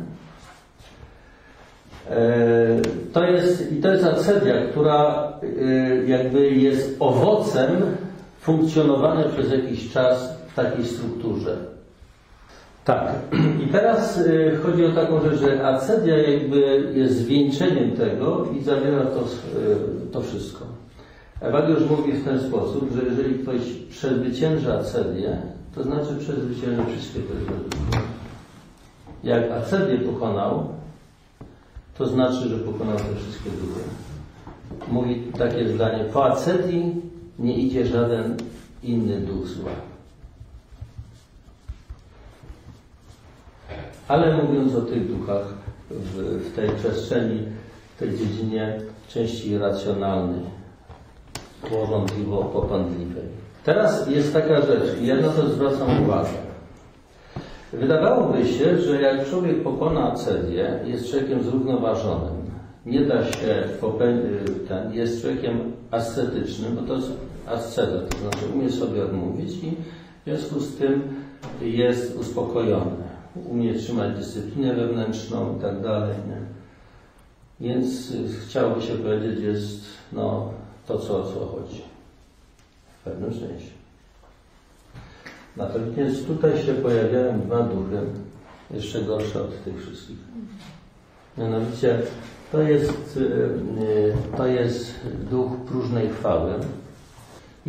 E, 2.11 2.81
to 3.12 3.24
jest, 3.24 3.72
I 3.72 3.76
to 3.76 3.93
jest 3.93 4.05
acedia, 4.05 4.55
która 4.70 5.33
jakby 6.07 6.51
jest 6.51 6.97
owocem 7.01 7.70
funkcjonowania 8.41 9.24
przez 9.24 9.53
jakiś 9.53 9.93
czas 9.93 10.38
w 10.49 10.55
takiej 10.55 10.84
strukturze. 10.84 11.57
Tak. 12.84 13.12
I 13.64 13.72
teraz 13.72 14.18
y, 14.18 14.59
chodzi 14.62 14.84
o 14.84 14.93
taką 14.93 15.20
rzecz, 15.20 15.41
że 15.41 15.66
acedia 15.66 16.16
jakby 16.16 16.91
jest 16.95 17.16
zwieńczeniem 17.16 17.91
tego 17.91 18.47
i 18.61 18.62
zawiera 18.62 19.03
to, 19.05 19.24
to 20.12 20.20
wszystko. 20.20 20.64
Ewageusz 21.41 21.91
mówi 21.91 22.12
w 22.12 22.24
ten 22.24 22.41
sposób, 22.41 22.91
że 22.95 23.03
jeżeli 23.03 23.38
ktoś 23.38 23.61
przezwycięża 23.91 24.78
acedię, 24.78 25.36
to 25.74 25.82
znaczy 25.82 26.16
przezwycięża 26.18 26.84
wszystkie 26.84 27.20
te 27.20 27.34
rzeczy. 27.41 28.07
Jak 29.24 29.51
Acedię 29.51 29.99
pokonał, 29.99 30.68
to 31.99 32.07
znaczy, 32.07 32.49
że 32.49 32.57
pokonał 32.57 32.97
te 32.97 33.16
wszystkie 33.16 33.51
duchy. 33.51 33.80
Mówi 34.88 35.22
takie 35.38 35.68
zdanie, 35.68 36.05
po 36.05 36.24
Acedii 36.24 37.09
nie 37.41 37.55
idzie 37.55 37.86
żaden 37.86 38.36
inny 38.82 39.20
duch 39.20 39.47
zła. 39.47 39.70
Ale 44.09 44.43
mówiąc 44.43 44.74
o 44.74 44.80
tych 44.80 45.16
duchach 45.16 45.55
w, 45.91 46.16
w 46.16 46.55
tej 46.57 46.70
przestrzeni, 46.70 47.43
w 47.97 47.99
tej 47.99 48.18
dziedzinie 48.18 48.80
części 49.09 49.59
racjonalnej, 49.59 50.43
porządliwo-popędliwej. 51.70 53.28
Teraz 53.64 54.09
jest 54.09 54.32
taka 54.32 54.61
rzecz, 54.62 55.01
i 55.01 55.07
ja 55.07 55.16
na 55.16 55.28
to 55.28 55.49
zwracam 55.49 56.03
uwagę. 56.03 56.28
Wydawałoby 57.72 58.47
się, 58.47 58.78
że 58.78 59.03
jak 59.03 59.30
człowiek 59.30 59.62
pokona 59.62 60.12
acedię, 60.12 60.80
jest 60.84 61.11
człowiekiem 61.11 61.43
zrównoważonym. 61.43 62.41
Nie 62.86 63.01
da 63.01 63.24
się 63.24 63.64
ten, 64.68 64.93
jest 64.93 65.22
człowiekiem 65.22 65.72
ascetycznym, 65.91 66.76
bo 66.76 66.82
to 66.82 66.95
jest 66.95 67.12
asceta, 67.47 68.07
to 68.09 68.18
znaczy 68.18 68.47
umie 68.55 68.72
sobie 68.72 69.05
odmówić 69.05 69.51
i 69.64 69.76
w 70.20 70.24
związku 70.24 70.61
z 70.61 70.76
tym 70.76 71.03
jest 71.62 72.16
uspokojony. 72.16 72.97
Umie 73.49 73.74
trzymać 73.74 74.16
dyscyplinę 74.16 74.74
wewnętrzną 74.74 75.57
i 75.57 75.61
tak 75.61 75.82
dalej. 75.82 76.14
Więc 77.61 78.12
chciałoby 78.43 78.82
się 78.82 78.95
powiedzieć, 78.95 79.41
jest 79.41 79.80
no, 80.12 80.53
to, 80.86 80.99
co, 80.99 81.22
o 81.22 81.32
co 81.32 81.47
chodzi. 81.47 81.82
W 83.01 83.05
pewnym 83.05 83.32
sensie. 83.32 83.70
Natomiast 85.57 86.26
tutaj 86.26 86.62
się 86.62 86.74
pojawiają 86.74 87.41
dwa 87.41 87.62
duchy, 87.62 88.01
jeszcze 88.70 89.03
gorsze 89.03 89.43
od 89.43 89.64
tych 89.64 89.82
wszystkich. 89.82 90.16
Mianowicie 91.38 92.03
to 92.53 92.62
jest, 92.62 93.16
y, 93.16 93.20
y, 93.20 94.36
to 94.36 94.47
jest 94.47 94.95
duch 95.30 95.53
próżnej 95.68 96.09
chwały 96.09 96.55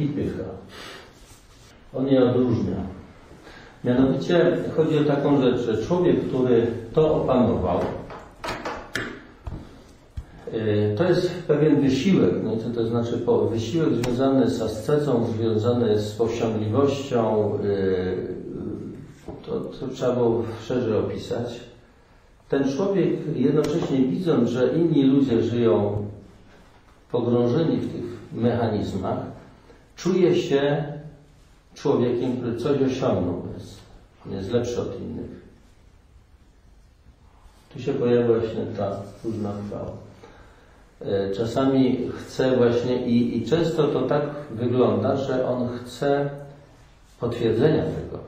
i 0.03 0.07
pycha. 0.07 0.43
On 1.93 2.07
je 2.07 2.23
odróżnia. 2.23 2.75
Mianowicie 3.83 4.57
chodzi 4.75 4.97
o 4.97 5.03
taką 5.03 5.41
rzecz, 5.41 5.61
że 5.61 5.85
człowiek, 5.85 6.27
który 6.27 6.67
to 6.93 7.15
opanował, 7.15 7.79
y, 10.53 10.95
to 10.97 11.03
jest 11.03 11.43
pewien 11.47 11.81
wysiłek, 11.81 12.33
no 12.43 12.57
co 12.57 12.69
to 12.69 12.87
znaczy 12.87 13.25
wysiłek 13.51 13.93
związany 13.93 14.49
z 14.49 14.61
ascezą, 14.61 15.25
związany 15.37 15.99
z 15.99 16.11
powściągliwością, 16.11 17.51
y, 17.63 18.41
to, 19.45 19.59
to 19.59 19.87
trzeba 19.87 20.15
było 20.15 20.43
szerzej 20.63 20.93
opisać. 20.93 21.59
Ten 22.49 22.71
człowiek 22.75 23.09
jednocześnie 23.35 23.97
widząc, 23.97 24.49
że 24.49 24.73
inni 24.73 25.03
ludzie 25.03 25.41
żyją 25.41 26.05
pogrążeni 27.11 27.77
w 27.77 27.91
tych 27.93 28.03
mechanizmach, 28.33 29.17
czuje 30.03 30.35
się 30.41 30.83
człowiekiem, 31.73 32.37
który 32.37 32.57
coś 32.57 32.81
osiągnął, 32.81 33.41
jest, 33.53 33.79
jest 34.31 34.51
lepszy 34.51 34.81
od 34.81 34.99
innych. 34.99 35.41
Tu 37.73 37.81
się 37.81 37.93
pojawia 37.93 38.27
właśnie 38.27 38.65
ta 38.77 39.01
różna 39.23 39.53
chwała. 39.67 39.91
E, 41.01 41.31
Czasami 41.35 42.09
chce 42.17 42.57
właśnie 42.57 43.05
i, 43.05 43.37
i 43.37 43.45
często 43.45 43.87
to 43.87 44.01
tak 44.01 44.23
wygląda, 44.51 45.17
że 45.17 45.47
on 45.47 45.69
chce 45.77 46.29
potwierdzenia 47.19 47.83
tego, 47.83 48.19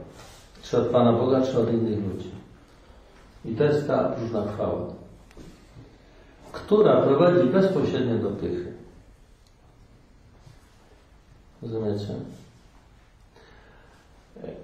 czy 0.63 0.77
od 0.77 0.87
Pana 0.87 1.13
Boga, 1.13 1.41
czy 1.41 1.59
od 1.59 1.73
innych 1.73 1.99
ludzi. 1.99 2.31
I 3.45 3.55
to 3.55 3.63
jest 3.63 3.87
ta 3.87 4.15
różna 4.21 4.51
chwała, 4.53 4.85
która 6.51 7.01
prowadzi 7.01 7.47
bezpośrednio 7.47 8.17
do 8.17 8.29
pychy. 8.29 8.72
Rozumiecie? 11.63 12.13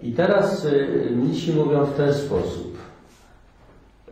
I 0.03 0.11
teraz 0.11 0.65
y, 0.65 1.09
mnisi 1.15 1.53
mówią 1.53 1.85
w 1.85 1.97
ten 1.97 2.13
sposób, 2.13 2.77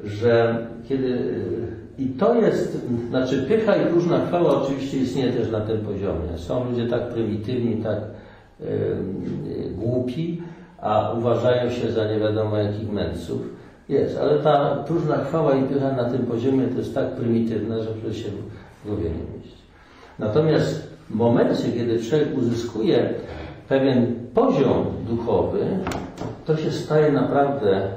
że 0.03 0.65
kiedy. 0.89 1.07
y, 1.07 1.77
I 1.99 2.09
to 2.09 2.35
jest, 2.35 2.77
znaczy 3.09 3.45
pycha 3.47 3.75
i 3.75 3.89
różna 3.89 4.25
chwała 4.25 4.61
oczywiście 4.61 4.97
istnieje 4.97 5.33
też 5.33 5.51
na 5.51 5.61
tym 5.61 5.77
poziomie. 5.77 6.37
Są 6.37 6.69
ludzie 6.69 6.87
tak 6.87 7.09
prymitywni, 7.09 7.83
tak 7.83 7.97
y, 7.97 8.65
y, 8.65 9.69
głupi, 9.69 10.41
a 10.81 11.13
uważają 11.17 11.71
się 11.71 11.91
za 11.91 12.07
nie 12.11 12.19
wiadomo 12.19 12.57
jakich 12.57 12.91
mędrców. 12.91 13.41
Jest, 13.89 14.17
ale 14.17 14.39
ta 14.39 14.83
próżna 14.87 15.17
chwała 15.17 15.55
i 15.55 15.63
pycha 15.63 15.91
na 15.91 16.09
tym 16.09 16.25
poziomie 16.25 16.67
to 16.67 16.77
jest 16.77 16.95
tak 16.95 17.11
prymitywne, 17.11 17.83
że 17.83 17.89
przecież 17.89 18.23
się 18.23 18.29
w 18.83 18.87
głowie 18.87 19.03
nie 19.03 19.37
mieści. 19.37 19.57
Natomiast 20.19 20.96
w 21.09 21.15
momencie, 21.15 21.71
kiedy 21.71 22.03
człowiek 22.03 22.37
uzyskuje 22.37 23.13
pewien 23.67 24.15
poziom 24.33 24.85
duchowy, 25.09 25.65
to 26.45 26.57
się 26.57 26.71
staje 26.71 27.11
naprawdę 27.11 27.89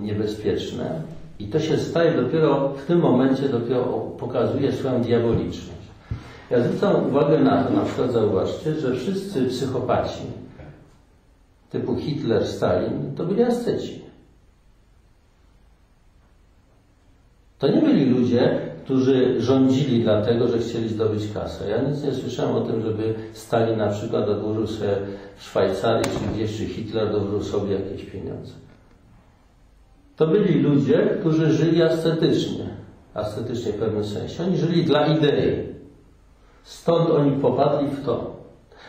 niebezpieczne 0.00 1.02
i 1.38 1.46
to 1.48 1.60
się 1.60 1.78
staje 1.78 2.22
dopiero 2.22 2.68
w 2.68 2.86
tym 2.86 2.98
momencie, 2.98 3.48
dopiero 3.48 3.84
pokazuje 4.18 4.72
swoją 4.72 5.02
diaboliczność. 5.02 5.82
Ja 6.50 6.60
zwracam 6.60 7.06
uwagę 7.06 7.38
na 7.38 7.64
to, 7.64 7.72
na 7.72 7.84
przykład 7.84 8.12
zauważcie, 8.12 8.74
że 8.74 8.94
wszyscy 8.94 9.46
psychopaci 9.46 10.22
typu 11.70 11.96
Hitler, 11.96 12.46
Stalin, 12.46 13.14
to 13.16 13.24
byli 13.24 13.42
asceci. 13.42 14.02
To 17.58 17.68
nie 17.68 17.80
byli 17.80 18.04
ludzie, 18.04 18.71
którzy 18.84 19.42
rządzili 19.42 20.02
dlatego, 20.02 20.48
że 20.48 20.58
chcieli 20.58 20.88
zdobyć 20.88 21.32
kasę. 21.34 21.70
Ja 21.70 21.82
nic 21.82 22.04
nie 22.04 22.12
słyszałem 22.12 22.56
o 22.56 22.60
tym, 22.60 22.82
żeby 22.82 23.14
Stalin 23.32 23.78
na 23.78 23.88
przykład 23.88 24.28
odłożył 24.28 24.66
sobie 24.66 24.96
w 25.36 25.42
Szwajcarii 25.42 26.04
czy 26.04 26.34
gdzieś, 26.34 26.56
czy 26.56 26.64
Hitler 26.64 27.16
odłożył 27.16 27.42
sobie 27.42 27.74
jakieś 27.74 28.04
pieniądze. 28.04 28.52
To 30.16 30.26
byli 30.26 30.60
ludzie, 30.60 31.16
którzy 31.20 31.52
żyli 31.52 31.82
ascetycznie. 31.82 32.64
Ascetycznie 33.14 33.72
w 33.72 33.76
pewnym 33.76 34.04
sensie. 34.04 34.42
Oni 34.42 34.56
żyli 34.56 34.84
dla 34.84 35.06
idei. 35.06 35.68
Stąd 36.62 37.10
oni 37.10 37.30
popadli 37.30 37.88
w 37.88 38.04
to. 38.04 38.36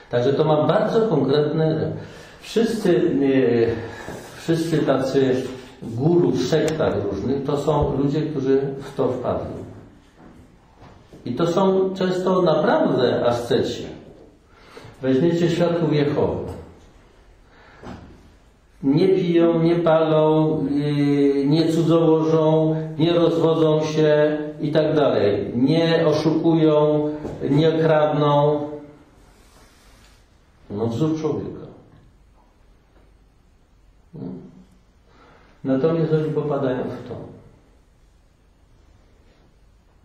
Także 0.10 0.34
to 0.34 0.44
ma 0.44 0.68
bardzo 0.68 1.08
konkretne. 1.08 1.92
Wszyscy, 2.42 2.98
e, 2.98 4.42
wszyscy 4.42 4.78
tacy 4.78 5.36
guru 5.82 6.32
w 6.32 6.48
sektach 6.48 6.94
różnych 7.12 7.44
to 7.44 7.58
są 7.58 7.98
ludzie, 7.98 8.22
którzy 8.22 8.62
w 8.80 8.96
to 8.96 9.08
wpadli. 9.08 9.63
I 11.26 11.34
to 11.34 11.48
są 11.48 11.94
często 11.96 12.42
naprawdę 12.42 13.26
asceci. 13.26 13.86
Weźmiecie 15.02 15.50
świadków 15.50 15.94
Jehowy. 15.94 16.52
Nie 18.84 19.08
piją, 19.08 19.64
nie 19.64 19.76
palą, 19.76 20.58
yy, 20.72 21.46
nie 21.46 21.74
cudzołożą, 21.74 22.76
nie 22.98 23.14
rozwodzą 23.14 23.84
się 23.84 24.38
i 24.62 24.72
tak 24.72 24.96
dalej. 24.96 25.52
Nie 25.56 26.08
oszukują, 26.08 27.10
nie 27.50 27.72
kradną. 27.72 28.60
No 30.70 30.88
wzór 30.88 31.20
człowieka. 31.20 31.68
No. 34.14 34.22
Natomiast 35.64 36.14
oni 36.14 36.34
popadają 36.34 36.84
w 36.84 37.08
to. 37.08 37.33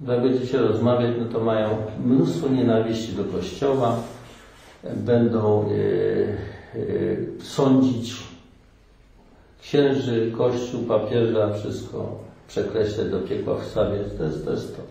Jak 0.06 0.22
będziecie 0.22 0.58
rozmawiać, 0.58 1.14
no 1.18 1.24
to 1.24 1.44
mają 1.44 1.68
mnóstwo 2.04 2.48
nienawiści 2.48 3.12
do 3.12 3.24
Kościoła, 3.24 3.96
będą 4.96 5.68
yy, 6.74 7.26
sądzić 7.40 8.14
księży, 9.62 10.32
Kościół, 10.36 10.82
papieża, 10.82 11.52
wszystko 11.52 12.18
przekreślać 12.48 13.10
do 13.10 13.18
piekła 13.18 13.58
wstawiać. 13.58 14.06
To 14.18 14.24
jest 14.24 14.44
to. 14.44 14.50
Jest 14.50 14.76
to. 14.76 14.82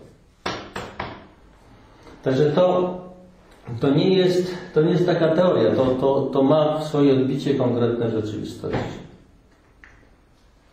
Także 2.22 2.50
to, 2.50 2.98
to, 3.80 3.90
nie 3.90 4.16
jest, 4.16 4.54
to 4.74 4.82
nie 4.82 4.90
jest 4.90 5.06
taka 5.06 5.28
teoria, 5.28 5.74
to, 5.74 5.84
to, 5.84 6.30
to 6.32 6.42
ma 6.42 6.84
swoje 6.84 7.12
odbicie 7.12 7.54
konkretne 7.54 8.10
rzeczywistości. 8.10 8.98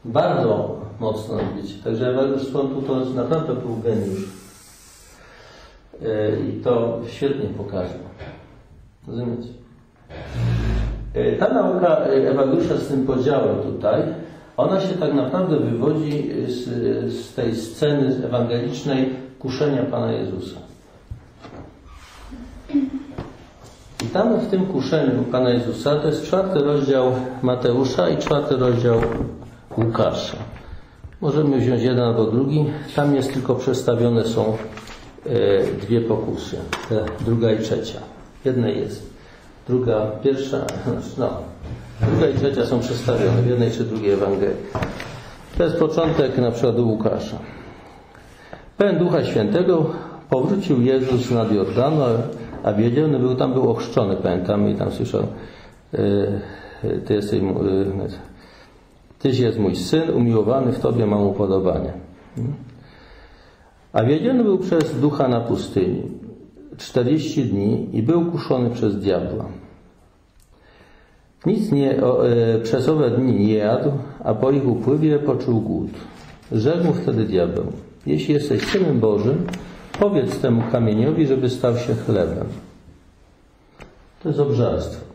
Bardzo 0.06 0.75
mocno 1.00 1.36
odbicie. 1.36 1.84
Także 1.84 2.10
Ewagriusz 2.10 2.48
Skontu 2.48 2.82
to 2.82 3.00
jest 3.00 3.16
naprawdę 3.16 3.54
był 3.54 3.78
geniusz. 3.84 4.30
Yy, 6.02 6.08
I 6.50 6.62
to 6.62 7.00
świetnie 7.08 7.50
pokazał. 7.58 8.00
Rozumiecie? 9.08 9.50
Yy, 11.16 11.38
Ta 11.39 11.54
nauka 11.54 11.98
Ewagriusza 12.06 12.78
z 12.78 12.88
tym 12.88 13.06
podziałem 13.06 13.58
tutaj, 13.58 14.02
ona 14.58 14.82
się 14.82 14.93
tak 14.93 15.14
naprawdę 15.14 15.58
wywodzi 15.58 16.32
z, 16.48 16.64
z 17.14 17.34
tej 17.34 17.56
sceny 17.56 18.26
ewangelicznej 18.26 19.10
kuszenia 19.39 19.84
Pana 19.84 20.12
Jezusa. 20.12 20.56
I 24.04 24.08
tam 24.08 24.39
w 24.39 24.48
tym 24.48 24.66
kuszeniu 24.66 25.24
Pana 25.24 25.50
Jezusa, 25.50 25.96
to 25.96 26.08
jest 26.08 26.24
czwarty 26.24 26.60
rozdział 26.60 27.12
Mateusza 27.41 28.10
i 28.10 28.18
czwarty 28.18 28.56
rozdział 28.58 29.02
Łukasza. 29.78 30.38
Możemy 31.22 31.57
wziąć 31.59 31.82
jeden 31.82 32.03
albo 32.03 32.26
drugi. 32.26 32.66
Tam 32.95 33.16
jest 33.16 33.34
tylko 33.34 33.55
przedstawione 33.55 34.24
są 34.24 34.57
e, 35.26 35.63
dwie 35.82 36.01
pokusy. 36.01 36.57
Druga 37.26 37.51
i 37.51 37.59
trzecia. 37.59 37.99
Jednej 38.45 38.80
jest. 38.80 39.09
Druga, 39.68 40.11
pierwsza, 40.24 40.66
no. 41.18 41.30
Druga 42.01 42.30
i 42.30 42.34
trzecia 42.34 42.66
są 42.66 42.80
przedstawione 42.80 43.41
w 43.41 43.47
jednej 43.47 43.72
czy 43.72 43.84
drugiej 43.84 44.11
Ewangelii. 44.11 44.55
To 45.57 45.63
jest 45.63 45.76
początek 45.76 46.38
na 46.38 46.51
przykład 46.51 46.80
u 46.80 46.88
Łukasza. 46.88 47.38
Pełen 48.78 48.97
Ducha 48.97 49.24
Świętego 49.24 49.86
powrócił 50.30 50.82
Jezus 50.82 51.32
nad 51.32 51.51
Jordanu, 51.51 52.03
a 52.63 52.74
wiedziony 52.74 53.20
był, 53.20 53.36
tam 53.36 53.53
był 53.53 53.72
ochrzczony, 53.72 54.16
pamiętamy, 54.16 54.72
i 54.72 54.76
tam 54.76 54.91
słyszał, 54.91 55.24
e, 55.93 55.97
ty 57.05 57.13
jesteś, 57.13 57.39
e, 57.39 57.45
Tyś 59.20 59.39
jest 59.39 59.59
mój 59.59 59.76
syn, 59.76 60.09
umiłowany 60.09 60.72
w 60.72 60.80
Tobie 60.80 61.05
mam 61.05 61.22
upodobanie. 61.22 61.93
A 63.93 64.03
wiedziony 64.03 64.43
był 64.43 64.57
przez 64.57 64.99
ducha 64.99 65.28
na 65.28 65.41
pustyni 65.41 66.01
40 66.78 67.45
dni 67.45 67.89
i 67.93 68.03
był 68.03 68.26
kuszony 68.26 68.70
przez 68.70 68.99
diabła. 68.99 69.45
Nic 71.45 71.72
nie, 71.72 72.03
o, 72.03 72.30
e, 72.30 72.59
przez 72.59 72.89
owe 72.89 73.11
dni 73.11 73.34
nie 73.34 73.53
jadł, 73.53 73.91
a 74.24 74.34
po 74.34 74.51
ich 74.51 74.68
upływie 74.68 75.20
poczuł 75.20 75.61
głód. 75.61 75.91
Rzekł 76.51 76.84
mu 76.84 76.93
wtedy 76.93 77.26
diabeł, 77.26 77.66
jeśli 78.05 78.34
jesteś 78.34 78.66
synem 78.66 78.99
Bożym, 78.99 79.47
powiedz 79.99 80.39
temu 80.39 80.63
kamieniowi, 80.72 81.28
żeby 81.28 81.49
stał 81.49 81.78
się 81.78 81.95
chlebem. 81.95 82.47
To 84.24 84.30
jest 84.30 84.39
obżarstwo. 84.39 85.05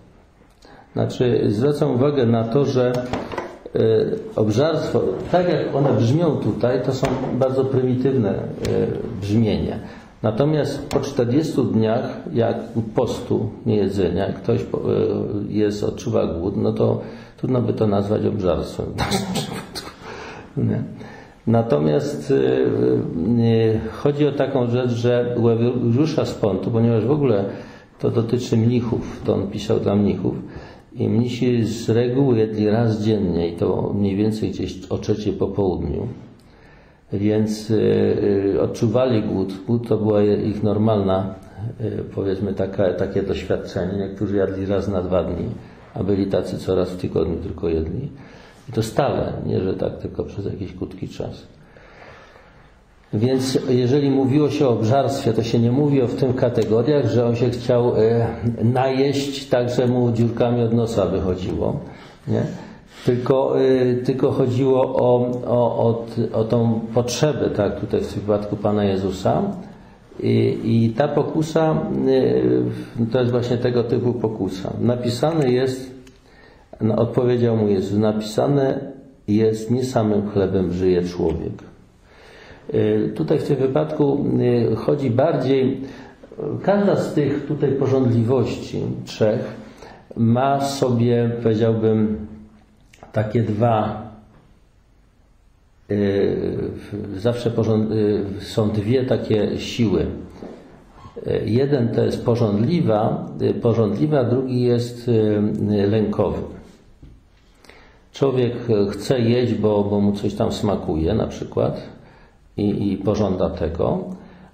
Znaczy, 0.93 1.43
zwracam 1.49 1.91
uwagę 1.91 2.27
na 2.27 2.45
to, 2.45 2.65
że 2.65 2.93
obżarstwo, 4.37 5.01
tak 5.33 5.49
jak 5.49 5.77
one 5.77 5.93
brzmią 5.93 6.37
tutaj, 6.37 6.83
to 6.83 6.95
są 6.95 7.07
bardzo 7.39 7.65
prymitywne 7.65 8.35
y, 8.35 8.41
brzmienia. 9.21 9.77
Natomiast 10.23 10.89
po 10.89 11.01
40 11.01 11.63
dniach, 11.73 12.21
jak 12.33 12.57
postu, 12.95 13.51
niejedzenia, 13.67 14.33
ktoś 14.33 14.61
y, 14.61 14.65
jest, 15.49 15.85
odczuwa 15.85 16.27
głód, 16.27 16.57
no 16.57 16.73
to 16.73 17.01
trudno 17.37 17.63
by 17.63 17.73
to 17.73 17.87
nazwać 17.87 18.27
obżarstwem 18.27 18.87
w 18.87 18.97
naszym 18.97 19.27
przypadku. 19.35 19.91
Nie? 20.57 20.83
Natomiast 21.47 22.33
chodzi 23.93 24.27
o 24.27 24.33
taką 24.33 24.67
rzecz, 24.67 24.91
że 24.91 25.37
rusza 25.97 26.25
z 26.25 26.35
pontu, 26.35 26.71
ponieważ 26.71 27.05
w 27.05 27.11
ogóle 27.11 27.45
to 27.99 28.11
dotyczy 28.11 28.57
mnichów, 28.57 29.21
to 29.25 29.35
on 29.35 29.47
pisał 29.47 29.81
dla 29.81 29.97
mnichów, 29.97 30.35
i 30.93 31.09
mnisi 31.09 31.65
z 31.65 31.89
reguły 31.89 32.39
jedli 32.39 32.71
raz 32.71 33.03
dziennie 33.03 33.49
i 33.49 33.57
to 33.57 33.93
mniej 33.95 34.17
więcej 34.17 34.51
gdzieś 34.51 34.87
o 34.87 34.99
trzeciej 34.99 35.33
po 35.33 35.49
południu. 35.49 36.09
Więc 37.13 37.71
y, 37.71 38.59
odczuwali 38.61 39.23
głód. 39.23 39.55
Głód 39.67 39.89
to 39.89 39.97
była 39.97 40.23
ich 40.23 40.63
normalna, 40.63 41.35
y, 41.81 42.05
powiedzmy, 42.15 42.55
taka, 42.55 42.93
takie 42.93 43.23
doświadczenie. 43.23 43.99
Niektórzy 43.99 44.37
jadli 44.37 44.67
raz 44.67 44.89
na 44.89 45.03
dwa 45.03 45.25
dni, 45.25 45.45
a 45.95 46.05
byli 46.05 46.27
tacy 46.27 46.59
co 46.59 46.75
raz 46.75 46.91
w 46.91 46.97
tygodniu 46.97 47.37
tylko 47.37 47.69
jedli. 47.69 48.09
I 48.69 48.73
to 48.73 48.83
stale, 48.83 49.33
nie 49.47 49.61
że 49.61 49.75
tak 49.75 49.99
tylko 49.99 50.25
przez 50.25 50.45
jakiś 50.45 50.73
krótki 50.73 51.09
czas. 51.09 51.47
Więc 53.15 53.59
jeżeli 53.69 54.11
mówiło 54.11 54.51
się 54.51 54.67
o 54.67 54.71
obżarstwie, 54.71 55.33
to 55.33 55.43
się 55.43 55.59
nie 55.59 55.73
mówi 55.73 56.03
o 56.03 56.07
w 56.07 56.15
tym 56.15 56.33
kategoriach, 56.33 57.07
że 57.07 57.27
on 57.27 57.37
się 57.37 57.51
chciał 57.51 57.97
e, 57.97 58.27
najeść 58.65 59.49
tak, 59.49 59.71
że 59.71 59.87
mu 59.87 60.13
dziurkami 60.13 60.63
od 60.63 60.73
nosa 60.73 61.07
wychodziło. 61.07 61.81
Nie? 62.29 62.43
Tylko, 63.05 63.61
e, 63.61 63.95
tylko 63.95 64.33
chodziło 64.33 64.83
o, 64.83 65.31
o, 65.47 65.87
o, 65.89 66.07
o 66.33 66.45
tą 66.45 66.81
potrzebę, 66.95 67.51
tak, 67.51 67.81
tutaj 67.81 68.01
w 68.01 68.13
tym 68.13 68.23
wypadku 68.23 68.57
Pana 68.57 68.85
Jezusa. 68.85 69.43
I, 70.21 70.59
I, 70.65 70.91
ta 70.91 71.09
pokusa 71.09 71.75
e, 73.01 73.07
to 73.13 73.21
jest 73.21 73.31
właśnie 73.31 73.59
tego 73.59 73.85
typu 73.85 74.13
pokusa. 74.13 74.73
Napisane 74.81 75.53
jest, 75.53 75.95
no, 76.81 76.97
odpowiedział 76.97 77.57
mu 77.57 77.69
Jezus, 77.69 77.99
napisane 77.99 78.81
jest 79.29 79.71
nie 79.71 79.85
samym 79.85 80.31
chlebem 80.31 80.73
żyje 80.73 81.03
człowiek 81.03 81.70
tutaj 83.15 83.39
w 83.39 83.45
tym 83.45 83.57
wypadku 83.57 84.27
y, 84.73 84.77
chodzi 84.77 85.11
bardziej, 85.11 85.81
każda 86.63 86.97
z 86.97 87.15
tych 87.15 87.47
tutaj 87.47 87.73
porządliwości 87.73 88.83
trzech 89.05 89.55
ma 90.17 90.61
sobie, 90.61 91.31
powiedziałbym, 91.43 92.27
takie 93.13 93.43
dwa, 93.43 94.03
y, 95.91 96.37
zawsze 97.17 97.53
są 98.41 98.71
dwie 98.71 99.05
takie 99.05 99.59
siły. 99.59 100.07
Jeden 101.45 101.89
to 101.89 102.05
jest 102.05 102.25
porządliwa, 102.25 103.27
porządliwa, 103.63 104.25
drugi 104.25 104.63
jest 104.63 105.11
lękowy. 105.89 106.43
Człowiek 108.13 108.55
chce 108.91 109.21
jeść, 109.21 109.55
bo, 109.55 109.85
bo 109.85 110.01
mu 110.01 110.13
coś 110.13 110.35
tam 110.35 110.53
smakuje, 110.53 111.15
na 111.15 111.27
przykład, 111.27 111.83
i, 112.57 112.93
i 112.93 112.97
pożąda 112.97 113.51
tego, 113.51 114.05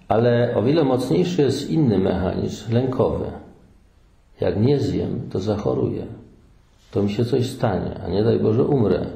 ale 0.09 0.55
o 0.57 0.63
wiele 0.63 0.85
mocniejszy 0.85 1.43
jest 1.43 1.71
inny 1.71 1.99
mechanizm 1.99 2.73
lękowy. 2.73 3.25
Jak 4.41 4.61
nie 4.61 4.81
zjem, 4.81 5.21
to 5.33 5.41
zachoruję. 5.41 6.07
To 6.91 7.03
mi 7.03 7.11
się 7.11 7.25
coś 7.25 7.51
stanie, 7.51 8.01
a 8.07 8.09
nie 8.09 8.25
daj 8.25 8.39
Boże 8.39 8.65
umrę. 8.65 9.07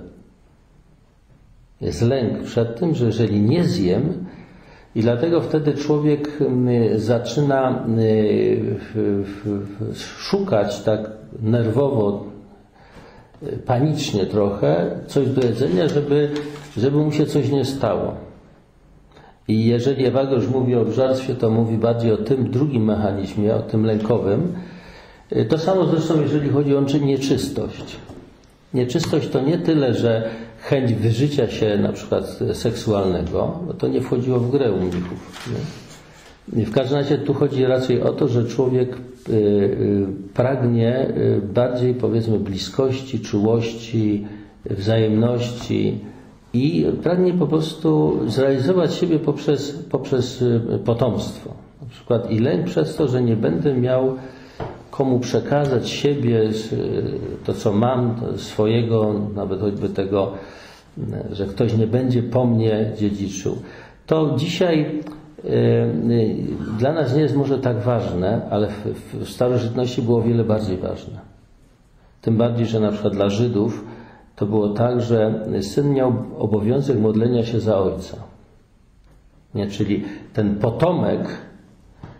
Jest 1.81 2.03
lęk 2.03 2.43
przed 2.43 2.81
tym, 2.81 2.95
że 2.95 3.07
jeżeli 3.07 3.41
nie 3.41 3.65
zjem, 3.65 4.27
i 4.95 5.01
dlatego 5.01 5.41
wtedy 5.41 5.75
człowiek 5.75 6.39
zaczyna 6.97 7.87
szukać 10.19 10.83
tak 10.83 11.11
nerwowo, 11.43 12.25
panicznie 13.67 14.27
trochę 14.27 15.01
coś 15.07 15.29
do 15.29 15.47
jedzenia, 15.47 15.89
żeby, 15.89 16.31
żeby 16.77 16.99
mu 16.99 17.13
się 17.13 17.27
coś 17.27 17.51
nie 17.51 17.65
stało. 17.65 18.30
I 19.51 19.65
jeżeli 19.65 20.07
Ewageusz 20.07 20.49
mówi 20.49 20.75
o 20.75 20.81
obżarstwie, 20.81 21.35
to 21.35 21.51
mówi 21.51 21.79
bardziej 21.79 22.13
o 22.13 22.17
tym 22.17 22.51
drugim 22.51 22.85
mechanizmie, 22.85 23.55
o 23.55 23.63
tym 23.63 23.87
lękowym. 23.87 24.53
Y, 25.37 25.45
to 25.45 25.59
samo 25.59 25.87
zresztą, 25.87 26.23
jeżeli 26.23 26.49
chodzi 26.49 26.77
o 26.77 26.81
nieczystość. 27.01 27.97
Nieczystość 28.75 29.29
to 29.29 29.41
nie 29.41 29.59
tyle, 29.59 29.95
że 29.95 30.31
chęć 30.61 30.95
wyżycia 30.95 31.49
się 31.49 31.79
na 31.79 31.93
przykład 31.93 32.39
seksualnego, 32.53 33.59
bo 33.67 33.75
to 33.75 33.89
nie 33.89 34.01
wchodziło 34.01 34.39
w 34.39 34.51
grę 34.51 34.73
u 34.73 34.81
mnichów. 34.81 35.49
W 36.49 36.73
każdym 36.73 36.99
razie 36.99 37.19
tu 37.19 37.35
chodzi 37.35 37.65
raczej 37.65 38.03
o 38.03 38.13
to, 38.13 38.29
że 38.29 38.45
człowiek 38.45 38.97
y, 39.29 39.33
y, 39.33 40.07
pragnie 40.35 41.13
bardziej 41.55 41.95
powiedzmy 41.95 42.39
bliskości, 42.39 43.21
czułości, 43.21 44.27
wzajemności, 44.65 45.99
i 46.53 46.87
pragnie 47.03 47.33
po 47.33 47.47
prostu 47.47 48.19
zrealizować 48.27 48.95
siebie 48.95 49.19
poprzez, 49.19 49.73
poprzez 49.91 50.43
y, 50.43 50.61
potomstwo. 50.85 51.51
Na 51.83 51.89
przykład 51.89 52.31
i 52.31 52.39
lęk 52.39 52.67
przez 52.67 52.97
to, 52.97 53.09
że 53.09 53.23
nie 53.23 53.37
będę 53.37 53.75
miał 53.75 54.17
komu 54.91 55.21
przekazać 55.21 55.91
siebie, 55.91 56.41
y, 56.43 56.51
to 57.45 57.55
co 57.55 57.73
mam, 57.73 58.15
swojego, 58.37 59.15
nawet 59.35 59.61
choćby 59.61 59.89
tego, 59.89 60.33
y, 60.99 61.35
że 61.35 61.47
ktoś 61.47 61.77
nie 61.77 61.87
będzie 61.87 62.23
po 62.23 62.47
mnie 62.47 62.93
dziedziczył. 62.99 63.57
To 64.07 64.35
dzisiaj 64.37 65.03
dla 66.79 66.93
nas 66.93 67.15
nie 67.15 67.23
jest 67.23 67.37
może 67.37 67.59
tak 67.59 67.79
ważne, 67.79 68.41
ale 68.51 68.69
w, 68.69 69.15
w 69.15 69.31
starożytności 69.31 70.03
było 70.03 70.23
wiele 70.23 70.45
bardziej 70.45 70.77
ważne. 70.77 71.21
Tym 72.23 72.37
bardziej, 72.37 72.67
że 72.67 72.81
na 72.81 72.93
przykład 72.93 73.13
dla 73.13 73.31
Żydów 73.31 73.85
to 74.37 74.47
było 74.47 74.69
tak, 74.69 75.01
że 75.01 75.45
syn 75.61 75.95
miał 75.95 76.13
obowiązek 76.39 76.99
modlenia 76.99 77.45
się 77.45 77.61
za 77.61 77.79
ojca. 77.79 78.17
Nie? 79.55 79.67
Czyli 79.67 80.05
ten 80.33 80.59
potomek 80.59 81.21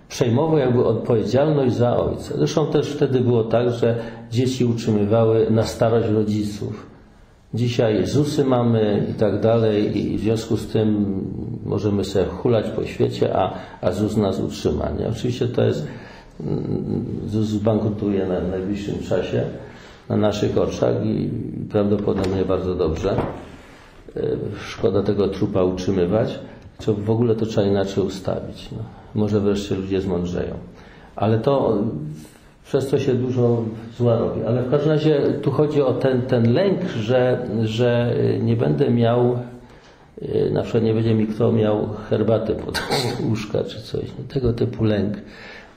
przejmował 0.09 0.59
jakby 0.59 0.85
odpowiedzialność 0.85 1.75
za 1.75 1.97
ojca. 1.97 2.35
Zresztą 2.39 2.67
też 2.67 2.89
wtedy 2.89 3.21
było 3.21 3.45
tak, 3.45 3.71
że 3.71 3.99
dzieci 4.31 4.65
utrzymywały 4.65 5.51
na 5.51 5.65
starość 5.65 6.09
rodziców. 6.09 6.87
Dzisiaj 7.55 8.07
ZUSy 8.07 8.45
mamy 8.45 9.07
i 9.11 9.15
tak 9.15 9.41
dalej 9.41 9.99
i 9.99 10.19
w 10.19 10.21
związku 10.21 10.57
z 10.57 10.67
tym 10.67 11.21
możemy 11.65 12.05
sobie 12.05 12.25
hulać 12.25 12.67
po 12.77 12.85
świecie, 12.85 13.37
a, 13.37 13.55
a 13.81 13.93
ZUS 13.93 14.17
nas 14.17 14.41
utrzyma. 14.41 14.91
Nie? 14.99 15.09
Oczywiście 15.09 15.49
to 15.49 15.63
jest, 15.63 15.87
mm, 16.41 17.05
ZUS 17.27 17.47
zbankrutuje 17.47 18.27
na 18.27 18.41
najbliższym 18.41 18.99
czasie, 18.99 19.45
na 20.11 20.17
naszych 20.17 20.59
oczach 20.59 21.07
i 21.07 21.31
prawdopodobnie 21.71 22.45
bardzo 22.45 22.75
dobrze. 22.75 23.17
E, 24.17 24.23
szkoda 24.61 25.03
tego 25.03 25.29
trupa 25.29 25.63
utrzymywać. 25.63 26.39
Co 26.79 26.95
w 26.95 27.11
ogóle 27.11 27.35
to 27.35 27.47
trzeba 27.47 27.67
inaczej 27.67 28.05
ustawić. 28.05 28.69
No. 28.73 28.79
Może 29.15 29.41
wreszcie 29.41 29.75
ludzie 29.75 30.01
zmądrzeją. 30.01 30.55
Ale 31.17 31.39
to 31.39 31.79
przez 32.65 32.89
to 32.89 32.99
się 32.99 33.15
dużo 33.15 33.63
zła 33.97 34.19
robi. 34.19 34.43
Ale 34.43 34.63
w 34.63 34.71
każdym 34.71 34.91
razie 34.91 35.21
tu 35.43 35.51
chodzi 35.51 35.83
o 35.83 35.93
ten, 35.93 36.23
ten 36.23 36.53
lęk, 36.53 36.81
że, 36.83 37.49
że 37.63 38.15
nie 38.43 38.57
będę 38.57 38.91
miał, 38.91 39.39
e, 40.23 40.51
na 40.51 40.63
przykład 40.63 40.85
nie 40.85 40.95
będzie 40.95 41.15
mi 41.15 41.27
kto 41.27 41.53
miał 41.53 41.89
herbatę 42.11 42.55
pod 42.55 42.83
łóżka 43.29 43.65
czy 43.65 43.83
coś. 43.83 44.05
No, 44.19 44.25
tego 44.35 44.53
typu 44.53 44.85
lęk. 44.85 45.15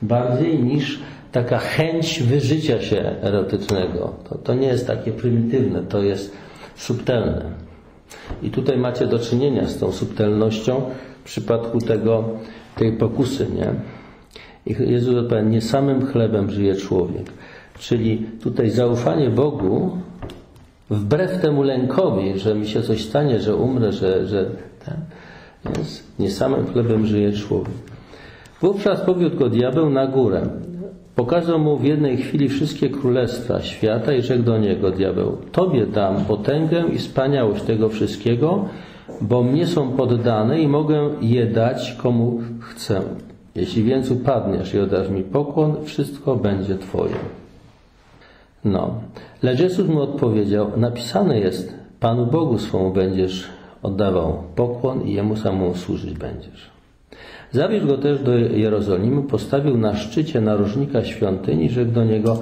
Bardziej 0.02 0.64
niż 0.64 1.00
taka 1.34 1.58
chęć 1.58 2.24
wyżycia 2.24 2.82
się 2.82 3.16
erotycznego. 3.22 4.14
To, 4.30 4.38
to 4.38 4.54
nie 4.54 4.68
jest 4.68 4.88
takie 4.88 5.12
prymitywne, 5.12 5.84
to 5.84 6.04
jest 6.04 6.34
subtelne. 6.76 7.52
I 8.44 8.50
tutaj 8.50 8.78
macie 8.78 9.08
do 9.08 9.20
czynienia 9.20 9.68
z 9.68 9.78
tą 9.78 9.92
subtelnością 9.92 10.82
w 11.22 11.24
przypadku 11.24 11.80
tego, 11.80 12.30
tej 12.76 12.94
pokusy, 12.98 13.48
nie? 13.56 13.74
I 14.66 14.92
Jezus 14.92 15.16
odpowiada, 15.16 15.50
nie 15.50 15.62
samym 15.62 16.06
chlebem 16.06 16.52
żyje 16.52 16.76
człowiek. 16.76 17.26
Czyli 17.80 18.26
tutaj 18.42 18.70
zaufanie 18.70 19.30
Bogu, 19.30 19.98
wbrew 20.90 21.42
temu 21.42 21.64
lękowi, 21.64 22.40
że 22.40 22.56
mi 22.56 22.68
się 22.68 22.82
coś 22.82 23.06
stanie, 23.06 23.40
że 23.40 23.56
umrę, 23.56 23.92
że, 23.92 24.28
że 24.28 24.46
ten, 24.86 24.98
jest, 25.78 26.04
nie 26.20 26.32
samym 26.32 26.68
chlebem 26.68 27.08
żyje 27.08 27.32
człowiek. 27.32 27.76
Wówczas 28.62 29.02
powiódł 29.02 29.38
go 29.38 29.50
diabeł 29.50 29.90
na 29.90 30.08
górę 30.08 30.50
Pokazał 31.16 31.60
mu 31.60 31.78
w 31.78 31.84
jednej 31.84 32.18
chwili 32.18 32.50
wszystkie 32.50 32.90
królestwa 32.90 33.62
świata 33.62 34.14
i 34.14 34.22
rzekł 34.22 34.44
do 34.44 34.58
niego 34.58 34.92
diabeł: 34.92 35.38
Tobie 35.52 35.86
dam 35.86 36.26
potęgę 36.26 36.84
i 36.94 36.98
wspaniałość 36.98 37.64
tego 37.64 37.90
wszystkiego, 37.90 38.66
bo 39.22 39.44
mnie 39.44 39.68
są 39.68 39.92
poddane 39.92 40.62
i 40.62 40.68
mogę 40.68 41.10
je 41.22 41.46
dać 41.46 41.94
komu 41.94 42.42
chcę. 42.60 43.02
Jeśli 43.56 43.84
więc 43.84 44.12
upadniesz 44.12 44.74
i 44.74 44.80
oddasz 44.80 45.10
mi 45.10 45.24
pokłon, 45.24 45.76
wszystko 45.86 46.36
będzie 46.36 46.78
Twoje. 46.78 47.16
No. 48.66 48.94
Lecz 49.44 49.60
Jezus 49.60 49.88
mu 49.88 50.02
odpowiedział: 50.02 50.72
Napisane 50.78 51.40
jest: 51.40 51.74
Panu 52.00 52.26
Bogu 52.26 52.58
swemu 52.58 52.92
będziesz 52.92 53.50
oddawał 53.84 54.44
pokłon 54.56 55.08
i 55.08 55.14
Jemu 55.14 55.36
samemu 55.36 55.76
służyć 55.76 56.14
będziesz. 56.14 56.73
Zawiódł 57.52 57.88
go 57.88 57.98
też 57.98 58.24
do 58.24 58.38
Jerozolimy, 58.38 59.24
postawił 59.24 59.78
na 59.78 59.96
szczycie 59.96 60.42
narożnika 60.42 61.04
świątyni, 61.04 61.70
rzekł 61.70 61.92
do 61.92 62.06
niego 62.06 62.40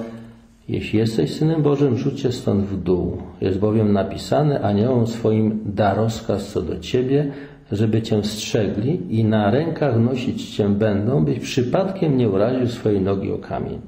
Jeśli 0.68 0.98
jesteś 0.98 1.34
Synem 1.34 1.62
Bożym, 1.62 1.98
rzućcie 1.98 2.32
stąd 2.32 2.64
w 2.64 2.82
dół. 2.82 3.22
Jest 3.40 3.58
bowiem 3.58 3.92
napisane 3.92 4.60
aniołom 4.60 5.06
swoim 5.06 5.60
da 5.64 5.94
rozkaz 5.94 6.48
co 6.52 6.62
do 6.62 6.78
Ciebie, 6.78 7.32
żeby 7.72 8.02
Cię 8.02 8.24
strzegli 8.24 9.18
i 9.18 9.24
na 9.24 9.50
rękach 9.50 9.98
nosić 9.98 10.56
Cię 10.56 10.68
będą, 10.68 11.24
byś 11.24 11.38
przypadkiem 11.38 12.16
nie 12.16 12.28
uraził 12.28 12.68
swojej 12.68 13.00
nogi 13.00 13.32
o 13.32 13.38
kamień. 13.38 13.80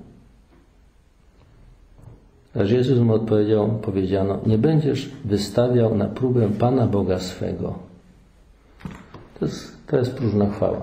Lecz 2.54 2.70
Jezus 2.70 2.98
mu 2.98 3.14
odpowiedział, 3.14 3.78
powiedziano, 3.82 4.38
nie 4.46 4.58
będziesz 4.58 5.10
wystawiał 5.24 5.94
na 5.94 6.04
próbę 6.04 6.48
Pana 6.58 6.86
Boga 6.86 7.18
swego. 7.18 7.78
To 9.40 9.46
jest, 9.46 9.73
to 9.86 9.96
jest 9.96 10.14
próżna 10.14 10.50
chwała. 10.50 10.80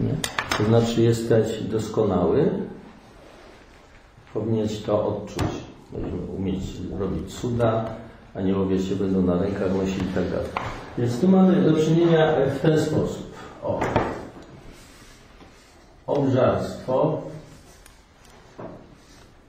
Nie? 0.00 0.14
To 0.58 0.64
znaczy 0.64 1.02
jesteś 1.02 1.62
doskonały, 1.62 2.50
powinieneś 4.34 4.82
to 4.82 5.06
odczuć. 5.06 5.48
Umieć 6.38 6.62
robić 6.98 7.34
cuda, 7.34 7.84
aniołowie 8.34 8.82
się 8.82 8.96
będą 8.96 9.22
na 9.22 9.42
rękach 9.42 9.74
nosić 9.74 9.96
i 9.96 10.14
tak 10.14 10.30
dalej. 10.30 10.48
Więc 10.98 11.20
tu 11.20 11.28
mamy 11.28 11.62
do 11.62 11.84
czynienia 11.84 12.32
w 12.56 12.60
ten 12.60 12.80
sposób. 12.80 13.32
O. 13.62 13.80
Obżarstwo, 16.06 17.22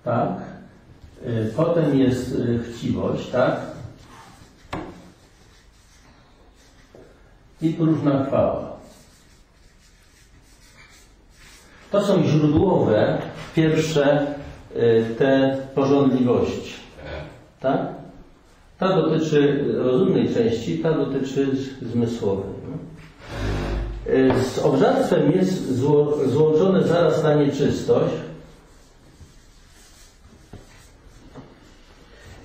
tak. 0.04 0.30
Y, 1.26 1.54
Potem 1.56 2.00
jest 2.00 2.36
y, 2.36 2.60
chciwość, 2.64 3.30
tak. 3.30 3.73
I 7.64 7.74
próżna 7.74 8.26
chwała. 8.26 8.74
To 11.92 12.06
są 12.06 12.24
źródłowe, 12.24 13.22
pierwsze 13.56 14.28
y, 14.76 15.06
te 15.18 15.58
porządliwości. 15.76 16.74
Tak? 17.60 17.80
Ta 18.80 18.96
dotyczy 18.96 19.66
rozumnej 19.78 20.34
części, 20.34 20.80
ta 20.80 20.94
dotyczy 20.94 21.48
zmysłowej. 21.82 22.54
Z 24.54 24.60
obżarstwem 24.60 25.32
jest 25.32 25.76
zło, 25.76 26.18
złączone 26.26 26.84
zaraz 26.84 27.24
na 27.24 27.36
nieczystość. 27.36 28.14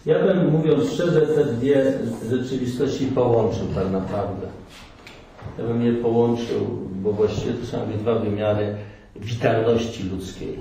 Ja 0.06 0.24
bym, 0.24 0.50
mówiąc 0.50 0.92
szczerze, 0.92 1.20
te 1.20 1.44
dwie 1.44 1.98
rzeczywistości 2.30 3.06
połączył 3.06 3.66
tak 3.74 3.90
naprawdę. 3.90 4.46
Ja 5.58 5.64
bym 5.64 5.82
je 5.82 5.92
połączył, 5.92 6.66
bo 6.90 7.12
właściwie 7.12 7.52
to 7.52 7.66
są 7.66 7.78
dwa 7.98 8.14
wymiary 8.14 8.76
witalności 9.16 10.02
ludzkiej. 10.02 10.58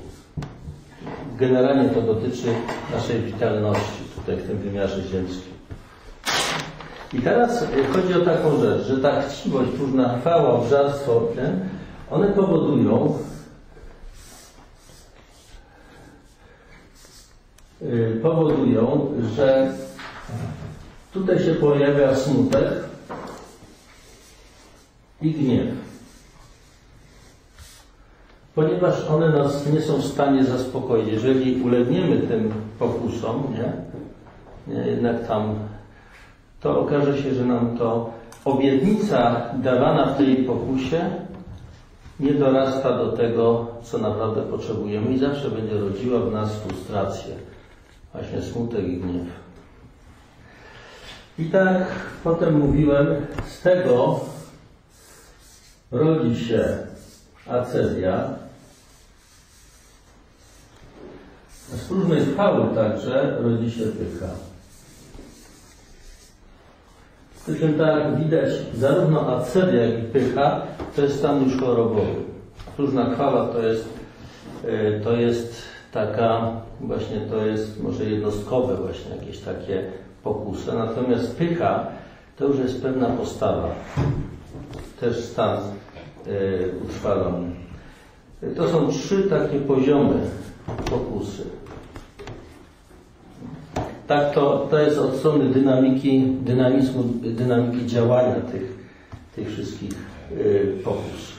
Generalnie 1.40 1.90
to 1.90 2.02
dotyczy 2.02 2.48
naszej 2.94 3.22
witalności 3.22 4.04
tutaj 4.16 4.36
w 4.36 4.48
tym 4.48 4.58
wymiarze 4.58 5.02
ziemskim. 5.02 5.54
I 7.14 7.22
teraz 7.22 7.66
chodzi 7.94 8.14
o 8.14 8.26
taką 8.26 8.62
rzecz, 8.62 8.88
że 8.88 8.98
ta 8.98 9.22
chciwość, 9.22 9.72
próżna 9.72 10.18
chwała, 10.20 10.50
obżarstwo, 10.50 11.22
one 12.12 12.28
powodują, 12.28 13.18
yy, 17.82 18.20
powodują, 18.24 19.12
że 19.36 19.74
tutaj 21.14 21.40
się 21.40 21.54
pojawia 21.54 22.16
smutek 22.16 22.88
i 25.22 25.32
gniew. 25.32 25.68
Ponieważ 28.56 29.06
one 29.06 29.30
nas 29.30 29.74
nie 29.74 29.82
są 29.82 29.98
w 29.98 30.06
stanie 30.06 30.44
zaspokoić. 30.44 31.08
Jeżeli 31.08 31.62
ulegniemy 31.62 32.18
tym 32.18 32.54
pokusom, 32.80 33.44
nie? 33.54 33.74
nie 34.76 34.88
jednak 34.88 35.28
tam 35.28 35.56
to 36.62 36.80
okaże 36.80 37.18
się, 37.18 37.34
że 37.34 37.46
nam 37.46 37.78
to 37.78 38.10
obietnica 38.46 39.42
dawana 39.64 40.06
w 40.06 40.18
tej 40.18 40.36
pokusie 40.36 41.10
nie 42.20 42.34
dorasta 42.34 42.98
do 42.98 43.12
tego, 43.12 43.68
co 43.84 43.98
naprawdę 43.98 44.42
potrzebujemy 44.42 45.14
i 45.14 45.18
zawsze 45.18 45.52
będzie 45.52 45.80
rodziła 45.80 46.20
w 46.20 46.32
nas 46.32 46.56
frustrację, 46.56 47.36
właśnie 48.14 48.42
smutek 48.42 48.88
i 48.88 48.98
gniew. 48.98 49.28
I 51.40 51.46
tak 51.46 51.88
potem 52.24 52.60
mówiłem, 52.60 53.08
z 53.48 53.62
tego 53.62 54.20
rodzi 55.92 56.46
się 56.46 56.78
acedia, 57.48 58.30
z 61.70 61.88
próżnej 61.88 62.26
chwały 62.26 62.76
także 62.76 63.38
rodzi 63.42 63.72
się 63.72 63.84
pycha. 63.84 64.28
Przy 67.44 67.60
czym 67.60 67.78
tak 67.78 68.24
widać, 68.24 68.50
zarówno 68.74 69.38
acedia, 69.38 69.86
jak 69.86 70.00
i 70.00 70.08
pycha 70.08 70.62
to 70.96 71.02
jest 71.02 71.20
stan 71.20 71.44
już 71.44 71.60
chorobowy. 71.60 72.22
Próżna 72.76 73.10
chwała 73.14 73.48
to 73.48 73.62
jest, 73.62 73.90
e, 74.66 75.00
to 75.00 75.14
jest 75.14 75.62
taka, 75.92 76.52
właśnie 76.82 77.22
to 77.22 77.46
jest 77.46 77.84
może 77.84 78.06
jednostkowe 78.06 78.76
właśnie 78.76 79.16
jakieś 79.16 79.40
takie 79.40 79.84
pokusy. 80.24 80.74
Natomiast 80.74 81.36
pycha 81.36 81.88
to 82.38 82.46
już 82.46 82.58
jest 82.58 82.82
pewna 82.82 83.08
postawa. 83.08 83.70
Też 85.00 85.20
stan 85.20 85.60
y, 86.28 86.72
utrwalony. 86.86 87.48
To 88.56 88.70
są 88.70 88.88
trzy 88.92 89.24
takie 89.24 89.60
poziomy 89.60 90.16
pokusy. 90.90 91.44
Tak, 94.08 94.34
to, 94.34 94.68
to 94.70 94.80
jest 94.80 94.98
od 94.98 95.16
strony 95.16 95.50
dynamiki, 95.50 96.22
dynamizmu, 96.42 97.04
dynamiki 97.24 97.86
działania 97.86 98.36
tych, 98.36 98.78
tych 99.36 99.54
wszystkich 99.54 99.92
yy, 100.32 100.78
pokus. 100.84 101.38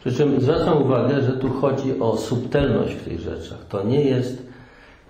Przy 0.00 0.12
czym 0.12 0.40
zwracam 0.40 0.82
uwagę, 0.82 1.22
że 1.22 1.32
tu 1.32 1.50
chodzi 1.50 2.00
o 2.00 2.16
subtelność 2.16 2.94
w 2.94 3.04
tych 3.04 3.20
rzeczach. 3.20 3.58
To 3.68 3.84
nie 3.84 4.04
jest, 4.04 4.42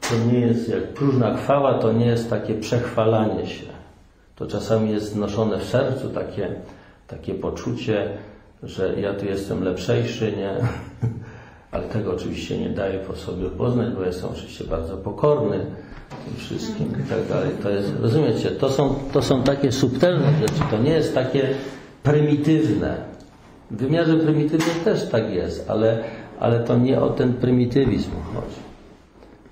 to 0.01 0.33
nie 0.33 0.41
jest 0.41 0.69
jak 0.69 0.83
próżna 0.83 1.37
chwała, 1.37 1.75
to 1.75 1.93
nie 1.93 2.07
jest 2.07 2.31
takie 2.31 2.55
przechwalanie 2.55 3.47
się. 3.47 3.67
To 4.37 4.47
czasami 4.47 4.91
jest 4.91 5.17
noszone 5.17 5.59
w 5.59 5.65
sercu 5.65 6.09
takie, 6.09 6.49
takie 7.09 7.35
poczucie, 7.35 8.09
że 8.63 9.01
ja 9.01 9.15
tu 9.15 9.27
jestem 9.27 9.65
lepszejszy, 9.65 10.33
nie? 10.37 10.51
Ale 11.73 11.85
tego 11.85 12.13
oczywiście 12.13 12.59
nie 12.59 12.71
daję 12.71 12.99
po 12.99 13.17
sobie 13.17 13.51
poznać, 13.51 13.95
bo 13.95 14.03
jestem 14.03 14.31
oczywiście 14.31 14.65
bardzo 14.65 14.97
pokorny 14.97 15.67
tym 16.09 16.37
wszystkim 16.37 16.87
i 16.87 17.09
tak 17.09 17.29
dalej. 17.29 17.51
To 17.63 17.71
jest, 17.71 17.93
rozumiecie, 18.01 18.51
to 18.51 18.71
są, 18.71 18.95
to 19.13 19.23
są 19.23 19.43
takie 19.43 19.73
subtelne 19.73 20.33
rzeczy, 20.41 20.63
to 20.71 20.79
nie 20.79 20.91
jest 20.91 21.15
takie 21.15 21.49
prymitywne. 22.03 22.97
W 23.71 23.77
wymiarze 23.77 24.17
prymitywnym 24.17 24.85
też 24.85 25.09
tak 25.09 25.31
jest, 25.31 25.71
ale, 25.71 26.05
ale 26.41 26.61
to 26.61 26.79
nie 26.79 27.01
o 27.01 27.11
ten 27.11 27.35
prymitywizm 27.35 28.11
chodzi. 28.35 28.69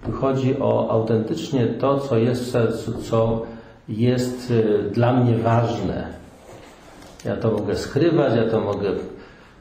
Tu 0.06 0.12
chodzi 0.12 0.60
o 0.60 0.90
autentycznie 0.90 1.66
to, 1.66 2.00
co 2.00 2.18
jest 2.18 2.42
w 2.42 2.50
sercu, 2.50 2.92
co 2.92 3.42
jest 3.88 4.50
y, 4.50 4.90
dla 4.92 5.12
mnie 5.12 5.38
ważne. 5.38 6.08
Ja 7.26 7.36
to 7.36 7.50
mogę 7.50 7.76
skrywać, 7.76 8.36
ja 8.36 8.50
to 8.50 8.60
mogę 8.60 8.90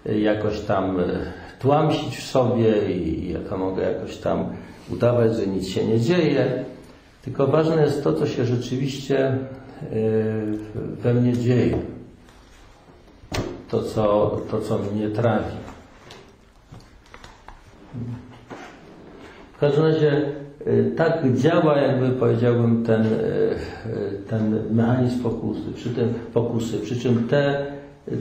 y, 0.06 0.20
jakoś 0.20 0.62
tam 0.62 1.00
y, 1.00 1.32
tłamsić 1.60 2.18
w 2.18 2.24
sobie 2.24 2.94
i 2.94 3.32
ja 3.34 3.40
to 3.50 3.58
mogę 3.58 3.92
jakoś 3.92 4.18
tam 4.18 4.46
udawać, 4.90 5.36
że 5.36 5.48
nic 5.48 5.68
się 5.68 5.86
nie 5.86 6.00
dzieje. 6.00 6.66
Tylko 7.22 7.48
ważne 7.48 7.82
jest 7.82 8.04
to, 8.04 8.14
co 8.14 8.28
się 8.28 8.46
rzeczywiście 8.46 9.38
we 11.02 11.14
mnie 11.14 11.34
dzieje. 11.34 11.78
To, 13.70 13.84
co, 13.84 14.38
to, 14.52 14.62
co 14.62 14.78
mnie 14.78 15.10
trafi. 15.10 15.56
W 19.54 19.60
każdym 19.60 19.84
razie 19.84 20.36
tak 20.96 21.34
działa, 21.36 21.78
jakby 21.78 22.10
powiedziałbym, 22.10 22.84
ten, 22.84 23.06
ten 24.30 24.60
mechanizm 24.72 25.24
pokusy, 25.24 25.74
przy 25.76 25.90
tym 25.90 26.14
pokusy. 26.34 26.80
Przy 26.80 27.00
czym 27.00 27.28
te 27.28 27.66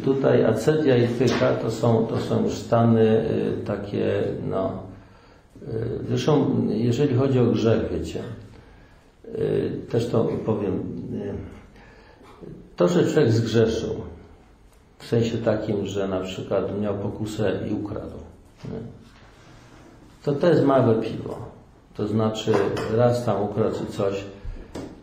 tutaj 0.05 0.45
acedia 0.45 0.97
i 0.97 1.09
pycha 1.09 1.53
to 1.53 1.71
są, 1.71 2.07
to 2.07 2.19
są 2.19 2.43
już 2.43 2.55
stany 2.55 3.25
takie, 3.67 4.23
no. 4.51 4.73
Zresztą, 6.09 6.67
jeżeli 6.69 7.15
chodzi 7.15 7.39
o 7.39 7.47
grzech, 7.47 7.93
wiecie, 7.93 8.21
też 9.91 10.09
to 10.09 10.29
powiem. 10.47 10.83
To, 12.77 12.89
że 12.89 13.13
człowiek 13.13 13.33
zgrzeszył, 13.33 13.95
w 14.99 15.07
sensie 15.07 15.39
takim, 15.39 15.87
że 15.87 16.09
na 16.09 16.21
przykład 16.21 16.81
miał 16.81 16.95
pokusę 16.95 17.53
i 17.71 17.73
ukradł, 17.73 18.19
to 20.25 20.33
to 20.33 20.49
jest 20.49 20.65
małe 20.65 20.95
piwo. 20.95 21.55
To 21.97 22.07
znaczy 22.07 22.53
raz 22.97 23.25
tam 23.25 23.43
ukradł 23.43 23.87
coś, 23.91 24.25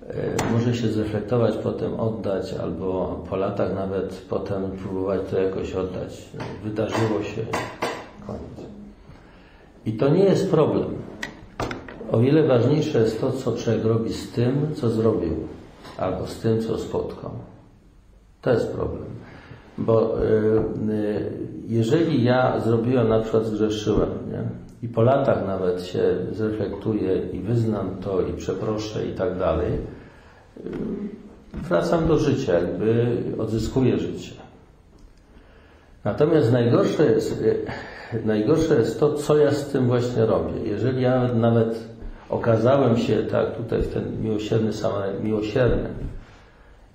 e, 0.10 0.54
może 0.54 0.76
się 0.76 0.88
zreflektować, 0.88 1.56
potem 1.64 2.00
oddać, 2.00 2.54
albo 2.54 3.20
po 3.30 3.36
latach 3.36 3.76
nawet 3.76 4.26
potem 4.30 4.72
próbować 4.72 5.22
to 5.32 5.40
jakoś 5.40 5.74
oddać. 5.74 6.30
Wydarzyło 6.64 7.24
się, 7.24 7.42
koniec. 8.28 8.72
I 9.86 9.94
to 9.94 10.10
nie 10.10 10.24
jest 10.24 10.52
problem. 10.52 10.86
O 12.12 12.20
wiele 12.20 12.44
ważniejsze 12.44 13.00
jest 13.00 13.22
to, 13.22 13.32
co 13.32 13.58
człowiek 13.58 13.86
robi 13.86 14.14
z 14.14 14.32
tym, 14.32 14.76
co 14.76 14.90
zrobił, 14.90 15.36
albo 15.98 16.28
z 16.28 16.40
tym, 16.40 16.62
co 16.62 16.78
spotkał. 16.78 17.32
To 18.42 18.54
jest 18.54 18.68
problem. 18.68 19.06
Bo 19.78 20.24
y, 20.24 20.30
y, 20.92 21.32
jeżeli 21.68 22.24
ja 22.24 22.60
zrobiłem, 22.60 23.10
na 23.10 23.20
przykład 23.20 23.46
zgrzeszyłem, 23.46 24.10
nie? 24.32 24.61
I 24.84 24.88
po 24.88 25.02
latach 25.02 25.48
nawet 25.48 25.84
się 25.84 26.04
zreflektuję 26.32 27.18
i 27.34 27.40
wyznam 27.40 27.98
to 28.02 28.22
i 28.22 28.34
przeproszę 28.34 29.06
i 29.06 29.14
tak 29.14 29.38
dalej, 29.38 29.72
wracam 31.54 32.08
do 32.08 32.18
życia, 32.18 32.54
jakby 32.54 33.06
odzyskuję 33.40 33.98
życie. 33.98 34.32
Natomiast 36.04 36.52
najgorsze 36.52 37.06
jest, 37.06 37.44
najgorsze 38.26 38.76
jest 38.76 39.00
to, 39.00 39.14
co 39.14 39.38
ja 39.38 39.52
z 39.52 39.68
tym 39.68 39.88
właśnie 39.88 40.26
robię. 40.26 40.54
Jeżeli 40.64 41.02
ja 41.02 41.34
nawet 41.34 41.80
okazałem 42.30 42.98
się, 42.98 43.24
tak, 43.24 43.58
tutaj 43.58 43.82
w 43.82 43.94
ten 43.94 44.22
miłosierny, 44.22 44.72
miłosierny, 45.24 45.90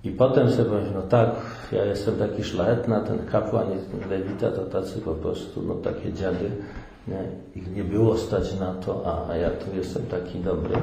i 0.04 0.10
potem 0.10 0.50
sobie 0.50 0.70
powiem, 0.70 0.94
no 0.94 1.02
tak, 1.02 1.30
ja 1.72 1.84
jestem 1.84 2.14
taki 2.14 2.44
szlachetny, 2.44 2.96
ten 3.06 3.18
kapłan 3.18 3.66
i 3.72 4.10
lewita 4.10 4.50
to 4.50 4.62
tacy 4.64 5.00
po 5.00 5.14
prostu, 5.14 5.62
no 5.62 5.74
takie 5.74 6.12
dziady, 6.12 6.50
nie? 7.08 7.22
ich 7.60 7.76
nie 7.76 7.84
było 7.84 8.16
stać 8.16 8.60
na 8.60 8.74
to, 8.74 9.26
a, 9.30 9.36
ja 9.36 9.50
tu 9.50 9.76
jestem 9.76 10.06
taki 10.06 10.38
dobry. 10.38 10.74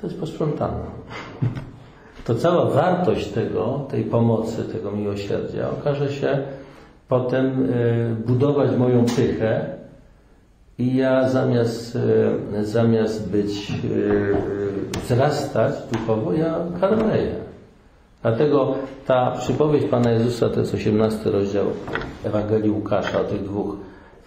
To 0.00 0.06
jest 0.06 0.20
posprzątane. 0.20 0.84
To 2.24 2.34
cała 2.34 2.70
wartość 2.70 3.28
tego, 3.28 3.86
tej 3.90 4.04
pomocy, 4.04 4.64
tego 4.64 4.92
miłosierdzia 4.92 5.70
okaże 5.70 6.12
się 6.12 6.38
potem 7.08 7.70
y, 7.70 8.16
budować 8.26 8.76
moją 8.76 9.04
pychę 9.04 9.66
i 10.78 10.96
ja 10.96 11.28
zamiast, 11.28 11.98
y, 12.56 12.64
zamiast 12.64 13.30
być, 13.30 13.70
y, 13.84 14.34
wzrastać 15.02 15.74
duchowo, 15.92 16.32
ja 16.32 16.54
karmeję. 16.80 17.34
Dlatego 18.22 18.74
ta 19.06 19.30
przypowieść 19.30 19.86
Pana 19.86 20.10
Jezusa, 20.10 20.48
to 20.48 20.60
jest 20.60 20.74
18 20.74 21.30
rozdział 21.30 21.64
Ewangelii 22.24 22.70
Łukasza 22.70 23.20
o 23.20 23.24
tych 23.24 23.42
dwóch 23.42 23.76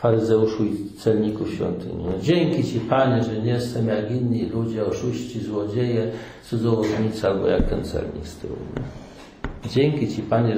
faryzeuszu 0.02 0.66
i 0.66 0.90
celniku 0.98 1.48
świątyni. 1.48 2.04
No, 2.06 2.12
dzięki 2.22 2.64
Ci 2.64 2.80
Panie, 2.80 3.24
że 3.24 3.42
nie 3.42 3.52
jestem 3.52 3.88
jak 3.88 4.12
inni 4.12 4.46
ludzie, 4.46 4.86
oszuści, 4.86 5.40
złodzieje, 5.40 6.12
cudzołóżnicy 6.44 7.28
albo 7.28 7.48
jak 7.48 7.70
ten 7.70 7.84
celnik 7.84 8.28
z 8.28 8.36
tyłu. 8.36 8.56
Nie? 8.76 9.70
Dzięki 9.70 10.08
Ci 10.08 10.22
Panie, 10.22 10.58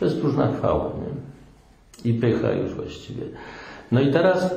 to 0.00 0.04
jest 0.04 0.20
próżna 0.20 0.52
chwała. 0.52 0.84
Nie? 0.84 2.10
I 2.10 2.14
pycha 2.14 2.52
już 2.52 2.74
właściwie. 2.74 3.22
No 3.92 4.00
i 4.00 4.12
teraz 4.12 4.54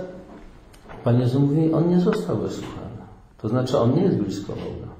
Pan 1.04 1.20
Jezus 1.20 1.42
mówi, 1.42 1.74
on 1.74 1.90
nie 1.90 2.00
został 2.00 2.38
wysłuchany. 2.38 2.98
To 3.38 3.50
znaczy, 3.50 3.78
on 3.78 3.96
nie 3.96 4.02
jest 4.02 4.18
blisko 4.18 4.54
Boga. 4.54 4.94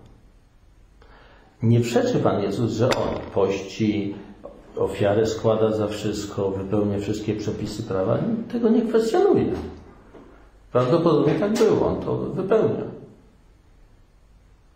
Nie 1.64 1.80
przeczy 1.80 2.20
Pan 2.20 2.44
Jezus, 2.44 2.72
że 2.72 2.86
on 2.86 3.20
pości, 3.34 4.16
ofiarę 4.80 5.26
składa 5.26 5.72
za 5.72 5.88
wszystko, 5.88 6.52
wypełnia 6.52 7.00
wszystkie 7.00 7.36
przepisy 7.36 7.84
prawa. 7.84 8.18
Tego 8.52 8.70
nie 8.70 8.82
kwestionuje. 8.82 9.52
Prawdopodobnie 10.72 11.36
tak 11.36 11.54
było, 11.54 11.88
on 11.88 12.02
to 12.02 12.18
wypełnia. 12.18 12.84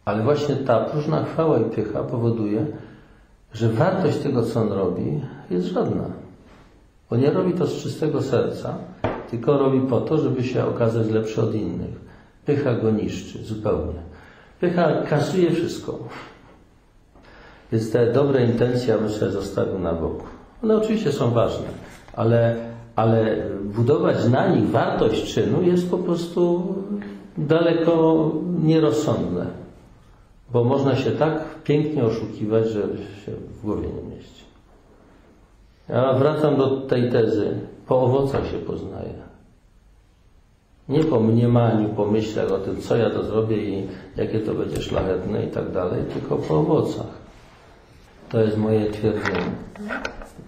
Ale 0.05 0.23
właśnie 0.23 0.55
ta 0.55 0.79
próżna 0.79 1.23
chwała 1.23 1.59
i 1.59 1.63
pycha 1.63 2.03
powoduje, 2.03 2.65
że 3.53 3.69
wartość 3.69 4.17
tego, 4.17 4.43
co 4.43 4.61
on 4.61 4.71
robi, 4.71 5.21
jest 5.49 5.65
żadna. 5.65 6.03
Bo 7.09 7.17
nie 7.17 7.31
robi 7.31 7.53
to 7.53 7.67
z 7.67 7.73
czystego 7.73 8.21
serca, 8.21 8.75
tylko 9.29 9.57
robi 9.57 9.81
po 9.81 10.01
to, 10.01 10.17
żeby 10.17 10.43
się 10.43 10.65
okazać 10.65 11.09
lepszy 11.09 11.41
od 11.41 11.55
innych. 11.55 12.01
Pycha 12.45 12.73
go 12.73 12.91
niszczy 12.91 13.43
zupełnie. 13.43 13.99
Pycha 14.59 15.01
kasuje 15.01 15.51
wszystko. 15.51 15.99
Więc 17.71 17.91
te 17.91 18.11
dobre 18.11 18.45
intencje 18.45 18.93
ja 18.93 19.09
sobie 19.09 19.31
zostawił 19.31 19.79
na 19.79 19.93
boku. 19.93 20.25
One 20.63 20.77
oczywiście 20.77 21.11
są 21.11 21.31
ważne, 21.31 21.67
ale, 22.13 22.55
ale 22.95 23.37
budować 23.63 24.27
na 24.27 24.47
nich 24.47 24.69
wartość 24.69 25.33
czynu 25.33 25.61
jest 25.61 25.91
po 25.91 25.97
prostu 25.97 26.75
daleko 27.37 28.31
nierozsądne. 28.63 29.45
Bo 30.53 30.63
można 30.63 30.95
się 30.95 31.11
tak 31.11 31.63
pięknie 31.63 32.03
oszukiwać, 32.03 32.67
że 32.67 32.81
się 33.25 33.31
w 33.31 33.61
głowie 33.65 33.87
nie 33.87 34.15
mieści. 34.15 34.43
Ja 35.89 36.13
wracam 36.13 36.55
do 36.55 36.81
tej 36.81 37.11
tezy. 37.11 37.51
Po 37.87 38.01
owocach 38.01 38.47
się 38.47 38.57
poznaje. 38.57 39.13
Nie 40.89 41.03
po 41.03 41.19
mniemaniu, 41.19 41.89
po 41.89 42.05
myślach 42.05 42.51
o 42.51 42.57
tym, 42.57 42.81
co 42.81 42.97
ja 42.97 43.09
to 43.09 43.23
zrobię 43.23 43.57
i 43.57 43.87
jakie 44.17 44.39
to 44.39 44.53
będzie 44.53 44.81
szlachetne 44.81 45.45
i 45.45 45.47
tak 45.47 45.71
dalej, 45.71 46.03
tylko 46.13 46.35
po 46.35 46.59
owocach. 46.59 47.20
To 48.31 48.41
jest 48.41 48.57
moje 48.57 48.89
twierdzenie. 48.89 49.51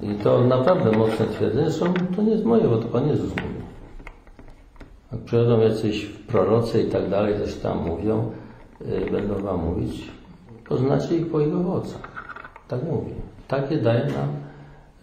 I 0.01 0.15
to 0.15 0.43
naprawdę 0.43 0.91
mocne 0.91 1.25
twierdzenie. 1.25 1.69
Zresztą 1.69 1.93
to 2.15 2.21
nie 2.21 2.31
jest 2.31 2.45
moje, 2.45 2.63
bo 2.63 2.77
to 2.77 2.87
Pan 2.87 3.07
Jezus 3.07 3.29
mówi. 3.29 3.63
Jak 5.11 5.21
przychodzą 5.21 5.59
jacyś 5.61 6.05
prorocy 6.05 6.81
i 6.81 6.89
tak 6.89 7.09
dalej, 7.09 7.35
coś 7.43 7.55
tam 7.55 7.87
mówią, 7.87 8.31
yy, 8.85 9.11
będą 9.11 9.43
Wam 9.43 9.65
mówić, 9.65 10.11
poznacie 10.69 11.17
ich 11.17 11.31
po 11.31 11.41
ich 11.41 11.55
owocach. 11.55 12.01
Tak 12.67 12.83
mówi. 12.83 13.11
Takie 13.47 13.77
daje 13.77 14.05
nam 14.05 14.29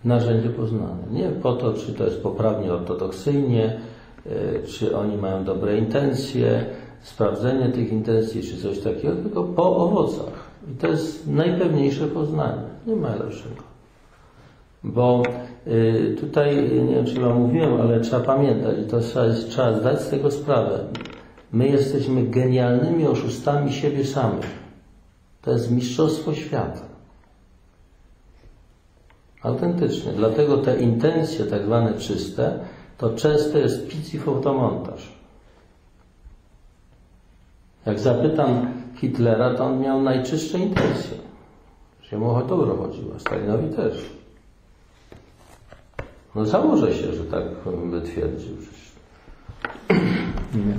narzędzie 0.05 0.49
poznane. 0.49 1.03
Nie 1.11 1.28
po 1.28 1.53
to, 1.53 1.72
czy 1.72 1.93
to 1.93 2.05
jest 2.05 2.22
poprawnie 2.22 2.72
ortodoksyjnie, 2.72 3.81
yy, 4.26 4.33
czy 4.66 4.97
oni 4.97 5.16
mają 5.16 5.45
dobre 5.45 5.78
intencje, 5.78 6.64
sprawdzenie 7.03 7.68
tych 7.68 7.93
intencji, 7.93 8.43
czy 8.43 8.57
coś 8.57 8.78
takiego, 8.78 9.16
tylko 9.16 9.45
po 9.45 9.76
owocach. 9.76 10.51
I 10.72 10.76
to 10.76 10.87
jest 10.87 11.26
najpewniejsze 11.26 12.07
poznanie. 12.07 12.70
Nie 12.87 12.97
ma 12.97 13.14
lepszego. 13.14 13.62
Bo 14.85 15.22
y, 15.66 16.16
tutaj, 16.20 16.57
nie 16.57 16.95
wiem 16.95 17.07
czy 17.07 17.20
Wam 17.20 17.41
mówiłem, 17.41 17.81
ale 17.81 18.01
trzeba 18.01 18.22
pamiętać, 18.22 18.78
i 18.78 18.91
to 18.91 19.01
trzeba, 19.01 19.24
trzeba 19.49 19.81
zdać 19.81 20.01
z 20.01 20.09
tego 20.09 20.31
sprawę. 20.31 20.85
My 21.53 21.68
jesteśmy 21.68 22.26
genialnymi 22.26 23.07
oszustami 23.07 23.72
siebie 23.72 24.05
samych. 24.05 24.47
To 25.43 25.53
jest 25.53 25.70
mistrzostwo 25.70 26.35
świata. 26.35 26.81
Autentycznie. 29.43 30.12
Dlatego 30.12 30.59
te 30.59 30.81
intencje, 30.81 31.45
tak 31.45 31.64
zwane 31.64 31.95
czyste, 31.95 32.59
to 32.99 33.11
często 33.11 33.59
jest 33.59 33.89
pic 33.89 34.14
i 34.14 34.18
fotomontaż. 34.18 35.12
Jak 37.87 37.99
zapytam 37.99 38.66
Hitlera, 38.97 39.55
to 39.55 39.64
on 39.64 39.81
miał 39.81 40.03
najczystsze 40.03 40.59
intencje. 40.59 41.30
Że 42.12 42.18
mu 42.18 42.30
o 42.30 42.42
dobro 42.42 42.76
chodziło, 42.76 43.18
Stalinowi 43.18 43.76
też. 43.76 44.11
No 46.34 46.46
założę 46.46 46.94
się, 46.94 47.12
że 47.12 47.24
tak 47.24 47.44
by 47.90 48.00
twierdził. 48.00 48.56
Nie. 50.54 50.74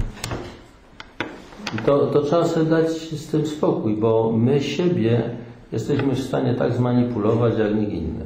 I 1.75 1.77
to, 1.86 2.07
to 2.07 2.21
trzeba 2.21 2.47
sobie 2.47 2.65
dać 2.65 2.89
z 2.91 3.27
tym 3.27 3.47
spokój, 3.47 3.97
bo 3.97 4.32
my 4.38 4.61
siebie 4.61 5.29
jesteśmy 5.71 6.15
w 6.15 6.23
stanie 6.23 6.55
tak 6.55 6.73
zmanipulować, 6.73 7.57
jak 7.57 7.75
nikt 7.75 7.91
inny. 7.91 8.25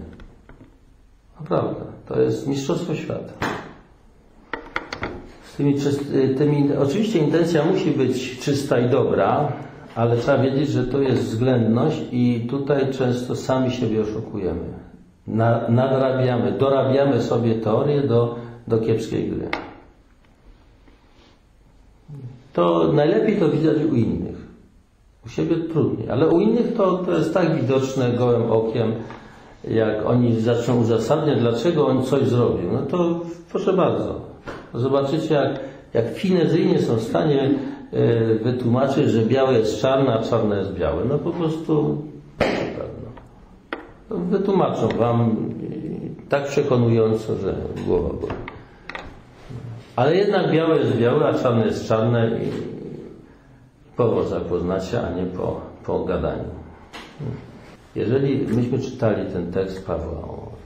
Naprawdę. 1.40 1.82
To 2.08 2.22
jest 2.22 2.48
mistrzostwo 2.48 2.96
świata. 2.96 3.34
Z 5.44 5.56
tymi, 5.58 5.76
tymi, 6.38 6.74
oczywiście 6.74 7.20
intencja 7.20 7.66
musi 7.66 7.92
być 7.92 8.40
czysta 8.40 8.80
i 8.80 8.90
dobra, 8.90 9.52
ale 9.96 10.18
trzeba 10.18 10.38
wiedzieć, 10.38 10.70
że 10.70 10.84
to 10.84 11.02
jest 11.02 11.24
względność 11.24 12.02
i 12.12 12.48
tutaj 12.50 12.92
często 12.92 13.36
sami 13.36 13.72
siebie 13.72 14.02
oszukujemy. 14.02 14.74
Na, 15.28 15.70
nadrabiamy, 15.70 16.52
dorabiamy 16.52 17.22
sobie 17.22 17.56
teorię 17.56 18.02
do, 18.02 18.36
do 18.68 18.78
kiepskiej 18.78 19.30
gry. 19.30 19.50
To 22.54 22.92
najlepiej 22.94 23.38
to 23.38 23.50
widać 23.50 23.78
u 23.92 23.96
innych. 23.96 24.46
U 25.26 25.30
siebie 25.30 25.56
trudniej, 25.56 26.10
ale 26.10 26.28
u 26.28 26.40
innych 26.40 26.74
to, 26.74 26.98
to 26.98 27.18
jest 27.18 27.34
tak 27.34 27.62
widoczne 27.62 28.12
gołym 28.12 28.52
okiem, 28.52 28.94
jak 29.68 30.06
oni 30.06 30.42
zaczną 30.42 30.82
uzasadniać, 30.82 31.40
dlaczego 31.40 31.88
on 31.88 32.04
coś 32.04 32.28
zrobił. 32.28 32.72
No 32.74 32.82
to 32.82 33.20
proszę 33.52 33.74
bardzo. 33.74 34.22
Zobaczycie, 34.74 35.34
jak, 35.34 35.60
jak 35.94 36.14
finezyjnie 36.14 36.82
są 36.82 36.96
w 36.96 37.04
stanie 37.04 37.50
wytłumaczyć, 38.44 39.10
że 39.10 39.22
białe 39.22 39.54
jest 39.54 39.82
czarne, 39.82 40.14
a 40.14 40.24
czarne 40.24 40.58
jest 40.58 40.74
białe. 40.74 41.06
No 41.06 41.18
po 41.18 41.32
prostu 41.32 42.04
no, 44.10 44.18
wytłumaczą 44.18 44.88
Wam 44.88 45.36
tak 46.30 46.48
przekonująco, 46.48 47.36
że 47.36 47.56
głowa 47.88 48.10
boli. 48.10 48.34
Ale 49.96 50.16
jednak 50.16 50.52
białe 50.52 50.78
jest 50.80 50.98
białe, 50.98 51.26
a 51.26 51.34
czarne 51.34 51.66
jest 51.66 51.88
czarne 51.88 52.30
i 52.30 52.52
po 53.98 54.06
owocach 54.06 54.42
poznacie, 54.42 55.02
a 55.08 55.10
nie 55.10 55.26
po, 55.26 55.62
po 55.86 56.06
gadaniu. 56.06 56.50
Jeżeli 57.96 58.48
myśmy 58.48 58.80
czytali 58.80 59.32
ten 59.34 59.52
tekst 59.52 59.88
Pawła, 59.88 60.22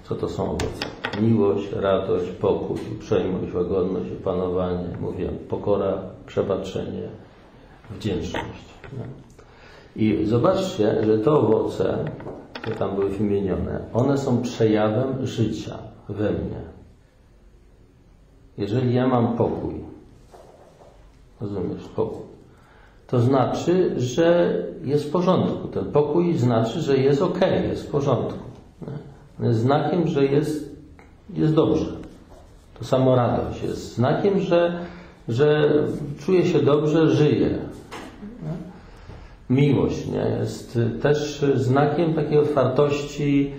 co 0.10 0.16
to 0.16 0.30
są 0.30 0.52
owoce? 0.52 1.22
Miłość, 1.22 1.72
radość, 1.72 2.30
pokój, 2.30 2.78
uprzejmość, 2.96 3.54
łagodność, 3.54 4.12
opanowanie, 4.22 4.88
mówię, 5.02 5.30
pokora, 5.50 6.02
przebaczenie, 6.26 7.10
wdzięczność. 7.90 8.66
Nie? 8.94 9.06
I 9.96 10.26
zobaczcie, 10.26 11.06
że 11.06 11.18
te 11.18 11.32
owoce, 11.32 12.06
które 12.54 12.76
tam 12.76 12.96
były 12.96 13.10
wymienione, 13.10 13.80
one 13.94 14.18
są 14.18 14.42
przejawem 14.42 15.28
życia 15.28 15.78
we 16.10 16.32
mnie. 16.32 16.62
Jeżeli 18.58 18.94
ja 18.94 19.08
mam 19.08 19.38
pokój, 19.38 19.76
rozumiesz, 21.42 21.88
pokój, 21.96 22.26
to 23.08 23.20
znaczy, 23.20 23.94
że 24.00 24.58
jest 24.84 25.06
w 25.06 25.12
porządku. 25.12 25.68
Ten 25.68 25.86
pokój 25.92 26.38
znaczy, 26.38 26.82
że 26.82 26.98
jest 26.98 27.22
ok, 27.22 27.40
jest 27.64 27.88
w 27.88 27.92
porządku. 27.92 28.40
Nie? 28.82 29.09
Znakiem, 29.44 30.08
że 30.08 30.26
jest, 30.26 30.76
jest 31.34 31.54
dobrze. 31.54 31.86
To 32.80 32.86
samo 32.86 33.16
radość 33.16 33.64
jest 33.64 33.96
znakiem, 33.96 34.40
że, 34.40 34.80
że 35.30 35.74
czuję 36.20 36.46
się 36.46 36.60
dobrze, 36.60 37.10
żyję. 37.10 37.50
Nie? 38.44 38.54
Miłość 39.56 40.08
nie? 40.08 40.38
jest 40.40 40.80
też 41.02 41.46
znakiem 41.56 42.14
takiej 42.14 42.38
otwartości 42.38 43.52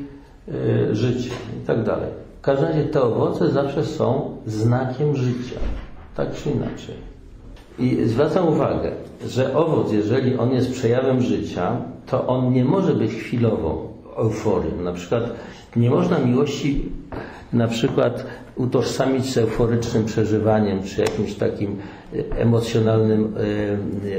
y, 0.48 0.94
życia 0.94 1.34
i 1.62 1.66
tak 1.66 1.84
dalej. 1.84 2.10
W 2.38 2.42
każdym 2.42 2.68
razie 2.68 2.84
te 2.84 3.02
owoce 3.02 3.50
zawsze 3.50 3.84
są 3.84 4.36
znakiem 4.46 5.16
życia, 5.16 5.60
tak 6.16 6.34
czy 6.34 6.50
inaczej. 6.50 6.94
I 7.78 8.04
zwracam 8.04 8.48
uwagę, 8.48 8.92
że 9.26 9.56
owoc, 9.56 9.92
jeżeli 9.92 10.36
on 10.38 10.52
jest 10.52 10.72
przejawem 10.72 11.22
życia, 11.22 11.76
to 12.06 12.26
on 12.26 12.52
nie 12.52 12.64
może 12.64 12.94
być 12.94 13.12
chwilową 13.12 13.88
euforią. 14.16 14.70
Na 14.84 14.92
przykład 14.92 15.22
nie 15.76 15.90
można 15.90 16.18
miłości 16.18 16.88
na 17.52 17.68
przykład 17.68 18.26
utożsamić 18.56 19.32
z 19.32 19.38
euforycznym 19.38 20.04
przeżywaniem, 20.04 20.82
czy 20.82 21.00
jakimś 21.00 21.34
takim 21.34 21.76
e, 22.14 22.36
emocjonalnym 22.38 23.34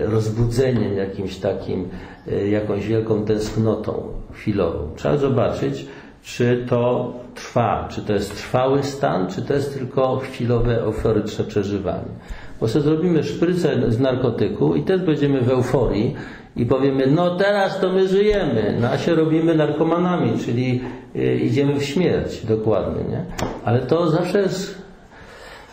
e, 0.02 0.06
rozbudzeniem, 0.06 0.97
jakimś 0.97 1.38
takim, 1.38 1.89
e, 2.32 2.47
jakąś 2.47 2.88
wielką 2.88 3.26
tęsknotą 3.26 4.04
chwilową. 4.34 4.89
Trzeba 4.95 5.18
zobaczyć, 5.18 5.86
czy 6.24 6.66
to 6.70 7.14
trwa, 7.36 7.88
czy 7.91 8.02
to 8.02 8.14
jest 8.14 8.36
trwały 8.36 8.84
stan, 8.84 9.28
czy 9.28 9.41
to 9.41 9.54
jest 9.54 9.74
tylko 9.74 10.18
chwilowe 10.18 10.82
euforyczne 10.82 11.45
przeżywanie. 11.45 12.12
Bo 12.60 12.68
sobie 12.68 12.86
zrobimy 12.86 13.24
szprycę 13.24 13.91
z 13.91 13.99
narkotyku 13.99 14.76
i 14.76 14.84
też 14.84 15.02
będziemy 15.02 15.41
w 15.41 15.49
euforii 15.49 16.16
i 16.56 16.66
powiemy, 16.66 17.08
no 17.08 17.36
teraz 17.36 17.80
to 17.80 17.89
my 17.89 18.08
żyjemy, 18.08 18.78
no 18.82 18.89
a 18.89 18.97
się 18.97 19.16
robimy 19.16 19.56
narkomanami, 19.56 20.39
czyli 20.39 20.82
y, 21.16 21.36
idziemy 21.36 21.80
w 21.80 21.84
śmierć, 21.84 22.45
dokładnie, 22.45 23.04
nie? 23.04 23.26
Ale 23.66 23.80
to 23.80 24.10
zawsze 24.10 24.41
jest... 24.41 24.82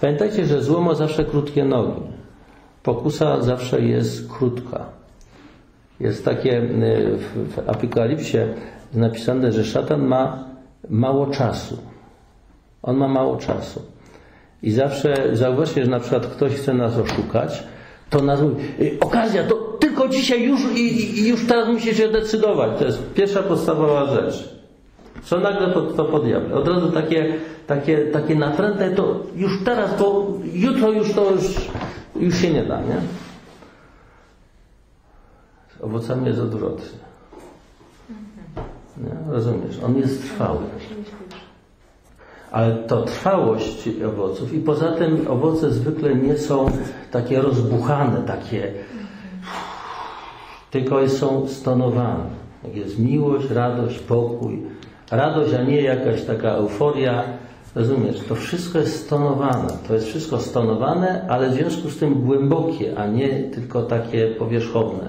Pamiętajcie, 0.01 0.47
że 0.47 0.63
zło 0.63 0.81
ma 0.81 0.95
zawsze 0.95 1.25
krótkie 1.25 1.65
nogi. 1.65 2.03
Pokusa 2.83 3.41
zawsze 3.43 3.81
jest 3.81 4.33
krótka. 4.33 4.85
Jest 6.01 6.25
takie 6.25 6.59
y, 6.59 7.19
w 7.57 7.59
Apokalipsie 7.67 8.39
napisane, 8.95 9.53
że 9.53 9.65
szatan 9.65 10.07
ma 10.07 10.45
mało 10.91 11.27
czasu. 11.27 11.79
On 12.83 12.97
ma 12.97 13.09
mało 13.09 13.37
czasu. 13.37 13.83
I 14.63 14.71
zawsze 14.71 15.37
zauważcie, 15.37 15.85
że 15.85 15.91
na 15.91 16.01
przykład 16.01 16.27
ktoś 16.27 16.53
chce 16.53 16.75
nas 16.75 16.97
oszukać, 16.99 17.65
to 18.11 18.23
nas 18.23 18.41
y, 18.81 18.97
okazja, 19.01 19.45
to 19.45 19.55
tylko 19.55 20.09
dzisiaj 20.09 20.43
już 20.43 20.61
i, 20.75 21.21
i 21.21 21.29
już 21.29 21.47
teraz 21.47 21.69
musisz 21.69 21.97
się 21.97 22.09
decydować. 22.09 22.79
To 22.79 22.85
jest 22.85 23.13
pierwsza 23.15 23.43
podstawowa 23.43 24.07
rzecz. 24.07 24.59
Co 25.25 25.41
nagle 25.41 25.71
to, 25.71 25.83
to 25.83 26.05
podjawia? 26.05 26.55
Od 26.55 26.69
razu 26.69 26.93
takie, 26.93 27.35
takie, 27.67 27.99
takie 27.99 28.35
natrętne, 28.35 28.91
to 28.91 29.21
już 29.35 29.65
teraz, 29.65 29.97
to 29.97 30.27
jutro 30.53 30.93
już 30.93 31.13
to 31.13 31.31
już, 31.31 31.45
już 32.17 32.39
się 32.39 32.51
nie 32.51 32.63
da, 32.63 32.81
nie? 32.81 33.01
Z 35.79 35.85
owocami 35.85 36.27
jest 36.27 36.41
odwrotnie. 36.41 36.99
Nie? 38.97 39.33
Rozumiesz? 39.33 39.79
On 39.87 39.99
jest 39.99 40.23
trwały 40.23 40.59
ale 42.53 42.75
to 42.75 43.03
trwałość 43.03 43.89
owoców 44.09 44.55
i 44.55 44.61
poza 44.61 44.93
tym 44.93 45.27
owoce 45.29 45.71
zwykle 45.71 46.15
nie 46.15 46.37
są 46.39 46.71
takie 47.11 47.41
rozbuchane, 47.41 48.23
takie 48.27 48.73
tylko 50.71 51.09
są 51.09 51.49
stonowane. 51.49 52.25
Jak 52.65 52.77
jest 52.77 52.99
miłość, 52.99 53.51
radość, 53.51 53.99
pokój. 53.99 54.63
Radość, 55.11 55.55
a 55.55 55.63
nie 55.63 55.83
jakaś 55.83 56.25
taka 56.25 56.49
euforia. 56.49 57.25
Rozumiesz, 57.75 58.21
to 58.29 58.35
wszystko 58.35 58.79
jest 58.79 59.07
stonowane. 59.07 59.69
To 59.89 59.95
jest 59.95 60.07
wszystko 60.07 60.39
stonowane, 60.39 61.27
ale 61.29 61.51
w 61.51 61.55
związku 61.55 61.91
z 61.91 61.99
tym 61.99 62.15
głębokie, 62.15 62.99
a 62.99 63.07
nie 63.07 63.29
tylko 63.29 63.83
takie 63.83 64.29
powierzchowne. 64.29 65.09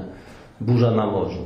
Burza 0.62 0.92
na 0.92 1.06
morzu. 1.06 1.44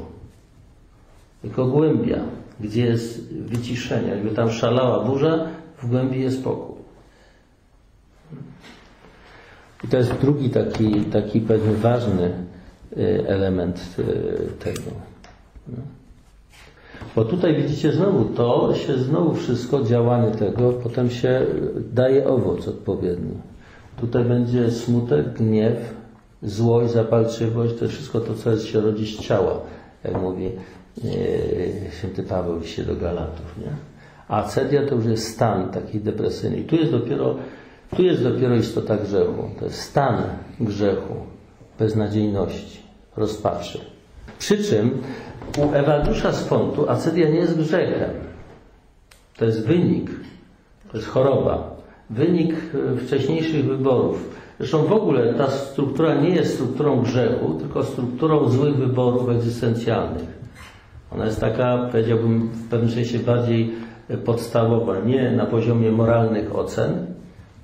Tylko 1.41 1.65
głębia, 1.65 2.19
gdzie 2.59 2.85
jest 2.85 3.33
wyciszenie. 3.33 4.09
Jakby 4.09 4.29
tam 4.29 4.51
szalała 4.51 5.05
burza, 5.05 5.45
w 5.83 5.89
głębi 5.89 6.21
jest 6.21 6.43
pokój. 6.43 6.75
I 9.83 9.87
to 9.87 9.97
jest 9.97 10.13
drugi 10.13 10.49
taki, 10.49 11.01
taki 11.01 11.41
pewnie 11.41 11.73
ważny 11.73 12.31
y, 12.97 13.23
element 13.27 13.95
y, 13.99 14.03
tego. 14.59 14.91
No. 15.67 15.77
Bo 17.15 17.25
tutaj 17.25 17.55
widzicie 17.55 17.91
znowu 17.91 18.25
to 18.25 18.75
się 18.75 18.97
znowu 18.97 19.33
wszystko, 19.33 19.83
działanie 19.83 20.31
tego, 20.31 20.73
potem 20.73 21.09
się 21.09 21.45
daje 21.93 22.27
owoc 22.27 22.67
odpowiedni. 22.67 23.33
Tutaj 23.97 24.23
będzie 24.23 24.71
smutek, 24.71 25.33
gniew, 25.33 25.93
złość, 26.43 26.93
zapalczywość, 26.93 27.73
to 27.79 27.87
wszystko 27.87 28.19
to, 28.19 28.33
co 28.33 28.57
się 28.57 28.81
rodzi 28.81 29.17
z 29.17 29.19
ciała, 29.19 29.59
jak 30.03 30.21
mówi 30.21 30.51
yy, 31.03 31.11
święty 31.99 32.23
Paweł 32.23 32.63
się 32.63 32.83
do 32.83 32.95
Galatów. 32.95 33.57
Nie? 33.57 33.92
A 34.33 34.37
acedia 34.37 34.85
to 34.85 34.95
już 34.95 35.05
jest 35.05 35.33
stan 35.33 35.69
taki 35.69 35.99
depresyjny. 35.99 36.57
I 36.57 36.63
tu 36.63 36.75
jest 36.75 36.91
dopiero, 36.91 37.35
tu 37.95 38.03
jest 38.03 38.23
dopiero 38.23 38.55
istota 38.55 38.97
grzechu. 38.97 39.49
To 39.59 39.65
jest 39.65 39.79
stan 39.81 40.23
grzechu, 40.59 41.13
beznadziejności, 41.79 42.79
rozpaczy. 43.17 43.79
Przy 44.39 44.63
czym 44.63 45.01
u 45.57 45.73
Ewaldusza 45.73 46.31
z 46.31 46.43
Fontu 46.43 46.89
acedia 46.89 47.29
nie 47.29 47.39
jest 47.39 47.57
grzechem. 47.57 48.09
To 49.37 49.45
jest 49.45 49.67
wynik, 49.67 50.11
to 50.91 50.97
jest 50.97 51.09
choroba, 51.09 51.75
wynik 52.09 52.53
e, 52.53 52.97
wcześniejszych 52.97 53.65
wyborów. 53.65 54.29
Zresztą 54.59 54.83
w 54.83 54.93
ogóle 54.93 55.33
ta 55.33 55.51
struktura 55.51 56.15
nie 56.21 56.29
jest 56.29 56.53
strukturą 56.53 57.01
grzechu, 57.01 57.53
tylko 57.53 57.83
strukturą 57.83 58.49
złych 58.49 58.75
wyborów 58.75 59.29
egzystencjalnych. 59.29 60.42
Ona 61.15 61.25
jest 61.25 61.41
taka, 61.41 61.89
powiedziałbym, 61.91 62.47
w 62.47 62.69
pewnym 62.69 62.91
sensie 62.91 63.19
bardziej 63.19 63.71
podstawowa, 64.25 64.99
nie 64.99 65.31
na 65.31 65.45
poziomie 65.45 65.91
moralnych 65.91 66.55
ocen, 66.55 67.05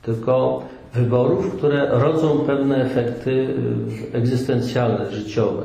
tylko 0.02 0.64
wyborów, 0.94 1.58
które 1.58 1.88
rodzą 1.92 2.40
pewne 2.40 2.86
efekty 2.86 3.32
y, 3.32 4.18
egzystencjalne, 4.18 5.12
życiowe. 5.12 5.64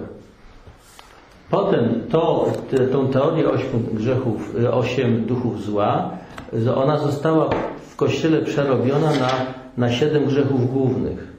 Potem 1.50 2.00
to, 2.10 2.52
tą 2.92 3.08
teorię 3.08 3.50
ośmiu 3.50 3.80
grzechów, 3.92 4.54
y, 4.60 4.72
osiem 4.72 5.24
duchów 5.24 5.64
zła, 5.64 6.10
ona 6.74 6.98
została 6.98 7.50
w 7.90 7.96
Kościele 7.96 8.42
przerobiona 8.42 9.10
na, 9.10 9.30
na 9.76 9.92
siedem 9.92 10.24
grzechów 10.24 10.72
głównych. 10.72 11.34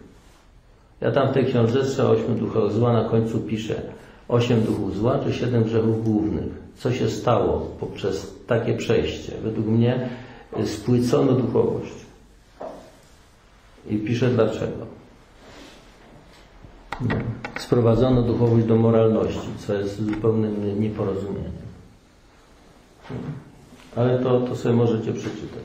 Ja 1.01 1.11
tam 1.11 1.27
w 1.27 1.31
tej 1.31 1.45
książce 1.45 2.07
o 2.07 2.09
ośmiu 2.09 2.35
duchach 2.35 2.71
zła 2.71 2.93
na 2.93 3.03
końcu 3.03 3.39
piszę 3.39 3.75
osiem 4.27 4.61
duchów 4.61 4.97
zła, 4.97 5.19
czy 5.19 5.33
siedem 5.33 5.63
grzechów 5.63 6.03
głównych 6.03 6.65
co 6.77 6.93
się 6.93 7.09
stało 7.09 7.59
poprzez 7.79 8.33
takie 8.47 8.73
przejście. 8.73 9.33
Według 9.43 9.67
mnie 9.67 10.09
spłycono 10.65 11.31
duchowość. 11.31 11.93
I 13.89 13.97
piszę 13.97 14.29
dlaczego. 14.29 14.85
Sprowadzono 17.59 18.21
duchowość 18.21 18.65
do 18.65 18.75
moralności, 18.75 19.49
co 19.57 19.73
jest 19.73 20.01
zupełnym 20.01 20.81
nieporozumieniem. 20.81 21.65
Ale 23.95 24.19
to, 24.19 24.39
to 24.39 24.55
sobie 24.55 24.75
możecie 24.75 25.13
przeczytać. 25.13 25.63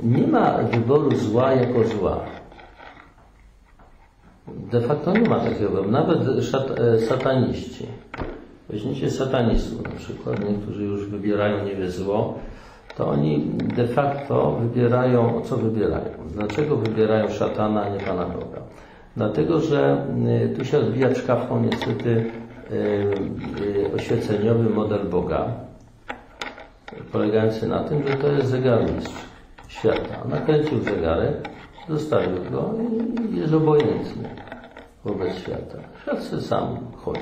Nie 0.00 0.26
ma 0.26 0.58
wyboru 0.58 1.16
zła 1.16 1.52
jako 1.52 1.88
zła. 1.88 2.24
De 4.70 4.80
facto 4.80 5.12
nie 5.12 5.28
ma 5.28 5.40
takiego. 5.40 5.82
Nawet 5.82 6.18
szat, 6.42 6.80
e, 6.80 6.98
sataniści 6.98 7.86
Weźmiecie 8.70 9.10
satanistów 9.10 9.82
na 9.82 9.90
przykład, 9.90 10.48
niektórzy 10.48 10.82
już 10.82 11.06
wybierają 11.06 11.64
nie 11.64 11.76
wie 11.76 11.90
zło, 11.90 12.38
to 12.96 13.08
oni 13.08 13.50
de 13.76 13.86
facto 13.88 14.52
wybierają, 14.52 15.42
co 15.44 15.56
wybierają? 15.56 16.10
Dlaczego 16.34 16.76
wybierają 16.76 17.28
szatana, 17.28 17.82
a 17.82 17.88
nie 17.88 18.00
Pana 18.00 18.24
Boga? 18.24 18.60
Dlatego, 19.16 19.60
że 19.60 20.06
y, 20.52 20.56
tu 20.56 20.64
się 20.64 20.78
odbija 20.78 21.14
czkawką 21.14 21.62
niestety 21.62 22.24
y, 22.70 23.94
oświeceniowy 23.96 24.70
model 24.70 25.08
Boga, 25.10 25.44
polegający 27.12 27.68
na 27.68 27.84
tym, 27.84 28.08
że 28.08 28.14
to 28.14 28.32
jest 28.32 28.48
zegarmistrz 28.48 29.24
świata. 29.68 30.24
Nakręcił 30.28 30.80
zegarek, 30.80 31.48
zostawił 31.88 32.50
go 32.50 32.74
i 33.32 33.36
jest 33.36 33.52
obojętny 33.54 34.28
wobec 35.04 35.38
świata. 35.38 35.78
Świat 36.02 36.22
sobie 36.22 36.42
sam 36.42 36.78
chodzi, 36.96 37.20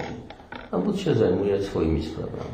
a 0.70 0.78
Bóg 0.78 0.97
się 0.97 1.14
zajmuje 1.14 1.62
swoimi 1.62 2.02
sprawami. 2.02 2.51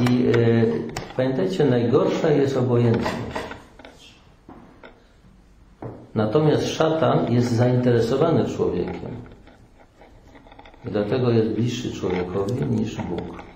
I 0.00 0.26
y, 0.26 0.82
pamiętajcie, 1.16 1.64
najgorsza 1.64 2.30
jest 2.30 2.56
obojętność. 2.56 3.14
Natomiast 6.14 6.66
szatan 6.68 7.32
jest 7.32 7.52
zainteresowany 7.52 8.44
człowiekiem. 8.44 9.10
I 10.86 10.90
dlatego 10.90 11.30
jest 11.30 11.48
bliższy 11.48 11.92
człowiekowi 11.92 12.66
niż 12.66 12.96
Bóg. 12.96 13.49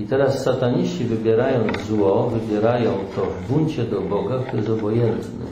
I 0.00 0.06
teraz 0.06 0.42
sataniści 0.44 1.04
wybierając 1.04 1.80
zło, 1.80 2.30
wybierają 2.30 2.92
to 3.16 3.22
w 3.22 3.52
buncie 3.52 3.84
do 3.84 4.00
Boga, 4.00 4.38
który 4.38 4.56
jest 4.56 4.70
obojętny. 4.70 5.46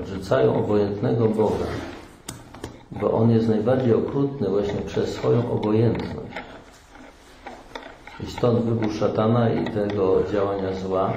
Odrzucają 0.00 0.58
obojętnego 0.58 1.28
Boga, 1.28 1.66
bo 2.90 3.12
On 3.12 3.30
jest 3.30 3.48
najbardziej 3.48 3.94
okrutny 3.94 4.48
właśnie 4.48 4.80
przez 4.80 5.14
swoją 5.14 5.52
obojętność. 5.52 6.36
I 8.24 8.30
stąd 8.30 8.64
wybuch 8.64 8.92
szatana 8.92 9.50
i 9.50 9.64
tego 9.64 10.22
działania 10.32 10.74
zła, 10.74 11.12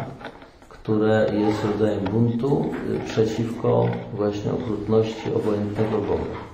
które 0.69 1.31
jest 1.33 1.65
rodzajem 1.65 2.03
buntu 2.03 2.65
y, 2.95 2.99
przeciwko 3.05 3.87
właśnie 4.13 4.51
okrutności 4.51 5.33
obojętnego 5.35 5.97
Boga. 5.97 6.48